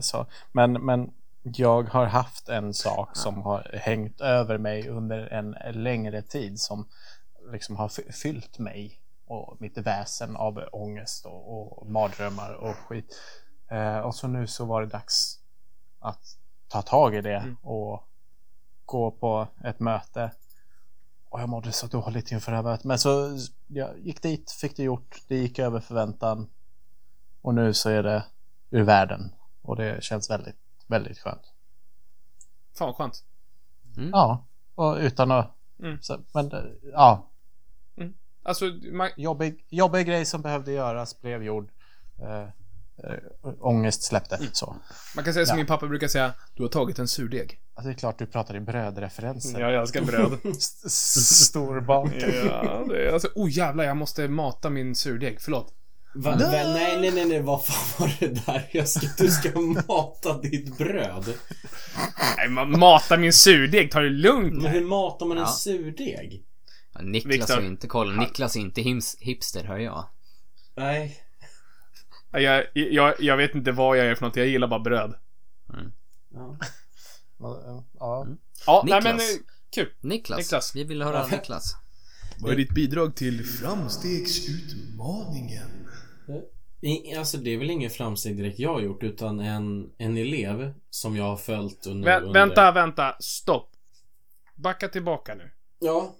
så, 0.00 0.26
men, 0.52 0.72
men 0.72 1.10
jag 1.44 1.88
har 1.88 2.06
haft 2.06 2.48
en 2.48 2.74
sak 2.74 3.16
som 3.16 3.42
har 3.42 3.70
hängt 3.82 4.20
över 4.20 4.58
mig 4.58 4.88
under 4.88 5.32
en 5.32 5.56
längre 5.72 6.22
tid 6.22 6.60
som 6.60 6.88
liksom 7.52 7.76
har 7.76 8.12
fyllt 8.12 8.58
mig 8.58 9.00
och 9.26 9.56
mitt 9.60 9.78
väsen 9.78 10.36
av 10.36 10.64
ångest 10.72 11.26
och, 11.26 11.78
och 11.78 11.90
mardrömmar 11.90 12.52
och 12.52 12.76
skit. 12.76 13.20
Eh, 13.70 13.98
och 13.98 14.14
så 14.14 14.28
nu 14.28 14.46
så 14.46 14.64
var 14.64 14.80
det 14.80 14.86
dags 14.86 15.38
att 16.00 16.38
ta 16.68 16.82
tag 16.82 17.14
i 17.14 17.20
det 17.20 17.36
mm. 17.36 17.56
och 17.62 18.08
gå 18.84 19.10
på 19.10 19.48
ett 19.64 19.80
möte. 19.80 20.30
Och 21.28 21.40
jag 21.40 21.48
mådde 21.48 21.72
så 21.72 21.86
dåligt 21.86 22.32
inför 22.32 22.52
det 22.52 22.56
här 22.56 22.64
mötet. 22.64 22.84
Men 22.84 22.98
så 22.98 23.38
jag 23.66 23.98
gick 23.98 24.22
dit, 24.22 24.50
fick 24.50 24.76
det 24.76 24.82
gjort, 24.82 25.22
det 25.28 25.36
gick 25.36 25.58
över 25.58 25.80
förväntan. 25.80 26.50
Och 27.42 27.54
nu 27.54 27.74
så 27.74 27.90
är 27.90 28.02
det 28.02 28.24
ur 28.70 28.82
världen. 28.82 29.32
Och 29.62 29.76
det 29.76 30.04
känns 30.04 30.30
väldigt 30.30 30.63
Väldigt 30.86 31.18
skönt. 31.18 31.52
Fan 32.74 32.86
vad 32.86 32.96
skönt. 32.96 33.24
Mm. 33.96 34.10
Ja, 34.12 34.44
och 34.74 34.96
utan 34.96 35.30
att... 35.30 35.56
Mm. 35.82 35.98
Så, 36.02 36.20
men 36.32 36.50
ja. 36.92 37.30
Mm. 37.96 38.14
Alltså, 38.42 38.64
man... 38.92 39.10
jobbig, 39.16 39.64
jobbig 39.68 40.06
grej 40.06 40.24
som 40.24 40.42
behövde 40.42 40.72
göras 40.72 41.20
blev 41.20 41.42
gjord. 41.42 41.70
Eh, 42.22 42.42
eh, 42.96 43.18
ångest 43.60 44.02
släppte. 44.02 44.36
Mm. 44.36 44.48
Så. 44.52 44.76
Man 45.16 45.24
kan 45.24 45.34
säga 45.34 45.46
som 45.46 45.52
ja. 45.52 45.56
min 45.56 45.66
pappa 45.66 45.86
brukar 45.86 46.08
säga. 46.08 46.34
Du 46.54 46.62
har 46.62 46.70
tagit 46.70 46.98
en 46.98 47.08
surdeg. 47.08 47.60
Alltså, 47.74 47.88
det 47.88 47.94
är 47.94 47.98
klart 47.98 48.18
du 48.18 48.26
pratar 48.26 48.56
i 48.56 48.60
brödreferenser. 48.60 49.60
Ja, 49.60 49.70
jag 49.70 49.80
älskar 49.80 50.02
bröd. 50.02 50.54
Storbakad. 50.90 52.34
ja, 52.44 52.84
det 52.88 53.08
är 53.08 53.12
alltså, 53.12 53.28
oh 53.34 53.50
jävlar, 53.50 53.84
jag 53.84 53.96
måste 53.96 54.28
mata 54.28 54.70
min 54.70 54.94
surdeg. 54.94 55.40
Förlåt. 55.40 55.74
Va, 56.16 56.30
va, 56.30 56.36
nej, 56.36 56.98
nej, 57.00 57.10
nej, 57.10 57.24
nej, 57.24 57.42
vad 57.42 57.66
fan 57.66 57.84
var 57.98 58.16
det 58.20 58.46
där? 58.46 58.68
Jag 58.72 58.88
ska, 58.88 59.06
du 59.18 59.30
ska 59.30 59.60
mata 59.60 60.40
ditt 60.40 60.78
bröd. 60.78 61.34
Nej, 62.36 62.48
man 62.48 62.78
matar 62.78 63.18
min 63.18 63.32
surdeg, 63.32 63.90
ta 63.90 64.00
det 64.00 64.10
lugnt. 64.10 64.62
Men 64.62 64.72
hur 64.72 64.84
matar 64.84 65.26
man 65.26 65.38
en 65.38 65.46
surdeg? 65.46 66.44
Ja, 66.94 67.00
Niklas 67.02 67.50
har 67.50 67.60
inte 67.60 67.86
koll. 67.86 68.16
Niklas 68.16 68.56
är 68.56 68.60
inte 68.60 68.80
hims, 68.80 69.16
hipster, 69.20 69.64
hör 69.64 69.78
jag. 69.78 70.08
Nej. 70.76 71.20
Jag, 72.30 72.64
jag, 72.74 73.14
jag 73.18 73.36
vet 73.36 73.54
inte 73.54 73.72
vad 73.72 73.98
jag 73.98 74.06
är 74.06 74.14
för 74.14 74.26
något, 74.26 74.36
jag 74.36 74.46
gillar 74.46 74.68
bara 74.68 74.80
bröd. 74.80 75.14
Mm. 75.74 75.92
Ja. 76.34 76.56
ja. 77.98 78.22
Mm. 78.22 78.38
ja 78.66 78.82
Niklas. 78.84 79.04
nej 79.04 79.12
men 79.12 79.20
eh, 79.20 79.26
kul. 79.74 79.88
Niklas. 80.00 80.38
Niklas. 80.38 80.76
Vi 80.76 80.84
vill 80.84 81.02
höra 81.02 81.26
Niklas. 81.26 81.76
Vad 82.38 82.52
är 82.52 82.56
ditt 82.56 82.74
bidrag 82.74 83.16
till 83.16 83.46
framstegsutmaningen? 83.46 85.83
Alltså 87.18 87.36
det 87.36 87.50
är 87.50 87.58
väl 87.58 87.70
ingen 87.70 87.90
framsteg 87.90 88.36
direkt 88.36 88.58
jag 88.58 88.72
har 88.72 88.80
gjort 88.80 89.02
utan 89.02 89.40
en, 89.40 89.90
en 89.98 90.16
elev 90.16 90.74
som 90.90 91.16
jag 91.16 91.24
har 91.24 91.36
följt 91.36 91.86
under, 91.86 92.04
Vä 92.04 92.20
under... 92.20 92.40
Vänta, 92.40 92.72
vänta, 92.72 93.16
stopp. 93.20 93.70
Backa 94.54 94.88
tillbaka 94.88 95.34
nu. 95.34 95.50
Ja. 95.78 96.14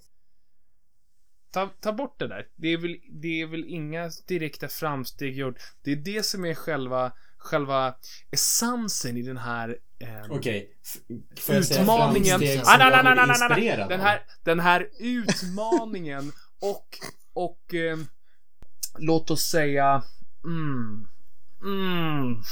Ta, 1.50 1.68
ta 1.80 1.92
bort 1.92 2.18
det 2.18 2.28
där. 2.28 2.46
Det 2.57 2.68
är, 2.68 2.78
väl, 2.78 2.96
det 3.11 3.40
är 3.40 3.46
väl 3.46 3.64
inga 3.64 4.11
direkta 4.26 4.68
framsteg 4.68 5.36
gjort. 5.36 5.59
Det 5.82 5.92
är 5.92 5.96
det 5.96 6.26
som 6.26 6.44
är 6.44 6.55
själva, 6.55 7.12
själva 7.36 7.94
essensen 8.30 9.16
i 9.16 9.22
den 9.22 9.36
här 9.36 9.78
eh, 9.98 10.30
Okej. 10.30 10.70
Okay. 11.09 11.59
Utmaningen. 11.59 12.34
Ah, 12.64 12.76
nej, 12.78 13.02
nej, 13.05 13.14
nej, 13.14 13.26
nej, 13.26 13.48
nej, 13.50 13.86
Den 13.88 14.00
här, 14.00 14.22
den 14.44 14.61
här 14.61 14.88
utmaningen 14.98 16.32
och, 16.61 16.98
och 17.32 17.74
eh, 17.74 17.96
låt 18.99 19.30
oss 19.30 19.42
säga 19.42 20.03
Mm. 20.45 21.09
Mm. 21.62 22.42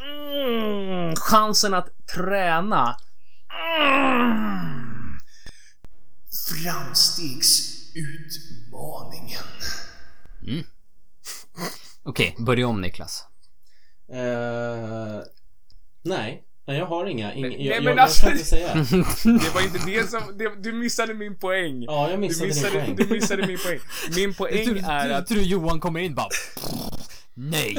Mm. 0.00 1.16
Chansen 1.16 1.74
att 1.74 1.88
träna. 2.14 2.96
Mm. 3.78 5.18
Framstegsutmaningen. 6.48 9.42
Mm. 10.42 10.64
Okej, 12.02 12.32
okay, 12.32 12.44
börja 12.44 12.68
om 12.68 12.80
Niklas. 12.80 13.26
Uh, 14.12 15.22
nej. 16.02 16.45
Nej, 16.68 16.78
jag 16.78 16.86
har 16.86 17.06
inga. 17.06 17.34
inga 17.34 17.48
nej, 17.48 17.66
jag, 17.66 17.84
men 17.84 17.96
jag, 17.96 17.98
alltså, 17.98 18.26
jag 18.26 18.32
kan 18.32 18.38
inte 18.38 18.48
säga. 18.48 18.74
det 19.42 19.54
var 19.54 19.62
inte 19.62 19.78
det 19.86 20.10
som... 20.10 20.20
Det, 20.38 20.62
du 20.62 20.72
missade 20.72 21.14
min 21.14 21.38
poäng. 21.38 21.82
Ja, 21.82 22.10
jag 22.10 22.20
missade, 22.20 22.44
du 22.44 22.54
missade 22.54 22.80
din 22.80 22.96
poäng. 22.96 23.08
Du 23.08 23.14
missade 23.14 23.46
min 23.46 23.58
poäng. 23.58 23.78
Min 24.16 24.34
poäng 24.38 24.74
du, 24.74 24.78
är 24.78 25.08
du, 25.08 25.14
att... 25.14 25.26
Tror 25.26 25.38
du 25.38 25.44
Johan 25.44 25.80
kommer 25.80 26.00
in 26.00 26.14
bara... 26.14 26.28
Nej. 27.38 27.76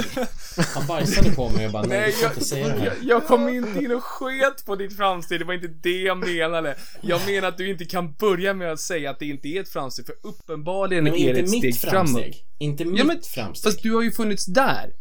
Han 0.76 0.88
bajsade 0.88 1.32
på 1.32 1.50
mig 1.50 1.66
och 1.66 1.72
bara 1.72 1.84
nej, 1.84 2.00
nej 2.00 2.12
får 2.12 2.30
inte 2.30 2.46
säga 2.46 2.68
det 2.68 2.74
här. 2.74 2.86
Jag, 2.86 2.96
jag 3.02 3.28
kom 3.28 3.50
inte 3.50 3.80
in 3.80 3.92
och 3.92 4.04
sket 4.04 4.66
på 4.66 4.76
ditt 4.76 4.98
framsteg, 4.98 5.40
det 5.40 5.46
var 5.46 5.54
inte 5.54 5.68
det 5.68 6.02
jag 6.02 6.18
menade. 6.18 6.76
Jag 7.02 7.26
menar 7.26 7.48
att 7.48 7.58
du 7.58 7.70
inte 7.70 7.86
kan 7.86 8.14
börja 8.14 8.54
med 8.54 8.72
att 8.72 8.80
säga 8.80 9.10
att 9.10 9.20
det 9.20 9.26
inte 9.26 9.48
är 9.48 9.62
ett 9.62 9.70
framsteg, 9.70 10.06
för 10.06 10.16
uppenbarligen 10.22 11.04
men 11.04 11.16
är 11.16 11.34
det 11.34 11.40
ett 11.40 11.50
steg 11.50 11.76
framsteg. 11.76 12.24
framåt. 12.24 12.36
Inte 12.60 12.86
mitt 12.86 13.00
ja, 13.00 13.06
men, 13.06 13.22
framsteg. 13.22 13.72
Fast 13.72 13.84
du 13.84 13.94
har 13.94 14.02
ju 14.02 14.12
funnits 14.12 14.46
där. 14.46 14.94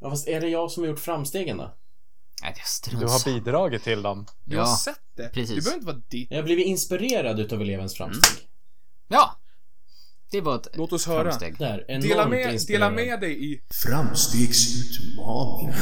Ja, 0.00 0.10
fast 0.10 0.28
är 0.28 0.40
det 0.40 0.48
jag 0.48 0.70
som 0.70 0.82
har 0.82 0.90
gjort 0.90 1.00
framstegen 1.00 1.56
då? 1.56 1.74
Nej, 2.42 2.54
det 2.56 2.60
är 2.96 3.00
du 3.00 3.06
har 3.06 3.24
bidragit 3.24 3.82
till 3.82 4.02
dem. 4.02 4.26
Du 4.44 4.56
ja, 4.56 4.62
har 4.64 4.76
sett 4.76 5.00
det. 5.16 5.28
Precis. 5.28 5.56
Du 5.56 5.60
behöver 5.62 5.74
inte 5.76 5.86
vara 5.86 6.02
ditt. 6.08 6.30
Jag 6.30 6.38
har 6.38 6.42
blivit 6.44 6.66
inspirerad 6.66 7.40
utav 7.40 7.60
elevens 7.62 7.94
framsteg. 7.94 8.38
Mm. 8.38 8.50
Ja. 9.08 9.40
Det 10.30 10.40
var 10.40 10.56
ett 10.56 10.68
Låt 10.74 10.92
oss 10.92 11.06
höra. 11.06 11.22
framsteg. 11.22 11.58
Där, 11.58 11.84
Dela 12.00 12.28
med, 12.28 12.60
dela 12.68 12.90
med 12.90 13.20
dig 13.20 13.52
i... 13.52 13.60
Framstegsutmaningen. 13.70 15.74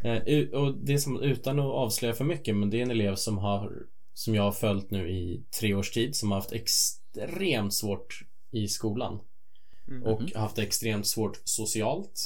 Eh, 0.00 0.22
u- 0.26 0.50
och 0.52 0.74
det 0.74 0.98
som, 0.98 1.20
utan 1.22 1.58
att 1.58 1.64
avslöja 1.64 2.14
för 2.14 2.24
mycket, 2.24 2.56
men 2.56 2.70
det 2.70 2.78
är 2.78 2.82
en 2.82 2.90
elev 2.90 3.16
som 3.16 3.38
har 3.38 3.72
som 4.14 4.34
jag 4.34 4.42
har 4.42 4.52
följt 4.52 4.90
nu 4.90 5.10
i 5.10 5.44
tre 5.60 5.74
års 5.74 5.90
tid 5.90 6.16
som 6.16 6.30
har 6.30 6.38
haft 6.38 6.52
extremt 6.52 7.74
svårt 7.74 8.20
i 8.50 8.68
skolan. 8.68 9.18
Och 10.04 10.22
haft 10.34 10.58
extremt 10.58 11.06
svårt 11.06 11.40
socialt. 11.44 12.20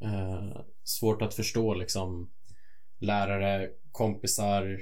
Eh, 0.00 0.56
svårt 0.84 1.22
att 1.22 1.34
förstå 1.34 1.74
liksom 1.74 2.30
lärare, 2.98 3.70
kompisar, 3.92 4.80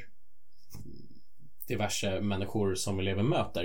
diverse 1.69 2.21
människor 2.21 2.75
som 2.75 2.99
eleven 2.99 3.29
möter. 3.29 3.65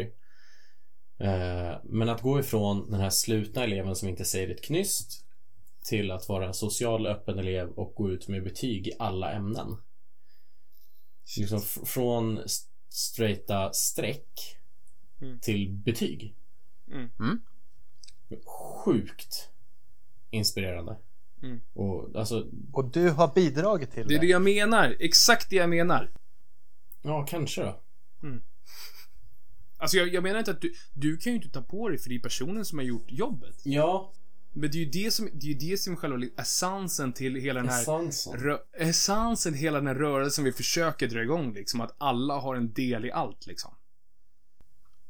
Eh, 1.17 1.77
men 1.83 2.09
att 2.09 2.21
gå 2.21 2.39
ifrån 2.39 2.91
den 2.91 2.99
här 2.99 3.09
slutna 3.09 3.63
eleven 3.63 3.95
som 3.95 4.09
inte 4.09 4.25
säger 4.25 4.49
ett 4.49 4.63
knyst 4.63 5.25
till 5.83 6.11
att 6.11 6.29
vara 6.29 6.47
en 6.47 6.53
social 6.53 7.07
öppen 7.07 7.39
elev 7.39 7.69
och 7.69 7.93
gå 7.95 8.11
ut 8.11 8.27
med 8.27 8.43
betyg 8.43 8.87
i 8.87 8.91
alla 8.99 9.31
ämnen. 9.31 9.77
Liksom 11.37 11.61
från 11.85 12.39
straighta 12.89 13.73
streck 13.73 14.55
Mm. 15.21 15.39
till 15.39 15.69
betyg. 15.69 16.35
Mm. 16.91 17.09
Mm. 17.19 17.41
Sjukt 18.85 19.49
inspirerande. 20.29 20.97
Mm. 21.41 21.61
Och 21.73 22.15
alltså, 22.15 22.47
Och 22.73 22.85
du 22.85 23.09
har 23.09 23.33
bidragit 23.35 23.91
till 23.91 24.07
Det 24.07 24.15
är 24.15 24.19
det 24.19 24.25
det. 24.25 24.31
jag 24.31 24.41
menar. 24.41 24.95
Exakt 24.99 25.49
det 25.49 25.55
jag 25.55 25.69
menar. 25.69 26.11
ja 27.01 27.25
kanske 27.29 27.61
då. 27.61 27.79
Alltså 29.77 29.97
jag, 29.97 30.13
jag 30.13 30.23
menar 30.23 30.39
inte 30.39 30.51
att 30.51 30.61
du... 30.61 30.73
Du 30.93 31.17
kan 31.17 31.33
ju 31.33 31.37
inte 31.37 31.49
ta 31.49 31.61
på 31.61 31.89
dig 31.89 31.97
för 31.97 32.09
det 32.09 32.15
är 32.15 32.19
personen 32.19 32.65
som 32.65 32.77
har 32.77 32.85
gjort 32.85 33.11
jobbet. 33.11 33.61
Ja, 33.63 34.13
Men 34.53 34.71
det 34.71 34.77
är 34.77 34.79
ju 34.79 34.89
det 35.03 35.11
som, 35.11 35.29
det 35.33 35.45
är 35.47 35.53
ju 35.53 35.69
det 35.69 35.77
som 35.77 35.93
är 35.93 35.97
själva 35.97 36.25
essensen 36.37 37.13
till 37.13 37.35
hela 37.35 37.59
den 37.59 37.69
här... 37.69 37.81
essensen. 37.81 38.39
Rö, 38.39 38.57
essensen 38.73 39.53
hela 39.53 39.77
den 39.77 39.87
här 39.87 39.95
rörelsen 39.95 40.43
vi 40.45 40.51
försöker 40.51 41.07
dra 41.07 41.21
igång 41.21 41.53
liksom. 41.53 41.81
Att 41.81 41.95
alla 41.97 42.39
har 42.39 42.55
en 42.55 42.73
del 42.73 43.05
i 43.05 43.11
allt 43.11 43.47
liksom. 43.47 43.75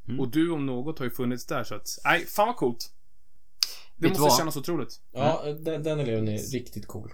Mm. 0.07 0.19
Och 0.19 0.29
du 0.29 0.51
om 0.51 0.65
något 0.65 0.99
har 0.99 1.05
ju 1.05 1.11
funnits 1.11 1.45
där 1.45 1.63
så 1.63 1.75
att... 1.75 1.87
Nej, 2.05 2.25
fan 2.25 2.47
vad 2.47 2.55
coolt. 2.55 2.93
Det 3.99 4.07
Vet 4.07 4.09
måste 4.11 4.21
vad? 4.21 4.37
kännas 4.37 4.57
otroligt. 4.57 5.01
Ja, 5.11 5.43
den, 5.59 5.83
den 5.83 5.99
eleven 5.99 6.27
är 6.27 6.37
riktigt 6.37 6.87
cool. 6.87 7.13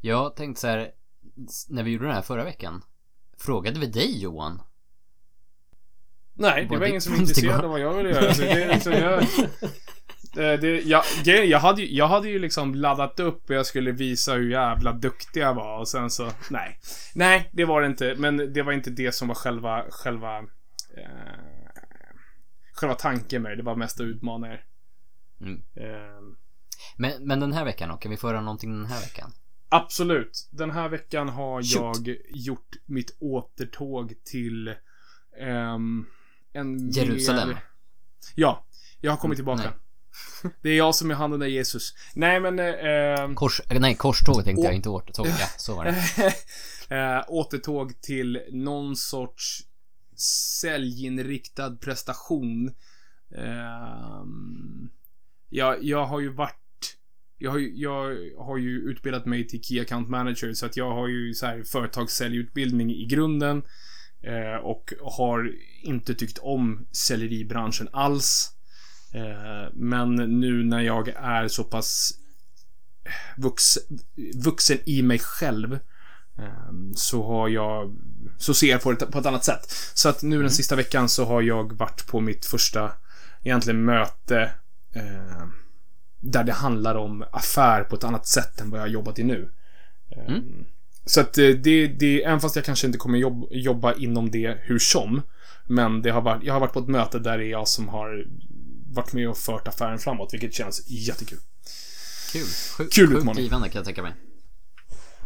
Jag 0.00 0.36
tänkte 0.36 0.60
så 0.60 0.66
här, 0.66 0.90
när 1.68 1.82
vi 1.82 1.90
gjorde 1.90 2.06
det 2.06 2.12
här 2.12 2.22
förra 2.22 2.44
veckan. 2.44 2.84
Frågade 3.38 3.80
vi 3.80 3.86
dig 3.86 4.22
Johan? 4.22 4.62
Nej, 6.34 6.66
det 6.70 6.76
var 6.76 6.86
ingen 6.86 7.00
som 7.00 7.12
var 7.12 7.20
intresserad 7.20 7.64
av 7.64 7.70
vad 7.70 7.80
jag 7.80 7.94
ville 7.94 8.10
göra. 8.10 8.34
Så 8.34 8.42
det 8.42 8.62
är 8.62 8.74
liksom, 8.74 8.92
jag, 9.02 9.24
Eh, 10.36 10.60
det, 10.60 10.80
jag, 10.80 11.04
jag, 11.24 11.58
hade 11.58 11.82
ju, 11.82 11.96
jag 11.96 12.08
hade 12.08 12.28
ju 12.28 12.38
liksom 12.38 12.74
laddat 12.74 13.20
upp 13.20 13.50
och 13.50 13.56
jag 13.56 13.66
skulle 13.66 13.92
visa 13.92 14.34
hur 14.34 14.50
jävla 14.50 14.92
duktig 14.92 15.40
jag 15.40 15.54
var 15.54 15.78
och 15.78 15.88
sen 15.88 16.10
så, 16.10 16.30
nej. 16.50 16.78
Nej, 17.14 17.50
det 17.52 17.64
var 17.64 17.80
det 17.80 17.86
inte. 17.86 18.14
Men 18.18 18.52
det 18.52 18.62
var 18.62 18.72
inte 18.72 18.90
det 18.90 19.12
som 19.12 19.28
var 19.28 19.34
själva, 19.34 19.84
själva, 19.90 20.38
eh, 20.96 21.57
själva 22.78 22.94
tanken 22.94 23.42
med 23.42 23.52
det. 23.52 23.56
Det 23.56 23.62
var 23.62 23.76
mest 23.76 24.00
att 24.00 24.04
utmana 24.04 24.52
er. 24.52 24.64
Mm. 25.40 25.62
Eh, 25.74 26.22
Men, 26.96 27.12
men 27.26 27.40
den 27.40 27.52
här 27.52 27.64
veckan 27.64 27.88
då? 27.88 27.96
Kan 27.96 28.10
vi 28.10 28.16
få 28.16 28.26
höra 28.26 28.40
någonting 28.40 28.70
den 28.70 28.86
här 28.86 29.00
veckan? 29.00 29.32
Absolut. 29.68 30.48
Den 30.50 30.70
här 30.70 30.88
veckan 30.88 31.28
har 31.28 31.62
Shoot. 31.62 32.06
jag 32.06 32.16
gjort 32.30 32.76
mitt 32.86 33.16
återtåg 33.20 34.14
till 34.24 34.74
ehm, 35.40 36.06
en 36.52 36.90
Jerusalem. 36.90 37.48
Mer... 37.48 37.64
Ja, 38.34 38.64
jag 39.00 39.12
har 39.12 39.16
kommit 39.18 39.38
tillbaka. 39.38 39.62
nej. 39.62 39.72
Det 40.62 40.68
är 40.70 40.76
jag 40.76 40.94
som 40.94 41.10
är 41.10 41.14
han 41.14 41.30
den 41.30 41.40
där 41.40 41.46
Jesus. 41.46 41.94
Nej 42.14 42.40
men... 42.40 42.58
Eh, 42.58 43.34
Kors, 43.34 43.60
nej, 43.70 43.94
korståg 43.94 44.44
tänkte 44.44 44.60
Å- 44.62 44.64
jag, 44.64 44.74
inte 44.74 44.88
återtåg. 44.88 45.26
Ja, 45.26 45.46
så 45.56 45.76
var 45.76 45.84
det. 45.84 45.96
eh, 46.96 47.24
återtåg 47.28 48.00
till 48.00 48.42
någon 48.52 48.96
sorts 48.96 49.60
säljinriktad 50.20 51.76
prestation. 51.76 52.68
Eh, 53.34 54.24
jag, 55.48 55.84
jag 55.84 56.06
har 56.06 56.20
ju 56.20 56.28
varit 56.28 56.54
jag 57.40 57.50
har, 57.50 57.58
ju, 57.58 57.72
jag 57.74 58.16
har 58.38 58.56
ju 58.56 58.78
utbildat 58.78 59.26
mig 59.26 59.46
till 59.46 59.62
Key 59.62 59.80
Account 59.80 60.08
Manager 60.08 60.52
så 60.52 60.66
att 60.66 60.76
jag 60.76 60.94
har 60.94 61.08
ju 61.08 61.34
så 61.34 61.46
här 61.46 61.62
företagssäljutbildning 61.62 62.90
i 62.90 63.06
grunden. 63.06 63.62
Eh, 64.22 64.56
och 64.64 64.92
har 65.02 65.52
inte 65.82 66.14
tyckt 66.14 66.38
om 66.38 66.86
säljeribranschen 66.92 67.88
alls. 67.92 68.52
Eh, 69.14 69.72
men 69.74 70.14
nu 70.40 70.64
när 70.64 70.80
jag 70.80 71.08
är 71.08 71.48
så 71.48 71.64
pass 71.64 72.10
vux, 73.36 73.62
vuxen 74.44 74.78
i 74.84 75.02
mig 75.02 75.18
själv 75.18 75.72
eh, 75.72 75.78
så 76.96 77.26
har 77.26 77.48
jag 77.48 77.96
så 78.38 78.54
ser 78.54 78.66
jag 78.70 78.82
på 78.82 78.92
det 78.92 79.06
på 79.06 79.18
ett 79.18 79.26
annat 79.26 79.44
sätt. 79.44 79.72
Så 79.94 80.08
att 80.08 80.22
nu 80.22 80.40
den 80.40 80.50
sista 80.50 80.76
veckan 80.76 81.08
så 81.08 81.24
har 81.24 81.42
jag 81.42 81.72
varit 81.72 82.06
på 82.06 82.20
mitt 82.20 82.46
första 82.46 82.92
egentligen 83.42 83.84
möte 83.84 84.50
eh, 84.94 85.46
där 86.20 86.44
det 86.44 86.52
handlar 86.52 86.94
om 86.94 87.24
affär 87.32 87.84
på 87.84 87.96
ett 87.96 88.04
annat 88.04 88.26
sätt 88.26 88.60
än 88.60 88.70
vad 88.70 88.80
jag 88.80 88.84
har 88.84 88.88
jobbat 88.90 89.18
i 89.18 89.24
nu. 89.24 89.50
Eh, 90.10 90.28
Mm. 90.28 90.64
Så 91.04 91.20
att 91.20 91.38
eh, 91.38 91.48
det, 91.48 91.86
det, 91.86 92.24
även 92.24 92.40
fast 92.40 92.56
jag 92.56 92.64
kanske 92.64 92.86
inte 92.86 92.98
kommer 92.98 93.18
jobb, 93.18 93.48
jobba 93.50 93.94
inom 93.94 94.30
det 94.30 94.58
hur 94.60 94.78
som. 94.78 95.22
Men 95.66 96.02
det 96.02 96.10
har 96.10 96.20
varit, 96.20 96.42
jag 96.44 96.52
har 96.52 96.60
varit 96.60 96.72
på 96.72 96.78
ett 96.78 96.88
möte 96.88 97.18
där 97.18 97.38
det 97.38 97.44
är 97.44 97.50
jag 97.50 97.68
som 97.68 97.88
har 97.88 98.24
varit 98.90 99.12
med 99.12 99.28
och 99.28 99.38
fört 99.38 99.68
affären 99.68 99.98
framåt, 99.98 100.32
vilket 100.32 100.54
känns 100.54 100.88
jättekul. 100.90 101.38
Kul. 102.32 102.46
Sjukt, 102.76 102.94
Kul 102.94 103.06
sjukt 103.06 103.18
utmaning. 103.18 103.42
givande 103.42 103.68
kan 103.68 103.78
jag 103.78 103.84
tänka 103.86 104.02
mig. 104.02 104.12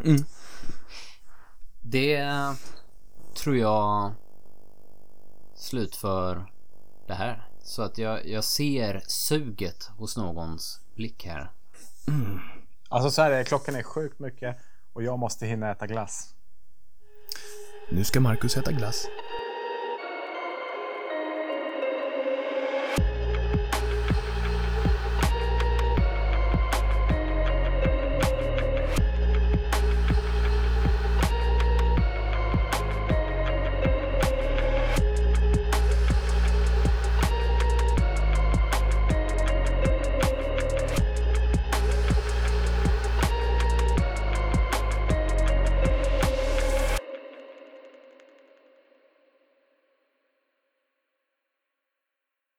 Mm. 0.05 0.25
Det 1.93 2.27
tror 3.35 3.57
jag 3.57 4.13
slut 5.55 5.97
för 5.97 6.47
det 7.07 7.15
här. 7.15 7.49
Så 7.63 7.83
att 7.83 7.99
jag, 7.99 8.29
jag 8.29 8.45
ser 8.45 9.03
suget 9.07 9.91
hos 9.99 10.17
någons 10.17 10.81
blick 10.95 11.27
här. 11.27 11.51
Alltså 12.89 13.11
så 13.11 13.23
här 13.23 13.31
är 13.31 13.45
klockan 13.45 13.75
är 13.75 13.83
sjukt 13.83 14.19
mycket 14.19 14.57
och 14.93 15.03
jag 15.03 15.19
måste 15.19 15.47
hinna 15.47 15.71
äta 15.71 15.87
glass. 15.87 16.35
Nu 17.91 18.05
ska 18.05 18.21
Marcus 18.21 18.57
äta 18.57 18.73
glass. 18.73 19.07